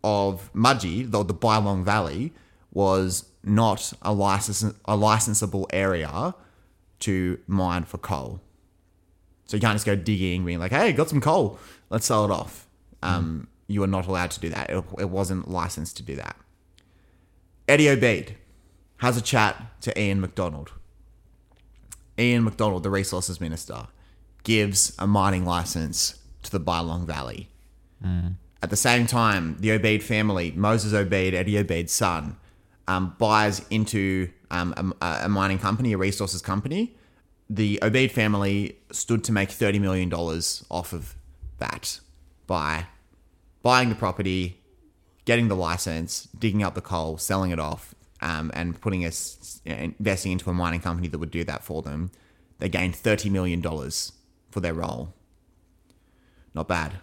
of 0.05 0.50
Mudgee, 0.52 1.11
the, 1.11 1.22
the 1.22 1.35
Bylong 1.35 1.85
Valley, 1.85 2.33
was 2.72 3.24
not 3.42 3.92
a 4.02 4.12
license, 4.12 4.62
a 4.62 4.96
licensable 4.96 5.66
area 5.72 6.35
to 7.00 7.38
mine 7.46 7.85
for 7.85 7.98
coal. 7.98 8.40
So 9.46 9.57
you 9.57 9.61
can't 9.61 9.74
just 9.74 9.87
go 9.87 9.94
digging, 9.94 10.44
being 10.44 10.59
like, 10.59 10.72
"Hey, 10.72 10.92
got 10.92 11.09
some 11.09 11.20
coal, 11.20 11.59
let's 11.88 12.05
sell 12.05 12.24
it 12.24 12.31
off." 12.31 12.66
Um, 13.02 13.46
You 13.68 13.83
are 13.83 13.87
not 13.88 14.07
allowed 14.07 14.31
to 14.33 14.40
do 14.40 14.48
that. 14.50 14.70
It, 14.70 14.85
it 14.98 15.11
wasn't 15.11 15.48
licensed 15.50 15.96
to 15.98 16.02
do 16.02 16.16
that. 16.16 16.37
Eddie 17.68 17.87
Obeid 17.87 18.35
has 18.98 19.16
a 19.16 19.20
chat 19.20 19.81
to 19.83 19.98
Ian 20.00 20.20
Macdonald. 20.20 20.72
Ian 22.18 22.44
Macdonald, 22.44 22.83
the 22.83 22.90
resources 22.90 23.40
minister, 23.40 23.88
gives 24.44 24.94
a 24.98 25.07
mining 25.07 25.44
license 25.44 26.18
to 26.44 26.50
the 26.50 26.61
Bylong 26.61 27.05
Valley. 27.05 27.48
At 28.62 28.70
the 28.70 28.76
same 28.76 29.07
time, 29.07 29.57
the 29.61 29.70
Obeid 29.70 30.02
family, 30.02 30.52
Moses 30.52 30.92
Obeid, 30.92 31.35
Eddie 31.35 31.62
Obeid's 31.62 31.92
son, 31.92 32.37
um, 32.88 33.14
buys 33.18 33.66
into 33.68 34.31
um, 34.50 34.94
a, 35.00 35.20
a 35.24 35.29
mining 35.29 35.59
company, 35.59 35.92
a 35.92 35.98
resources 35.98 36.40
company. 36.40 36.96
The 37.50 37.79
Obeid 37.83 38.12
family 38.12 38.79
stood 38.92 39.24
to 39.24 39.33
make 39.33 39.50
$30 39.50 39.81
million 39.81 40.12
off 40.12 40.92
of 40.92 41.16
that 41.59 42.00
by 42.46 42.87
buying 43.62 43.88
the 43.88 43.94
property, 43.94 44.62
getting 45.26 45.48
the 45.48 45.56
license, 45.56 46.28
digging 46.38 46.62
up 46.62 46.74
the 46.74 46.80
coal, 46.80 47.18
selling 47.18 47.50
it 47.50 47.60
off, 47.60 47.94
um, 48.22 48.50
and 48.54 48.80
putting 48.80 49.04
us 49.04 49.60
you 49.66 49.74
know, 49.74 49.82
investing 49.82 50.32
into 50.32 50.48
a 50.48 50.54
mining 50.54 50.80
company 50.80 51.08
that 51.08 51.18
would 51.18 51.30
do 51.30 51.44
that 51.44 51.62
for 51.62 51.82
them. 51.82 52.10
They 52.58 52.70
gained 52.70 52.96
thirty 52.96 53.28
million 53.28 53.60
dollars 53.60 54.12
for 54.50 54.60
their 54.60 54.72
role. 54.72 55.12
Not 56.54 56.68
bad. 56.68 56.94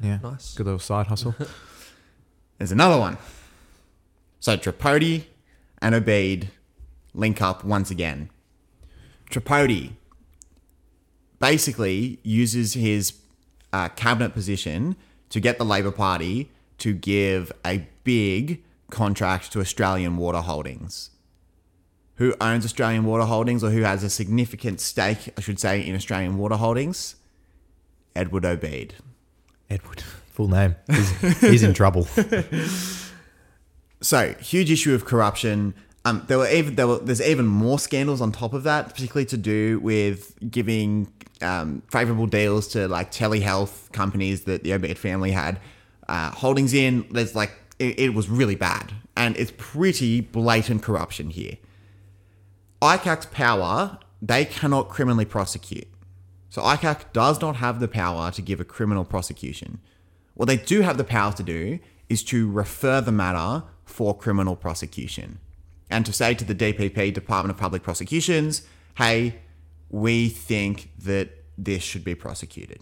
Yeah. 0.00 0.18
Nice. 0.22 0.54
Good 0.54 0.66
little 0.66 0.78
side 0.78 1.08
hustle. 1.08 1.34
There's 2.58 2.70
another 2.70 2.98
one. 2.98 3.18
So 4.38 4.56
Tripodi 4.56 5.24
and 5.80 5.96
Obeid 5.96 6.50
link 7.14 7.42
up 7.42 7.64
once 7.64 7.90
again. 7.90 8.30
Tripodi 9.30 9.92
basically 11.40 12.20
uses 12.22 12.74
his 12.74 13.14
uh, 13.72 13.88
cabinet 13.88 14.32
position 14.32 14.94
to 15.30 15.40
get 15.40 15.58
the 15.58 15.64
Labor 15.64 15.90
Party 15.90 16.51
to 16.82 16.92
give 16.92 17.52
a 17.64 17.86
big 18.04 18.62
contract 18.90 19.52
to 19.52 19.60
Australian 19.60 20.16
Water 20.16 20.40
Holdings. 20.40 21.10
Who 22.16 22.34
owns 22.40 22.64
Australian 22.64 23.04
Water 23.04 23.24
Holdings 23.24 23.64
or 23.64 23.70
who 23.70 23.82
has 23.82 24.04
a 24.04 24.10
significant 24.10 24.80
stake, 24.80 25.32
I 25.36 25.40
should 25.40 25.58
say, 25.58 25.84
in 25.84 25.94
Australian 25.94 26.38
Water 26.38 26.56
Holdings? 26.56 27.16
Edward 28.14 28.44
Obeid. 28.44 28.92
Edward. 29.70 30.02
Full 30.32 30.48
name. 30.48 30.76
He's, 30.88 31.40
he's 31.40 31.62
in 31.62 31.74
trouble. 31.74 32.06
So 34.02 34.34
huge 34.40 34.70
issue 34.70 34.94
of 34.94 35.04
corruption. 35.04 35.74
Um, 36.04 36.24
there 36.26 36.36
were 36.36 36.48
even 36.48 36.74
there 36.74 36.88
were, 36.88 36.98
there's 36.98 37.22
even 37.22 37.46
more 37.46 37.78
scandals 37.78 38.20
on 38.20 38.32
top 38.32 38.52
of 38.52 38.64
that, 38.64 38.88
particularly 38.88 39.26
to 39.26 39.36
do 39.36 39.78
with 39.78 40.34
giving 40.50 41.06
um, 41.40 41.82
favorable 41.90 42.26
deals 42.26 42.66
to 42.68 42.88
like 42.88 43.12
telehealth 43.12 43.92
companies 43.92 44.42
that 44.44 44.64
the 44.64 44.70
Obeid 44.70 44.98
family 44.98 45.30
had 45.30 45.60
uh, 46.12 46.30
holdings 46.30 46.74
in. 46.74 47.06
There's 47.10 47.34
like 47.34 47.52
it, 47.78 47.98
it 47.98 48.14
was 48.14 48.28
really 48.28 48.54
bad, 48.54 48.92
and 49.16 49.36
it's 49.36 49.52
pretty 49.56 50.20
blatant 50.20 50.82
corruption 50.82 51.30
here. 51.30 51.56
ICAC's 52.82 53.26
power, 53.26 53.98
they 54.20 54.44
cannot 54.44 54.88
criminally 54.90 55.24
prosecute. 55.24 55.88
So 56.50 56.60
ICAC 56.60 57.12
does 57.14 57.40
not 57.40 57.56
have 57.56 57.80
the 57.80 57.88
power 57.88 58.30
to 58.32 58.42
give 58.42 58.60
a 58.60 58.64
criminal 58.64 59.04
prosecution. 59.04 59.80
What 60.34 60.46
they 60.46 60.58
do 60.58 60.82
have 60.82 60.98
the 60.98 61.04
power 61.04 61.32
to 61.32 61.42
do 61.42 61.78
is 62.10 62.22
to 62.24 62.50
refer 62.50 63.00
the 63.00 63.12
matter 63.12 63.64
for 63.84 64.16
criminal 64.16 64.54
prosecution 64.54 65.38
and 65.88 66.04
to 66.04 66.12
say 66.12 66.34
to 66.34 66.44
the 66.44 66.54
DPP, 66.54 67.14
Department 67.14 67.54
of 67.54 67.60
Public 67.60 67.82
Prosecutions, 67.82 68.62
hey, 68.96 69.36
we 69.88 70.28
think 70.28 70.90
that 70.98 71.30
this 71.56 71.82
should 71.82 72.04
be 72.04 72.14
prosecuted. 72.14 72.80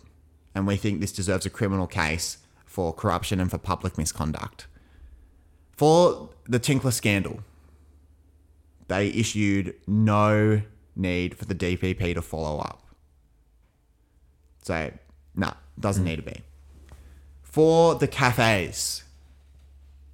And 0.54 0.66
we 0.66 0.76
think 0.76 1.00
this 1.00 1.12
deserves 1.12 1.46
a 1.46 1.50
criminal 1.50 1.86
case 1.86 2.38
for 2.70 2.92
corruption 2.92 3.40
and 3.40 3.50
for 3.50 3.58
public 3.58 3.98
misconduct. 3.98 4.68
For 5.76 6.30
the 6.48 6.60
Tinkler 6.60 6.92
scandal, 6.92 7.40
they 8.86 9.08
issued 9.08 9.74
no 9.88 10.62
need 10.94 11.36
for 11.36 11.46
the 11.46 11.54
DPP 11.54 12.14
to 12.14 12.22
follow 12.22 12.60
up. 12.60 12.86
So, 14.62 14.92
no, 15.34 15.52
doesn't 15.80 16.04
need 16.04 16.16
to 16.16 16.22
be. 16.22 16.42
For 17.42 17.96
the 17.96 18.06
cafes, 18.06 19.02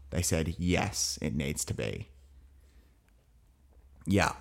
they 0.08 0.22
said 0.22 0.54
yes, 0.58 1.18
it 1.20 1.34
needs 1.34 1.62
to 1.66 1.74
be. 1.74 2.08
Yeah. 4.06 4.32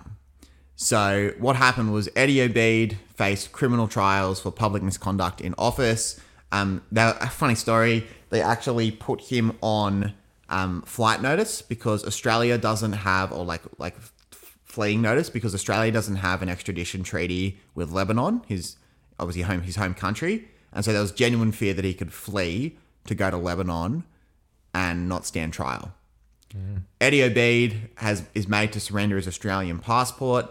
So 0.74 1.32
what 1.38 1.56
happened 1.56 1.92
was 1.92 2.08
Eddie 2.16 2.48
Obeid 2.48 2.96
faced 3.14 3.52
criminal 3.52 3.88
trials 3.88 4.40
for 4.40 4.50
public 4.50 4.82
misconduct 4.82 5.42
in 5.42 5.54
office. 5.58 6.18
Um, 6.52 6.82
that 6.92 7.22
a 7.22 7.28
funny 7.28 7.54
story. 7.54 8.06
They 8.30 8.40
actually 8.40 8.90
put 8.90 9.20
him 9.20 9.56
on 9.60 10.14
um, 10.48 10.82
flight 10.82 11.20
notice 11.20 11.62
because 11.62 12.04
Australia 12.04 12.58
doesn't 12.58 12.92
have, 12.92 13.32
or 13.32 13.44
like 13.44 13.62
like 13.78 13.96
fleeing 14.30 15.02
notice 15.02 15.30
because 15.30 15.54
Australia 15.54 15.90
doesn't 15.90 16.16
have 16.16 16.42
an 16.42 16.48
extradition 16.48 17.02
treaty 17.02 17.58
with 17.74 17.90
Lebanon, 17.90 18.42
his 18.46 18.76
obviously 19.18 19.42
home 19.42 19.62
his 19.62 19.76
home 19.76 19.94
country, 19.94 20.48
and 20.72 20.84
so 20.84 20.92
there 20.92 21.02
was 21.02 21.12
genuine 21.12 21.52
fear 21.52 21.74
that 21.74 21.84
he 21.84 21.94
could 21.94 22.12
flee 22.12 22.78
to 23.06 23.14
go 23.14 23.30
to 23.30 23.36
Lebanon 23.36 24.04
and 24.74 25.08
not 25.08 25.24
stand 25.24 25.52
trial. 25.52 25.92
Eddie 27.00 27.22
Obeid 27.22 27.90
has 27.96 28.24
is 28.34 28.48
made 28.48 28.72
to 28.72 28.80
surrender 28.80 29.16
his 29.16 29.28
Australian 29.28 29.78
passport. 29.78 30.46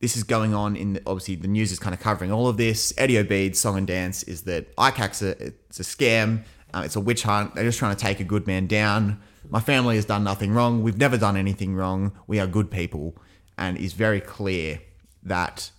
This 0.00 0.16
is 0.16 0.22
going 0.22 0.54
on 0.54 0.76
in 0.76 0.94
the, 0.94 1.02
obviously 1.06 1.36
the 1.36 1.48
news 1.48 1.72
is 1.72 1.78
kind 1.78 1.94
of 1.94 2.00
covering 2.00 2.32
all 2.32 2.48
of 2.48 2.56
this. 2.56 2.92
Eddie 2.96 3.18
Obeid's 3.18 3.60
song 3.60 3.76
and 3.76 3.86
dance 3.86 4.22
is 4.22 4.42
that 4.42 4.74
ICAC's 4.76 5.22
a, 5.22 5.30
it's 5.46 5.78
a 5.78 5.82
scam. 5.82 6.42
Uh, 6.72 6.82
it's 6.84 6.96
a 6.96 7.00
witch 7.00 7.22
hunt. 7.24 7.54
They're 7.54 7.64
just 7.64 7.78
trying 7.78 7.94
to 7.94 8.00
take 8.00 8.18
a 8.18 8.24
good 8.24 8.46
man 8.46 8.66
down. 8.66 9.20
My 9.48 9.60
family 9.60 9.96
has 9.96 10.06
done 10.06 10.24
nothing 10.24 10.52
wrong. 10.52 10.82
We've 10.82 10.96
never 10.96 11.18
done 11.18 11.36
anything 11.36 11.74
wrong. 11.74 12.12
We 12.26 12.40
are 12.40 12.46
good 12.46 12.70
people, 12.70 13.16
and 13.58 13.76
is 13.76 13.92
very 13.92 14.20
clear 14.20 14.80
that 15.22 15.70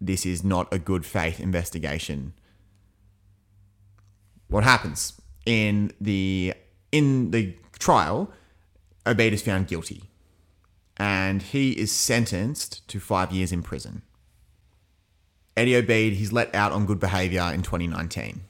this 0.00 0.26
is 0.26 0.42
not 0.42 0.72
a 0.72 0.78
good 0.78 1.06
faith 1.06 1.38
investigation. 1.38 2.34
What 4.48 4.64
happens 4.64 5.20
in 5.46 5.92
the 6.00 6.54
in 6.90 7.30
the 7.30 7.54
trial? 7.78 8.32
Obeid 9.06 9.32
is 9.32 9.42
found 9.42 9.68
guilty 9.68 10.09
and 11.00 11.40
he 11.40 11.70
is 11.70 11.90
sentenced 11.90 12.86
to 12.86 13.00
five 13.00 13.32
years 13.32 13.52
in 13.52 13.62
prison. 13.62 14.02
Eddie 15.56 15.72
Obeid, 15.72 16.12
he's 16.12 16.30
let 16.30 16.54
out 16.54 16.72
on 16.72 16.84
good 16.84 17.00
behavior 17.00 17.50
in 17.54 17.62
2019. 17.62 18.42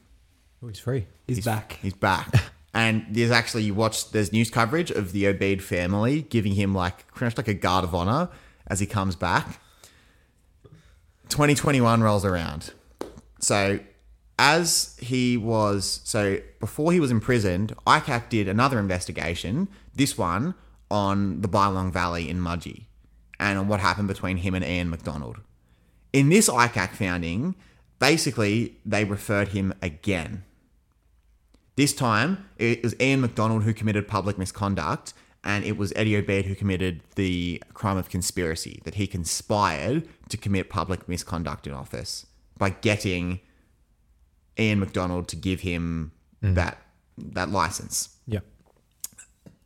Oh, 0.61 0.67
he's 0.67 0.81
free. 0.81 1.07
He's, 1.29 1.45
back. 1.45 1.79
He's 1.81 1.95
back. 1.95 2.29
and 2.75 3.07
there's 3.09 3.31
actually, 3.31 3.63
you 3.63 3.75
watch, 3.75 4.11
there's 4.11 4.33
news 4.33 4.51
coverage 4.51 4.91
of 4.91 5.13
the 5.13 5.27
Obeid 5.27 5.63
family 5.63 6.23
giving 6.23 6.57
him 6.57 6.75
like, 6.75 7.07
pretty 7.15 7.27
much 7.27 7.37
like 7.37 7.47
a 7.47 7.55
guard 7.55 7.85
of 7.85 7.95
honor 7.95 8.29
as 8.67 8.81
he 8.81 8.87
comes 8.87 9.15
back. 9.15 9.61
2021 11.29 12.03
rolls 12.03 12.25
around. 12.25 12.73
So 13.39 13.79
as 14.41 14.97
he 15.01 15.37
was, 15.37 16.01
so 16.03 16.41
before 16.59 16.93
he 16.93 16.99
was 16.99 17.13
imprisoned, 17.13 17.77
ICAC 17.87 18.29
did 18.29 18.49
another 18.49 18.81
investigation, 18.81 19.69
this 19.95 20.19
one 20.19 20.57
on 20.91 21.41
the 21.41 21.49
Bylong 21.49 21.93
Valley 21.93 22.29
in 22.29 22.39
Mudgee, 22.39 22.87
and 23.39 23.59
on 23.59 23.69
what 23.69 23.81
happened 23.81 24.09
between 24.09 24.39
him 24.39 24.55
and 24.55 24.65
Ian 24.65 24.91
Macdonald. 24.91 25.39
In 26.13 26.29
this 26.29 26.49
ICAC 26.49 26.91
founding, 26.91 27.55
basically 27.99 28.77
they 28.85 29.05
referred 29.05 29.49
him 29.49 29.73
again. 29.81 30.45
This 31.77 31.95
time, 31.95 32.49
it 32.59 32.83
was 32.83 32.95
Ian 33.01 33.21
Macdonald 33.21 33.63
who 33.63 33.73
committed 33.73 34.09
public 34.09 34.37
misconduct, 34.37 35.15
and 35.45 35.65
it 35.65 35.77
was 35.79 35.93
Eddie 35.97 36.21
Obeid 36.21 36.45
who 36.45 36.55
committed 36.55 37.01
the 37.15 37.63
crime 37.73 37.97
of 37.97 38.11
conspiracy, 38.11 38.81
that 38.85 38.97
he 38.97 39.07
conspired 39.07 40.07
to 40.29 40.37
commit 40.37 40.69
public 40.69 41.09
misconduct 41.09 41.67
in 41.67 41.73
office 41.73 42.27
by 42.59 42.71
getting 42.71 43.41
Ian 44.59 44.81
Macdonald 44.81 45.29
to 45.29 45.37
give 45.37 45.61
him 45.61 46.13
mm. 46.43 46.55
that 46.55 46.79
that 47.17 47.51
license. 47.51 48.17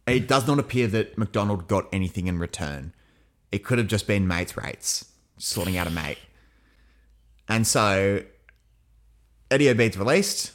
It 0.07 0.29
does 0.29 0.47
not 0.47 0.59
appear 0.59 0.87
that 0.89 1.17
Macdonald 1.17 1.67
got 1.69 1.87
anything 1.93 2.27
in 2.27 2.39
return. 2.39 2.93
It 3.51 3.65
could 3.65 3.79
have 3.79 3.87
just 3.87 4.07
been 4.07 4.27
mates' 4.27 4.57
rates, 4.57 5.07
sorting 5.39 5.77
out 5.77 5.87
a 5.87 5.91
mate. 5.91 6.19
And 7.49 7.67
so 7.67 8.23
Eddie 9.51 9.69
Obeid's 9.71 9.97
released 9.97 10.53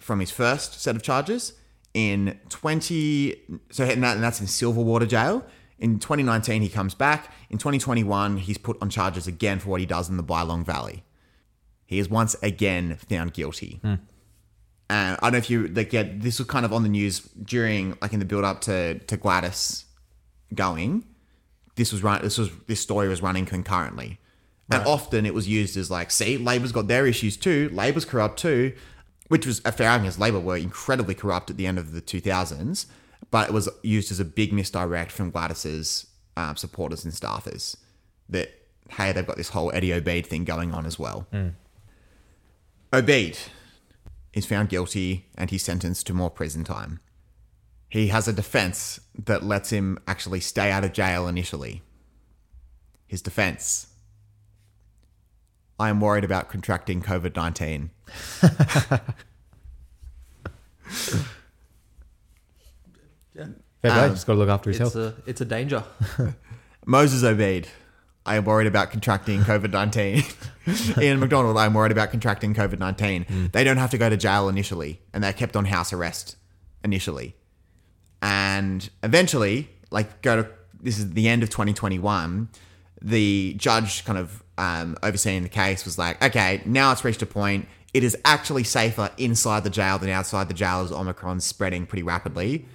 from 0.00 0.20
his 0.20 0.30
first 0.30 0.80
set 0.80 0.96
of 0.96 1.02
charges 1.02 1.52
in 1.94 2.38
20 2.48 3.36
so 3.70 3.84
and 3.84 4.02
that- 4.02 4.14
and 4.16 4.24
that's 4.24 4.40
in 4.40 4.46
Silverwater 4.46 5.06
jail. 5.08 5.46
In 5.78 5.98
2019 5.98 6.62
he 6.62 6.68
comes 6.68 6.94
back. 6.94 7.32
In 7.50 7.58
2021 7.58 8.38
he's 8.38 8.58
put 8.58 8.80
on 8.80 8.88
charges 8.88 9.26
again 9.26 9.58
for 9.58 9.68
what 9.70 9.80
he 9.80 9.86
does 9.86 10.08
in 10.08 10.16
the 10.16 10.24
Bylong 10.24 10.64
Valley. 10.64 11.04
He 11.86 11.98
is 11.98 12.08
once 12.08 12.34
again 12.42 12.96
found 12.96 13.34
guilty. 13.34 13.78
Hmm. 13.82 13.94
And 14.92 15.16
I 15.22 15.22
don't 15.22 15.32
know 15.32 15.38
if 15.38 15.48
you 15.48 15.68
like 15.68 15.90
yeah, 15.94 16.04
this 16.06 16.38
was 16.38 16.46
kind 16.46 16.66
of 16.66 16.72
on 16.74 16.82
the 16.82 16.88
news 16.90 17.20
during 17.20 17.96
like 18.02 18.12
in 18.12 18.18
the 18.18 18.26
build 18.26 18.44
up 18.44 18.60
to 18.62 18.98
to 18.98 19.16
Gladys 19.16 19.86
going. 20.54 21.06
This 21.76 21.92
was 21.92 22.02
run 22.02 22.20
this 22.20 22.36
was 22.36 22.50
this 22.66 22.80
story 22.80 23.08
was 23.08 23.22
running 23.22 23.46
concurrently. 23.46 24.18
And 24.70 24.86
often 24.86 25.26
it 25.26 25.34
was 25.34 25.48
used 25.48 25.76
as 25.76 25.90
like, 25.90 26.10
see, 26.10 26.38
Labor's 26.38 26.72
got 26.72 26.88
their 26.88 27.06
issues 27.06 27.36
too, 27.36 27.70
Labor's 27.72 28.04
corrupt 28.04 28.38
too, 28.38 28.74
which 29.28 29.46
was 29.46 29.60
a 29.64 29.72
fair 29.72 29.90
argument 29.90 30.18
Labor 30.18 30.40
were 30.40 30.56
incredibly 30.56 31.14
corrupt 31.14 31.50
at 31.50 31.56
the 31.56 31.66
end 31.66 31.78
of 31.78 31.92
the 31.92 32.00
2000s, 32.00 32.86
but 33.30 33.48
it 33.48 33.52
was 33.52 33.68
used 33.82 34.10
as 34.10 34.20
a 34.20 34.24
big 34.24 34.50
misdirect 34.52 35.10
from 35.10 35.30
Gladys's 35.30 36.06
um, 36.38 36.56
supporters 36.56 37.04
and 37.04 37.12
staffers 37.12 37.76
that, 38.30 38.48
hey, 38.88 39.12
they've 39.12 39.26
got 39.26 39.36
this 39.36 39.50
whole 39.50 39.70
Eddie 39.74 39.92
Obeid 39.92 40.26
thing 40.26 40.44
going 40.44 40.72
on 40.72 40.86
as 40.86 40.98
well. 40.98 41.26
Obeid 42.94 43.38
is 44.32 44.46
found 44.46 44.68
guilty 44.68 45.26
and 45.36 45.50
he's 45.50 45.62
sentenced 45.62 46.06
to 46.06 46.14
more 46.14 46.30
prison 46.30 46.64
time. 46.64 47.00
He 47.88 48.08
has 48.08 48.26
a 48.26 48.32
defense 48.32 49.00
that 49.26 49.42
lets 49.42 49.70
him 49.70 49.98
actually 50.06 50.40
stay 50.40 50.70
out 50.70 50.84
of 50.84 50.92
jail 50.92 51.28
initially. 51.28 51.82
His 53.06 53.20
defense 53.22 53.88
I 55.78 55.88
am 55.88 56.00
worried 56.00 56.22
about 56.24 56.48
contracting 56.48 57.02
COVID 57.02 57.34
19. 57.34 57.90
Fair 63.34 63.46
play, 63.82 63.90
Um, 63.90 64.10
just 64.10 64.26
got 64.26 64.34
to 64.34 64.38
look 64.38 64.48
after 64.48 64.70
his 64.70 64.80
It's 64.80 64.94
health. 64.94 65.16
a 65.26 65.28
it's 65.28 65.40
a 65.40 65.44
danger. 65.44 65.82
Moses 66.86 67.22
Obeid. 67.22 67.66
I 68.24 68.36
am 68.36 68.44
worried 68.44 68.66
about 68.66 68.90
contracting 68.90 69.40
COVID 69.40 69.72
19. 69.72 70.22
Ian 71.02 71.20
Macdonald, 71.20 71.56
I'm 71.56 71.74
worried 71.74 71.92
about 71.92 72.10
contracting 72.10 72.54
COVID 72.54 72.78
19. 72.78 73.50
They 73.52 73.64
don't 73.64 73.78
have 73.78 73.90
to 73.90 73.98
go 73.98 74.08
to 74.08 74.16
jail 74.16 74.48
initially, 74.48 75.00
and 75.12 75.22
they're 75.24 75.32
kept 75.32 75.56
on 75.56 75.64
house 75.64 75.92
arrest 75.92 76.36
initially. 76.84 77.34
And 78.20 78.88
eventually, 79.02 79.70
like, 79.90 80.22
go 80.22 80.42
to 80.42 80.48
this 80.80 80.98
is 80.98 81.12
the 81.12 81.28
end 81.28 81.42
of 81.42 81.50
2021, 81.50 82.48
the 83.00 83.54
judge 83.56 84.04
kind 84.04 84.18
of 84.18 84.42
um, 84.58 84.96
overseeing 85.02 85.42
the 85.42 85.48
case 85.48 85.84
was 85.84 85.98
like, 85.98 86.22
okay, 86.22 86.62
now 86.64 86.92
it's 86.92 87.04
reached 87.04 87.22
a 87.22 87.26
point. 87.26 87.66
It 87.94 88.04
is 88.04 88.16
actually 88.24 88.64
safer 88.64 89.10
inside 89.18 89.64
the 89.64 89.70
jail 89.70 89.98
than 89.98 90.10
outside 90.10 90.48
the 90.48 90.54
jail 90.54 90.80
as 90.80 90.90
Omicron's 90.90 91.44
spreading 91.44 91.86
pretty 91.86 92.02
rapidly. 92.02 92.66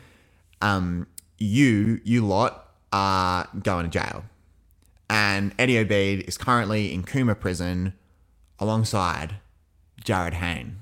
Um, 0.61 1.07
you, 1.37 1.99
you 2.03 2.25
lot, 2.25 2.63
are 2.93 3.47
going 3.63 3.89
to 3.89 3.91
jail 3.91 4.23
and 5.09 5.53
Eddie 5.57 5.83
Obeid 5.83 6.27
is 6.27 6.37
currently 6.37 6.93
in 6.93 7.03
Cooma 7.03 7.39
prison 7.39 7.93
alongside 8.59 9.35
Jarryd 10.03 10.33
Hayne. 10.33 10.77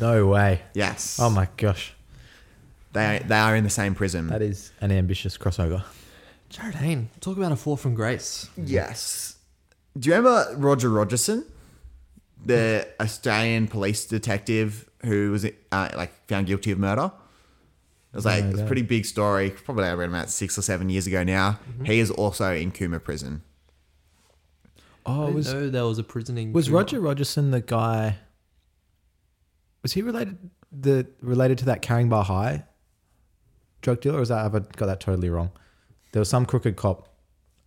No 0.00 0.26
way. 0.26 0.62
Yes. 0.74 1.18
Oh 1.20 1.30
my 1.30 1.48
gosh. 1.56 1.94
They 2.92 3.22
they 3.26 3.36
are 3.36 3.56
in 3.56 3.64
the 3.64 3.70
same 3.70 3.94
prison. 3.94 4.28
That 4.28 4.42
is 4.42 4.70
an 4.80 4.92
ambitious 4.92 5.36
crossover. 5.36 5.84
Jarryd 6.50 6.74
Hayne, 6.74 7.10
talk 7.20 7.36
about 7.36 7.52
a 7.52 7.56
fall 7.56 7.76
from 7.76 7.94
grace. 7.94 8.48
yes. 8.56 9.36
Do 9.98 10.08
you 10.08 10.16
remember 10.16 10.56
Roger 10.56 10.88
Rogerson, 10.88 11.44
the 12.44 12.86
Australian 13.00 13.68
police 13.68 14.04
detective 14.06 14.88
who 15.04 15.30
was 15.30 15.44
uh, 15.44 15.88
like 15.96 16.12
found 16.26 16.46
guilty 16.48 16.72
of 16.72 16.78
murder? 16.78 17.12
It 18.14 18.18
was 18.18 18.24
like 18.24 18.44
No, 18.44 18.48
it 18.48 18.52
was 18.52 18.60
a 18.60 18.62
no. 18.62 18.66
pretty 18.68 18.82
big 18.82 19.04
story. 19.06 19.50
Probably 19.50 19.84
around 19.88 20.08
about 20.10 20.30
six 20.30 20.56
or 20.56 20.62
seven 20.62 20.88
years 20.88 21.06
ago 21.08 21.24
now. 21.24 21.58
He 21.84 21.98
is 21.98 22.12
also 22.12 22.54
in 22.54 22.70
Cooma 22.70 23.02
prison. 23.02 23.42
Oh, 25.04 25.26
I 25.26 25.30
was 25.30 25.46
didn't 25.46 25.62
know 25.62 25.70
there 25.70 25.84
was 25.84 25.98
a 25.98 26.04
prison 26.04 26.38
in 26.38 26.52
was 26.52 26.68
Cooma. 26.68 26.74
Roger 26.74 27.00
Rogerson 27.00 27.50
the 27.50 27.60
guy? 27.60 28.18
Was 29.82 29.92
he 29.94 30.02
related 30.02 30.38
the 30.70 31.06
related 31.20 31.58
to 31.58 31.64
that 31.66 31.82
Caringbah 31.82 32.24
High 32.24 32.64
drug 33.82 34.00
dealer? 34.00 34.18
Or 34.18 34.22
is 34.22 34.28
that 34.28 34.42
have 34.42 34.54
I 34.54 34.60
got 34.60 34.86
that 34.86 35.00
totally 35.00 35.28
wrong? 35.28 35.50
There 36.12 36.20
was 36.20 36.28
some 36.28 36.46
crooked 36.46 36.76
cop, 36.76 37.08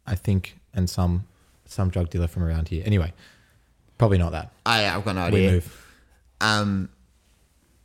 I 0.05 0.15
think, 0.15 0.57
and 0.73 0.89
some 0.89 1.25
some 1.65 1.89
drug 1.89 2.09
dealer 2.09 2.27
from 2.27 2.43
around 2.43 2.69
here. 2.69 2.83
Anyway, 2.85 3.13
probably 3.97 4.17
not 4.17 4.31
that. 4.31 4.53
I, 4.65 4.87
I've 4.87 5.03
got 5.03 5.15
no 5.15 5.29
We 5.29 5.45
idea. 5.45 5.51
move. 5.51 5.85
Um, 6.39 6.89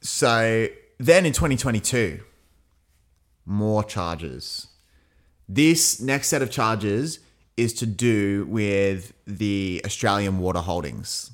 so 0.00 0.68
then 0.98 1.26
in 1.26 1.32
2022, 1.32 2.20
more 3.46 3.84
charges. 3.84 4.68
This 5.48 6.00
next 6.00 6.28
set 6.28 6.42
of 6.42 6.50
charges 6.50 7.18
is 7.56 7.72
to 7.74 7.86
do 7.86 8.46
with 8.48 9.12
the 9.26 9.82
Australian 9.84 10.38
Water 10.38 10.60
Holdings. 10.60 11.32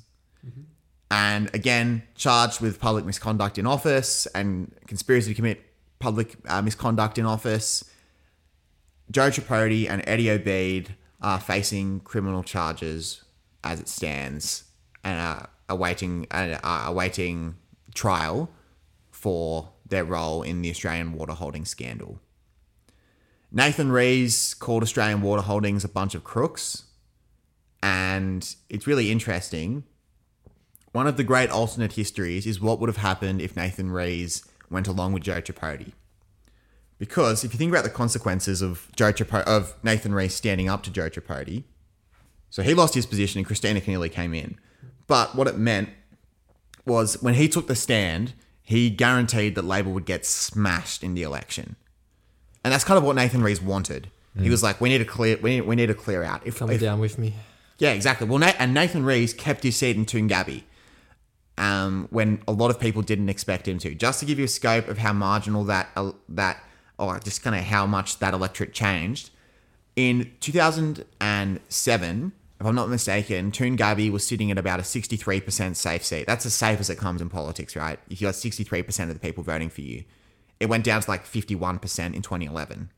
And 1.11 1.49
again, 1.55 2.03
charged 2.15 2.61
with 2.61 2.79
public 2.79 3.05
misconduct 3.05 3.57
in 3.57 3.65
office 3.65 4.27
and 4.27 4.71
conspiracy 4.85 5.31
to 5.31 5.35
commit 5.35 5.61
public 5.97 6.35
uh, 6.47 6.61
misconduct 6.61 7.17
in 7.17 7.25
office. 7.25 7.83
Joe 9.09 9.29
Tripodi 9.29 9.89
and 9.89 10.03
Eddie 10.05 10.29
Obeid 10.29 10.89
are 11.21 11.39
facing 11.39 12.01
criminal 12.01 12.43
charges 12.43 13.23
as 13.63 13.79
it 13.79 13.87
stands 13.87 14.65
and 15.03 15.19
are 15.19 15.49
awaiting, 15.67 16.27
uh, 16.31 16.59
are 16.63 16.89
awaiting 16.89 17.55
trial 17.95 18.49
for 19.09 19.69
their 19.89 20.05
role 20.05 20.41
in 20.41 20.61
the 20.61 20.69
Australian 20.69 21.13
Water 21.13 21.33
Holdings 21.33 21.69
scandal. 21.69 22.19
Nathan 23.51 23.91
Rees 23.91 24.53
called 24.53 24.83
Australian 24.83 25.21
Water 25.21 25.41
Holdings 25.41 25.83
a 25.83 25.89
bunch 25.89 26.13
of 26.13 26.23
crooks, 26.23 26.83
and 27.81 28.55
it's 28.69 28.85
really 28.85 29.11
interesting. 29.11 29.83
One 30.91 31.07
of 31.07 31.17
the 31.17 31.23
great 31.23 31.49
alternate 31.49 31.93
histories 31.93 32.45
is 32.45 32.61
what 32.61 32.79
would 32.79 32.89
have 32.89 32.97
happened 32.97 33.41
if 33.41 33.55
Nathan 33.55 33.91
Rees 33.91 34.43
went 34.69 34.87
along 34.87 35.13
with 35.13 35.23
Joe 35.23 35.41
Tripodi. 35.41 35.93
Because 36.99 37.43
if 37.43 37.53
you 37.53 37.57
think 37.57 37.71
about 37.71 37.85
the 37.85 37.89
consequences 37.89 38.61
of 38.61 38.89
Joe 38.95 39.13
Tripodi, 39.13 39.45
of 39.45 39.73
Nathan 39.83 40.13
Rees 40.13 40.35
standing 40.35 40.69
up 40.69 40.83
to 40.83 40.91
Joe 40.91 41.09
Tripodi, 41.09 41.63
so 42.49 42.61
he 42.61 42.73
lost 42.73 42.93
his 42.93 43.05
position 43.05 43.39
and 43.39 43.47
Kristina 43.47 43.81
Keneally 43.81 44.11
came 44.11 44.33
in. 44.33 44.57
But 45.07 45.35
what 45.35 45.47
it 45.47 45.57
meant 45.57 45.89
was 46.85 47.21
when 47.21 47.35
he 47.35 47.47
took 47.47 47.67
the 47.67 47.75
stand, 47.75 48.33
he 48.69 48.91
guaranteed 48.91 49.55
that 49.55 49.65
Labor 49.65 49.89
would 49.89 50.05
get 50.05 50.27
smashed 50.27 51.01
in 51.03 51.15
the 51.15 51.23
election. 51.23 51.75
And 52.63 52.71
that's 52.71 52.83
kind 52.83 52.99
of 52.99 53.03
what 53.03 53.15
Nathan 53.15 53.41
Rees 53.41 53.59
wanted. 53.59 54.11
He 54.39 54.47
was 54.51 54.61
like, 54.61 54.79
we 54.79 54.89
need 54.89 54.99
to 54.99 55.05
clear, 55.05 55.39
we 55.41 55.55
need, 55.55 55.61
we 55.61 55.75
need 55.75 55.87
to 55.87 55.95
clear 55.95 56.21
out. 56.21 56.45
If, 56.45 56.59
Coming 56.59 56.75
if- 56.75 56.81
down 56.81 56.99
with 56.99 57.17
me. 57.17 57.33
yeah, 57.79 57.93
exactly. 57.93 58.27
Well, 58.27 58.43
and 58.43 58.71
Nathan 58.75 59.03
Rees 59.03 59.33
kept 59.33 59.63
his 59.63 59.75
seat 59.75 59.95
in 59.95 60.05
Toongabbie 60.05 60.65
um, 61.57 62.07
when 62.11 62.43
a 62.47 62.51
lot 62.51 62.69
of 62.69 62.79
people 62.79 63.01
didn't 63.01 63.29
expect 63.29 63.67
him 63.67 63.79
to. 63.79 63.95
Just 63.95 64.19
to 64.19 64.27
give 64.27 64.37
you 64.37 64.45
a 64.45 64.47
scope 64.47 64.87
of 64.87 64.99
how 64.99 65.13
marginal 65.13 65.63
that 65.63 65.89
uh, 65.95 66.11
that 66.29 66.63
or 66.99 67.17
just 67.17 67.41
kind 67.41 67.55
of 67.55 67.63
how 67.63 67.87
much 67.87 68.19
that 68.19 68.35
electorate 68.35 68.71
changed. 68.71 69.31
In 69.95 70.31
2007, 70.41 72.31
if 72.59 72.65
I'm 72.65 72.75
not 72.75 72.89
mistaken, 72.89 73.51
Toongabbie 73.51 74.11
was 74.11 74.27
sitting 74.27 74.51
at 74.51 74.57
about 74.57 74.79
a 74.79 74.83
63% 74.83 75.75
safe 75.77 76.03
seat. 76.03 76.27
That's 76.27 76.45
as 76.45 76.53
safe 76.53 76.79
as 76.81 76.89
it 76.89 76.97
comes 76.97 77.21
in 77.21 77.29
politics, 77.29 77.75
right? 77.75 77.99
If 78.09 78.19
you 78.19 78.27
got 78.27 78.33
63% 78.33 79.03
of 79.03 79.13
the 79.13 79.19
people 79.19 79.43
voting 79.43 79.69
for 79.69 79.81
you, 79.81 80.03
it 80.59 80.67
went 80.67 80.83
down 80.83 81.01
to 81.01 81.09
like 81.09 81.25
51% 81.25 82.13
in 82.13 82.21
2011. 82.21 82.91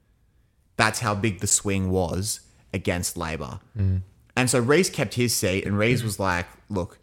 That's 0.78 1.02
how 1.02 1.14
big 1.14 1.42
the 1.42 1.48
swing 1.48 1.92
was 1.92 2.40
against 2.74 3.18
Labor. 3.18 3.60
Mm. 3.78 4.02
And 4.36 4.50
so 4.50 4.60
Rees 4.60 4.90
kept 4.90 5.14
his 5.14 5.36
seat, 5.36 5.66
and 5.66 5.78
Rees 5.78 6.04
was 6.04 6.20
like, 6.20 6.48
look, 6.68 6.98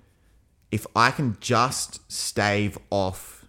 if 0.72 0.84
I 0.96 1.12
can 1.12 1.36
just 1.40 2.10
stave 2.10 2.76
off 2.90 3.44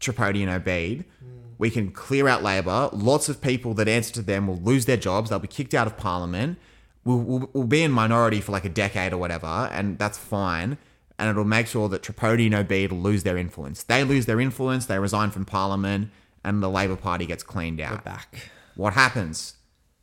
Tripodi 0.00 0.42
and 0.42 0.50
Obeid, 0.50 1.04
mm. 1.24 1.52
we 1.58 1.70
can 1.70 1.92
clear 1.92 2.26
out 2.26 2.42
Labor. 2.42 2.88
Lots 2.92 3.28
of 3.28 3.40
people 3.40 3.72
that 3.74 3.86
answer 3.86 4.12
to 4.14 4.22
them 4.22 4.48
will 4.48 4.56
lose 4.56 4.86
their 4.86 4.96
jobs. 4.96 5.30
They'll 5.30 5.38
be 5.38 5.46
kicked 5.46 5.74
out 5.74 5.86
of 5.86 5.96
Parliament. 5.96 6.58
We'll, 7.04 7.18
we'll, 7.18 7.50
we'll 7.52 7.66
be 7.66 7.82
in 7.82 7.92
minority 7.92 8.40
for 8.40 8.52
like 8.52 8.64
a 8.64 8.70
decade 8.70 9.12
or 9.12 9.18
whatever, 9.18 9.46
and 9.46 9.98
that's 9.98 10.18
fine. 10.18 10.78
And 11.18 11.30
it'll 11.30 11.44
make 11.44 11.66
sure 11.66 11.88
that 11.90 12.02
Tripodi 12.02 12.46
and 12.46 12.54
Obeid 12.54 12.90
lose 12.90 13.22
their 13.22 13.36
influence. 13.36 13.82
They 13.82 14.02
lose 14.02 14.26
their 14.26 14.40
influence, 14.40 14.86
they 14.86 14.98
resign 14.98 15.30
from 15.30 15.44
Parliament, 15.44 16.10
and 16.42 16.62
the 16.62 16.68
Labor 16.68 16.96
Party 16.96 17.26
gets 17.26 17.42
cleaned 17.42 17.80
out 17.80 18.04
Back. 18.04 18.50
what 18.74 18.94
happens? 18.94 19.54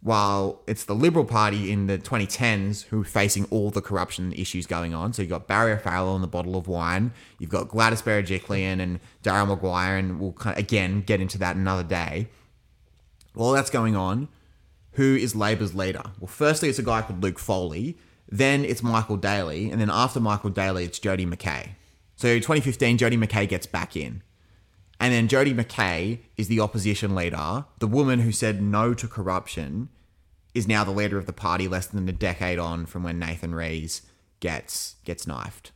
While 0.01 0.63
it's 0.65 0.85
the 0.85 0.95
Liberal 0.95 1.25
Party 1.25 1.71
in 1.71 1.85
the 1.85 1.99
2010s 1.99 2.85
who 2.85 3.01
are 3.01 3.05
facing 3.05 3.45
all 3.45 3.69
the 3.69 3.81
corruption 3.81 4.33
issues 4.33 4.65
going 4.65 4.95
on. 4.95 5.13
So 5.13 5.21
you've 5.21 5.29
got 5.29 5.47
Barry 5.47 5.73
O'Farrell 5.73 6.15
and 6.15 6.23
the 6.23 6.27
bottle 6.27 6.55
of 6.55 6.67
wine. 6.67 7.13
You've 7.37 7.51
got 7.51 7.67
Gladys 7.67 8.01
Berejiklian 8.01 8.79
and 8.79 8.99
Daryl 9.23 9.47
Maguire, 9.47 9.97
and 9.97 10.19
we'll 10.19 10.33
kind 10.33 10.57
of, 10.57 10.59
again 10.59 11.01
get 11.01 11.21
into 11.21 11.37
that 11.37 11.55
another 11.55 11.83
day. 11.83 12.29
While 13.33 13.51
that's 13.51 13.69
going 13.69 13.95
on, 13.95 14.27
who 14.93 15.15
is 15.15 15.35
Labor's 15.35 15.73
leader? 15.73 16.03
Well, 16.19 16.27
firstly, 16.27 16.69
it's 16.69 16.79
a 16.79 16.83
guy 16.83 17.01
called 17.01 17.23
Luke 17.23 17.39
Foley. 17.39 17.97
Then 18.27 18.63
it's 18.65 18.83
Michael 18.83 19.17
Daley. 19.17 19.69
And 19.69 19.79
then 19.79 19.89
after 19.89 20.19
Michael 20.19 20.49
Daley, 20.49 20.85
it's 20.85 20.99
Jodi 20.99 21.25
McKay. 21.25 21.71
So 22.15 22.35
2015, 22.35 22.97
Jodi 22.97 23.17
McKay 23.17 23.47
gets 23.47 23.65
back 23.65 23.95
in. 23.95 24.21
And 24.99 25.13
then 25.13 25.27
Jodi 25.27 25.53
McKay 25.53 26.19
is 26.37 26.47
the 26.47 26.59
opposition 26.59 27.15
leader. 27.15 27.65
The 27.79 27.87
woman 27.87 28.19
who 28.19 28.31
said 28.31 28.61
no 28.61 28.93
to 28.93 29.07
corruption 29.07 29.89
is 30.53 30.67
now 30.67 30.83
the 30.83 30.91
leader 30.91 31.17
of 31.17 31.25
the 31.25 31.33
party 31.33 31.67
less 31.67 31.87
than 31.87 32.07
a 32.07 32.11
decade 32.11 32.59
on 32.59 32.85
from 32.85 33.03
when 33.03 33.17
Nathan 33.17 33.55
Rees 33.55 34.03
gets 34.39 34.95
gets 35.05 35.25
knifed. 35.25 35.71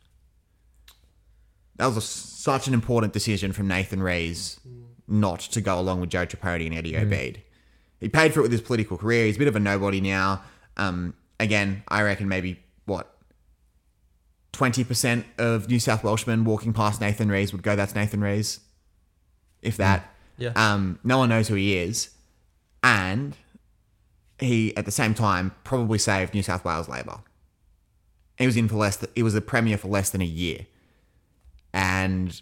That 1.76 1.86
was 1.86 1.96
a, 1.96 2.00
such 2.00 2.68
an 2.68 2.74
important 2.74 3.12
decision 3.12 3.52
from 3.52 3.68
Nathan 3.68 4.02
Rees 4.02 4.60
not 5.08 5.40
to 5.40 5.60
go 5.60 5.78
along 5.78 6.00
with 6.00 6.10
Joe 6.10 6.26
Tripodi 6.26 6.66
and 6.66 6.74
Eddie 6.74 6.92
mm. 6.92 7.06
Obeid. 7.06 7.38
He 8.06 8.08
paid 8.08 8.32
for 8.32 8.38
it 8.38 8.42
with 8.44 8.52
his 8.52 8.60
political 8.60 8.96
career. 8.96 9.26
He's 9.26 9.34
a 9.34 9.38
bit 9.40 9.48
of 9.48 9.56
a 9.56 9.58
nobody 9.58 10.00
now. 10.00 10.44
Um, 10.76 11.14
again, 11.40 11.82
I 11.88 12.02
reckon 12.02 12.28
maybe 12.28 12.62
what 12.84 13.12
twenty 14.52 14.84
percent 14.84 15.26
of 15.38 15.68
New 15.68 15.80
South 15.80 16.04
Welshmen 16.04 16.44
walking 16.44 16.72
past 16.72 17.00
Nathan 17.00 17.28
Rees 17.28 17.50
would 17.50 17.64
go, 17.64 17.74
"That's 17.74 17.96
Nathan 17.96 18.20
Rees." 18.20 18.60
if 19.60 19.76
that. 19.78 20.14
Yeah. 20.38 20.52
Um, 20.54 21.00
no 21.02 21.18
one 21.18 21.30
knows 21.30 21.48
who 21.48 21.56
he 21.56 21.78
is, 21.78 22.10
and 22.80 23.36
he 24.38 24.76
at 24.76 24.84
the 24.84 24.92
same 24.92 25.12
time 25.12 25.52
probably 25.64 25.98
saved 25.98 26.32
New 26.32 26.44
South 26.44 26.64
Wales 26.64 26.88
Labor. 26.88 27.24
He 28.38 28.46
was 28.46 28.56
in 28.56 28.68
for 28.68 28.76
less. 28.76 28.98
Th- 28.98 29.10
he 29.16 29.24
was 29.24 29.34
a 29.34 29.40
premier 29.40 29.78
for 29.78 29.88
less 29.88 30.10
than 30.10 30.20
a 30.20 30.26
year, 30.26 30.66
and 31.74 32.40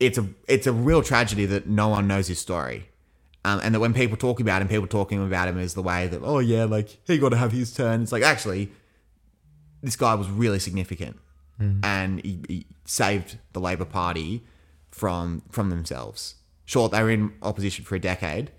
it's 0.00 0.18
a 0.18 0.26
it's 0.48 0.66
a 0.66 0.72
real 0.72 1.00
tragedy 1.00 1.46
that 1.46 1.68
no 1.68 1.90
one 1.90 2.08
knows 2.08 2.26
his 2.26 2.40
story. 2.40 2.88
Um, 3.46 3.60
and 3.62 3.74
that 3.74 3.80
when 3.80 3.92
people 3.92 4.16
talk 4.16 4.40
about 4.40 4.62
him, 4.62 4.68
people 4.68 4.86
talking 4.86 5.22
about 5.24 5.48
him 5.48 5.58
is 5.58 5.74
the 5.74 5.82
way 5.82 6.06
that, 6.06 6.20
oh 6.22 6.38
yeah, 6.38 6.64
like 6.64 6.98
he 7.06 7.18
got 7.18 7.28
to 7.30 7.36
have 7.36 7.52
his 7.52 7.74
turn. 7.74 8.02
It's 8.02 8.12
like 8.12 8.22
actually, 8.22 8.70
this 9.82 9.96
guy 9.96 10.14
was 10.14 10.30
really 10.30 10.58
significant, 10.58 11.18
and 11.84 12.24
he, 12.24 12.40
he 12.48 12.66
saved 12.86 13.38
the 13.52 13.60
Labor 13.60 13.84
Party 13.84 14.44
from 14.90 15.42
from 15.50 15.68
themselves. 15.70 16.36
Sure, 16.64 16.88
they 16.88 17.02
were 17.02 17.10
in 17.10 17.32
opposition 17.42 17.84
for 17.84 17.94
a 17.96 18.00
decade, 18.00 18.50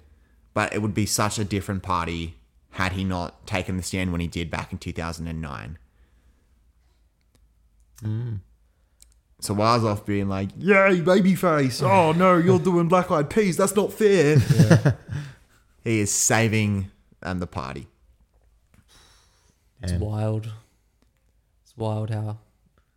but 0.53 0.71
it 0.73 0.81
would 0.83 0.93
be 0.93 1.07
such 1.07 1.39
a 1.39 1.43
different 1.43 1.81
party 1.81 2.35
had 2.71 2.91
he 2.91 3.03
not 3.03 3.47
taken 3.47 3.77
the 3.77 3.83
stand 3.83 4.11
when 4.11 4.21
he 4.21 4.27
did 4.27 4.51
back 4.51 4.71
in 4.71 4.77
2009. 4.77 5.77
So 8.03 8.07
Wiles 9.53 9.83
off 9.83 10.05
being 10.05 10.27
like, 10.29 10.49
"Yay, 10.57 11.01
babyface! 11.01 11.81
Oh 11.83 12.11
no, 12.11 12.37
you're 12.37 12.59
doing 12.59 12.87
black 12.87 13.11
eyed 13.11 13.29
peas. 13.29 13.57
That's 13.57 13.75
not 13.75 13.93
fair." 13.93 14.37
he 15.83 15.99
is 15.99 16.11
saving 16.11 16.91
um, 17.23 17.39
the 17.39 17.47
party. 17.47 17.87
It's 19.81 19.91
And- 19.91 20.01
wild. 20.01 20.51
It's 21.63 21.75
wild 21.77 22.09
how 22.09 22.37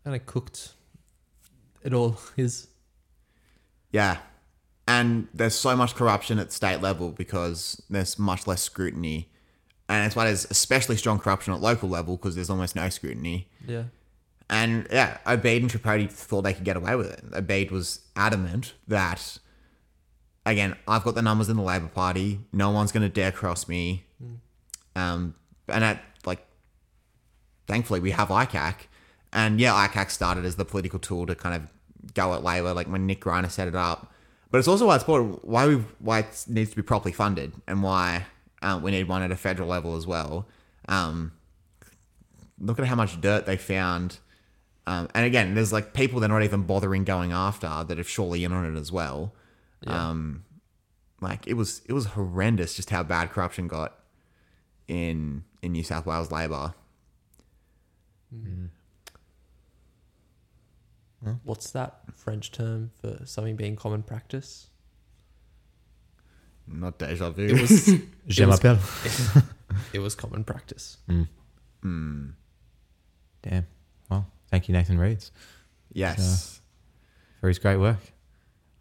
kind 0.04 0.16
of 0.16 0.24
cooked 0.26 0.72
it 1.82 1.92
all 1.92 2.18
is. 2.36 2.68
Yeah. 3.92 4.18
And 4.86 5.28
there's 5.34 5.54
so 5.54 5.76
much 5.76 5.94
corruption 5.94 6.38
at 6.38 6.50
state 6.50 6.80
level 6.80 7.10
because 7.10 7.82
there's 7.90 8.18
much 8.18 8.46
less 8.46 8.62
scrutiny. 8.62 9.28
And 9.88 10.04
that's 10.04 10.16
why 10.16 10.24
there's 10.24 10.46
especially 10.50 10.96
strong 10.96 11.18
corruption 11.18 11.52
at 11.52 11.60
local 11.60 11.88
level 11.90 12.16
because 12.16 12.34
there's 12.34 12.48
almost 12.50 12.74
no 12.74 12.88
scrutiny. 12.88 13.48
Yeah. 13.66 13.84
And 14.50 14.86
yeah, 14.90 15.18
Obeid 15.26 15.60
and 15.60 15.70
Tripodi 15.70 16.10
thought 16.10 16.42
they 16.42 16.54
could 16.54 16.64
get 16.64 16.76
away 16.76 16.94
with 16.96 17.10
it. 17.12 17.24
Obeid 17.32 17.70
was 17.70 18.00
adamant 18.16 18.72
that, 18.86 19.38
again, 20.46 20.74
I've 20.86 21.04
got 21.04 21.14
the 21.14 21.22
numbers 21.22 21.48
in 21.48 21.56
the 21.56 21.62
Labor 21.62 21.88
Party. 21.88 22.40
No 22.52 22.70
one's 22.70 22.92
going 22.92 23.02
to 23.02 23.08
dare 23.08 23.32
cross 23.32 23.68
me. 23.68 24.04
Um, 24.96 25.34
and 25.68 25.84
at 25.84 26.02
like, 26.24 26.44
thankfully, 27.66 28.00
we 28.00 28.10
have 28.12 28.28
ICAC. 28.28 28.74
And 29.32 29.60
yeah, 29.60 29.72
ICAC 29.86 30.10
started 30.10 30.44
as 30.44 30.56
the 30.56 30.64
political 30.64 30.98
tool 30.98 31.26
to 31.26 31.34
kind 31.34 31.54
of 31.54 32.14
go 32.14 32.34
at 32.34 32.42
Labor, 32.42 32.72
like 32.72 32.86
when 32.86 33.06
Nick 33.06 33.20
Greiner 33.20 33.50
set 33.50 33.68
it 33.68 33.74
up. 33.74 34.12
But 34.50 34.58
it's 34.58 34.68
also 34.68 34.86
why 34.86 34.94
it's 34.94 35.04
important, 35.04 35.44
why 35.44 35.66
we 35.66 35.74
why 35.98 36.20
it 36.20 36.44
needs 36.48 36.70
to 36.70 36.76
be 36.76 36.82
properly 36.82 37.12
funded, 37.12 37.52
and 37.66 37.82
why 37.82 38.24
uh, 38.62 38.80
we 38.82 38.90
need 38.90 39.06
one 39.06 39.22
at 39.22 39.30
a 39.30 39.36
federal 39.36 39.68
level 39.68 39.94
as 39.94 40.06
well. 40.06 40.48
Um, 40.88 41.32
look 42.58 42.78
at 42.78 42.86
how 42.86 42.94
much 42.94 43.20
dirt 43.20 43.44
they 43.44 43.58
found. 43.58 44.18
Um, 44.88 45.08
and 45.14 45.26
again, 45.26 45.54
there's 45.54 45.72
like 45.72 45.92
people 45.92 46.20
they're 46.20 46.28
not 46.30 46.42
even 46.44 46.62
bothering 46.62 47.04
going 47.04 47.32
after 47.32 47.84
that 47.86 47.98
have 47.98 48.08
surely 48.08 48.44
in 48.44 48.52
on 48.52 48.64
it 48.64 48.78
as 48.78 48.90
well. 48.90 49.34
Um, 49.86 50.44
like 51.20 51.46
it 51.46 51.54
was 51.54 51.82
it 51.86 51.92
was 51.92 52.06
horrendous 52.06 52.74
just 52.74 52.90
how 52.90 53.02
bad 53.02 53.30
corruption 53.30 53.68
got 53.68 53.98
in 54.86 55.44
in 55.62 55.72
New 55.72 55.82
South 55.84 56.06
Wales 56.06 56.32
Labor. 56.32 56.74
What's 61.42 61.70
that 61.72 62.00
French 62.14 62.52
term 62.52 62.90
for 63.00 63.26
something 63.26 63.56
being 63.56 63.76
common 63.76 64.02
practice? 64.02 64.68
Not 66.66 66.98
deja 66.98 67.30
vu. 67.30 67.46
It 67.46 67.60
was 67.60 67.86
Je 68.26 68.42
it 68.42 68.46
was- 68.46 68.62
m'appelle. 68.62 69.44
it 69.92 69.98
was 69.98 70.14
common 70.14 70.44
practice. 70.44 70.98
Damn. 71.08 72.36
Thank 74.50 74.68
you, 74.68 74.72
Nathan 74.72 74.98
Rees, 74.98 75.30
yes. 75.92 76.60
for 77.40 77.48
his 77.48 77.58
great 77.58 77.76
work. 77.76 77.98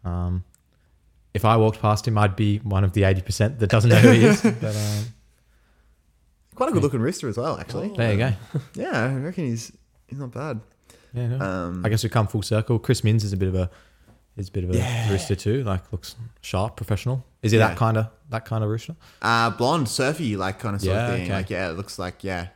Um, 0.04 0.44
if 1.34 1.44
I 1.44 1.56
walked 1.56 1.80
past 1.80 2.08
him, 2.08 2.16
I'd 2.16 2.36
be 2.36 2.58
one 2.58 2.84
of 2.84 2.92
the 2.94 3.02
80% 3.02 3.58
that 3.58 3.68
doesn't 3.68 3.90
know 3.90 3.96
who 3.96 4.10
he 4.12 4.24
is. 4.24 4.40
But 4.60 4.74
um, 4.76 5.04
Quite 6.54 6.70
a 6.70 6.72
good 6.72 6.82
looking 6.82 7.00
rooster 7.00 7.28
as 7.28 7.36
well, 7.36 7.58
actually. 7.58 7.88
there 7.96 8.12
you 8.12 8.18
go. 8.18 8.32
Yeah, 8.74 8.90
I 9.04 9.14
reckon 9.14 9.44
he's 9.46 9.70
he's 10.08 10.18
not 10.18 10.32
bad. 10.32 10.60
Yeah, 11.14 11.28
no. 11.28 11.40
Um, 11.40 11.84
I 11.86 11.88
guess 11.88 12.02
we 12.02 12.08
come 12.08 12.26
full 12.26 12.42
circle. 12.42 12.78
Chris 12.78 13.04
Minns 13.04 13.22
is 13.24 13.32
a 13.32 13.36
bit 13.36 13.48
of 13.48 13.54
a 13.54 13.70
is 14.36 14.48
a 14.48 14.52
bit 14.52 14.64
of 14.64 14.70
a 14.74 15.08
rooster 15.10 15.36
too. 15.36 15.62
Like 15.64 15.92
looks 15.92 16.16
sharp, 16.40 16.76
professional. 16.76 17.24
Is 17.42 17.52
he 17.52 17.58
Yeah. 17.58 17.68
that 17.68 17.76
kind 17.76 17.96
of 17.96 18.08
that 18.30 18.44
kind 18.44 18.64
of 18.64 18.70
rooster? 18.70 18.96
Uh, 19.22 19.50
blonde, 19.50 19.88
surfy, 19.88 20.34
like 20.36 20.58
kind 20.58 20.74
of 20.74 20.80
sort 20.82 20.96
Yeah, 20.96 21.06
of 21.08 21.14
thing. 21.14 21.24
okay. 21.26 21.32
Like 21.34 21.50
yeah, 21.50 21.70
it 21.70 21.76
looks 21.76 21.98
like 21.98 22.24
yeah. 22.24 22.48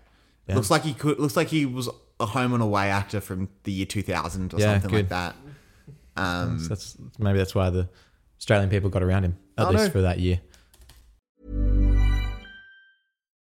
Yeah. 0.49 0.57
looks 0.57 0.71
like 0.71 0.83
he 0.83 0.95
could. 0.95 1.21
Looks 1.21 1.37
like 1.37 1.49
he 1.49 1.65
was 1.67 1.89
a 2.21 2.27
home 2.27 2.53
and 2.55 2.63
away 2.63 2.91
actor 2.91 3.21
from 3.21 3.49
the 3.65 3.73
year 3.73 3.87
two 3.87 4.03
thousand 4.03 4.55
or 4.55 4.59
Yeah, 4.59 4.75
something 4.81 4.91
like 4.99 5.09
that. 5.11 5.35
Um, 6.17 6.59
So 6.61 6.69
that's 6.69 6.97
maybe 7.19 7.39
that's 7.39 7.55
why 7.55 7.71
the 7.71 7.89
Australian 8.39 8.71
people 8.71 8.91
got 8.91 9.03
around 9.03 9.25
him 9.25 9.37
at 9.59 9.67
Oh, 9.67 9.71
least 9.71 9.85
no. 9.85 9.91
for 9.91 10.01
that 10.03 10.19
year. 10.21 10.41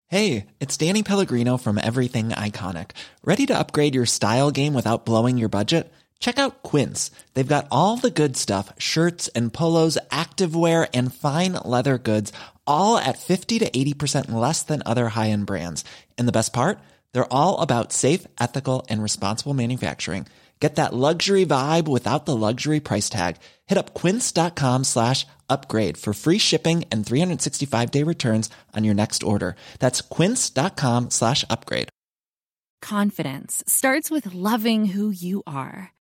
Hey, 0.09 0.47
it's 0.61 0.77
Danny 0.77 1.03
Pellegrino 1.03 1.57
from 1.57 1.79
Everything 1.79 2.29
Iconic. 2.29 2.91
Ready 3.25 3.47
to 3.47 3.59
upgrade 3.59 3.95
your 3.95 4.07
style 4.07 4.51
game 4.51 4.73
without 4.75 5.05
blowing 5.07 5.39
your 5.39 5.49
budget? 5.49 5.93
Check 6.21 6.39
out 6.39 6.62
Quince. 6.62 7.11
They've 7.35 7.47
got 7.49 7.67
all 7.71 7.97
the 7.97 8.11
good 8.11 8.37
stuff 8.37 8.73
shirts 8.79 9.29
and 9.29 9.53
polos, 9.53 9.99
activewear, 10.11 10.89
and 10.95 11.12
fine 11.12 11.55
leather 11.65 11.99
goods, 11.99 12.33
all 12.67 12.97
at 12.97 13.19
50 13.19 13.59
to 13.61 13.71
80% 13.71 14.31
less 14.31 14.62
than 14.62 14.83
other 14.87 15.09
high 15.09 15.31
end 15.31 15.47
brands. 15.47 15.85
And 16.17 16.29
the 16.29 16.33
best 16.33 16.53
part? 16.53 16.79
They're 17.15 17.33
all 17.33 17.61
about 17.61 17.93
safe, 17.93 18.27
ethical, 18.39 18.85
and 18.91 19.03
responsible 19.03 19.55
manufacturing. 19.55 20.27
Get 20.61 20.77
that 20.77 20.95
luxury 20.95 21.45
vibe 21.47 21.89
without 21.89 22.27
the 22.27 22.37
luxury 22.37 22.81
price 22.81 23.09
tag. 23.11 23.37
Hit 23.67 23.79
up 23.79 23.95
quince.com 23.95 24.85
slash 24.85 25.27
upgrade 25.49 25.97
for 25.97 26.15
free 26.15 26.39
shipping 26.39 26.85
and 26.91 27.07
365 27.07 27.91
day 27.91 28.03
returns 28.03 28.51
on 28.75 28.85
your 28.85 28.95
next 28.95 29.23
order. 29.23 29.57
That's 29.79 30.01
quince.com 30.01 31.11
slash 31.11 31.45
upgrade. 31.51 31.89
Confidence 32.81 33.62
starts 33.67 34.11
with 34.11 34.35
loving 34.35 34.87
who 34.87 35.11
you 35.11 35.43
are. 35.47 35.93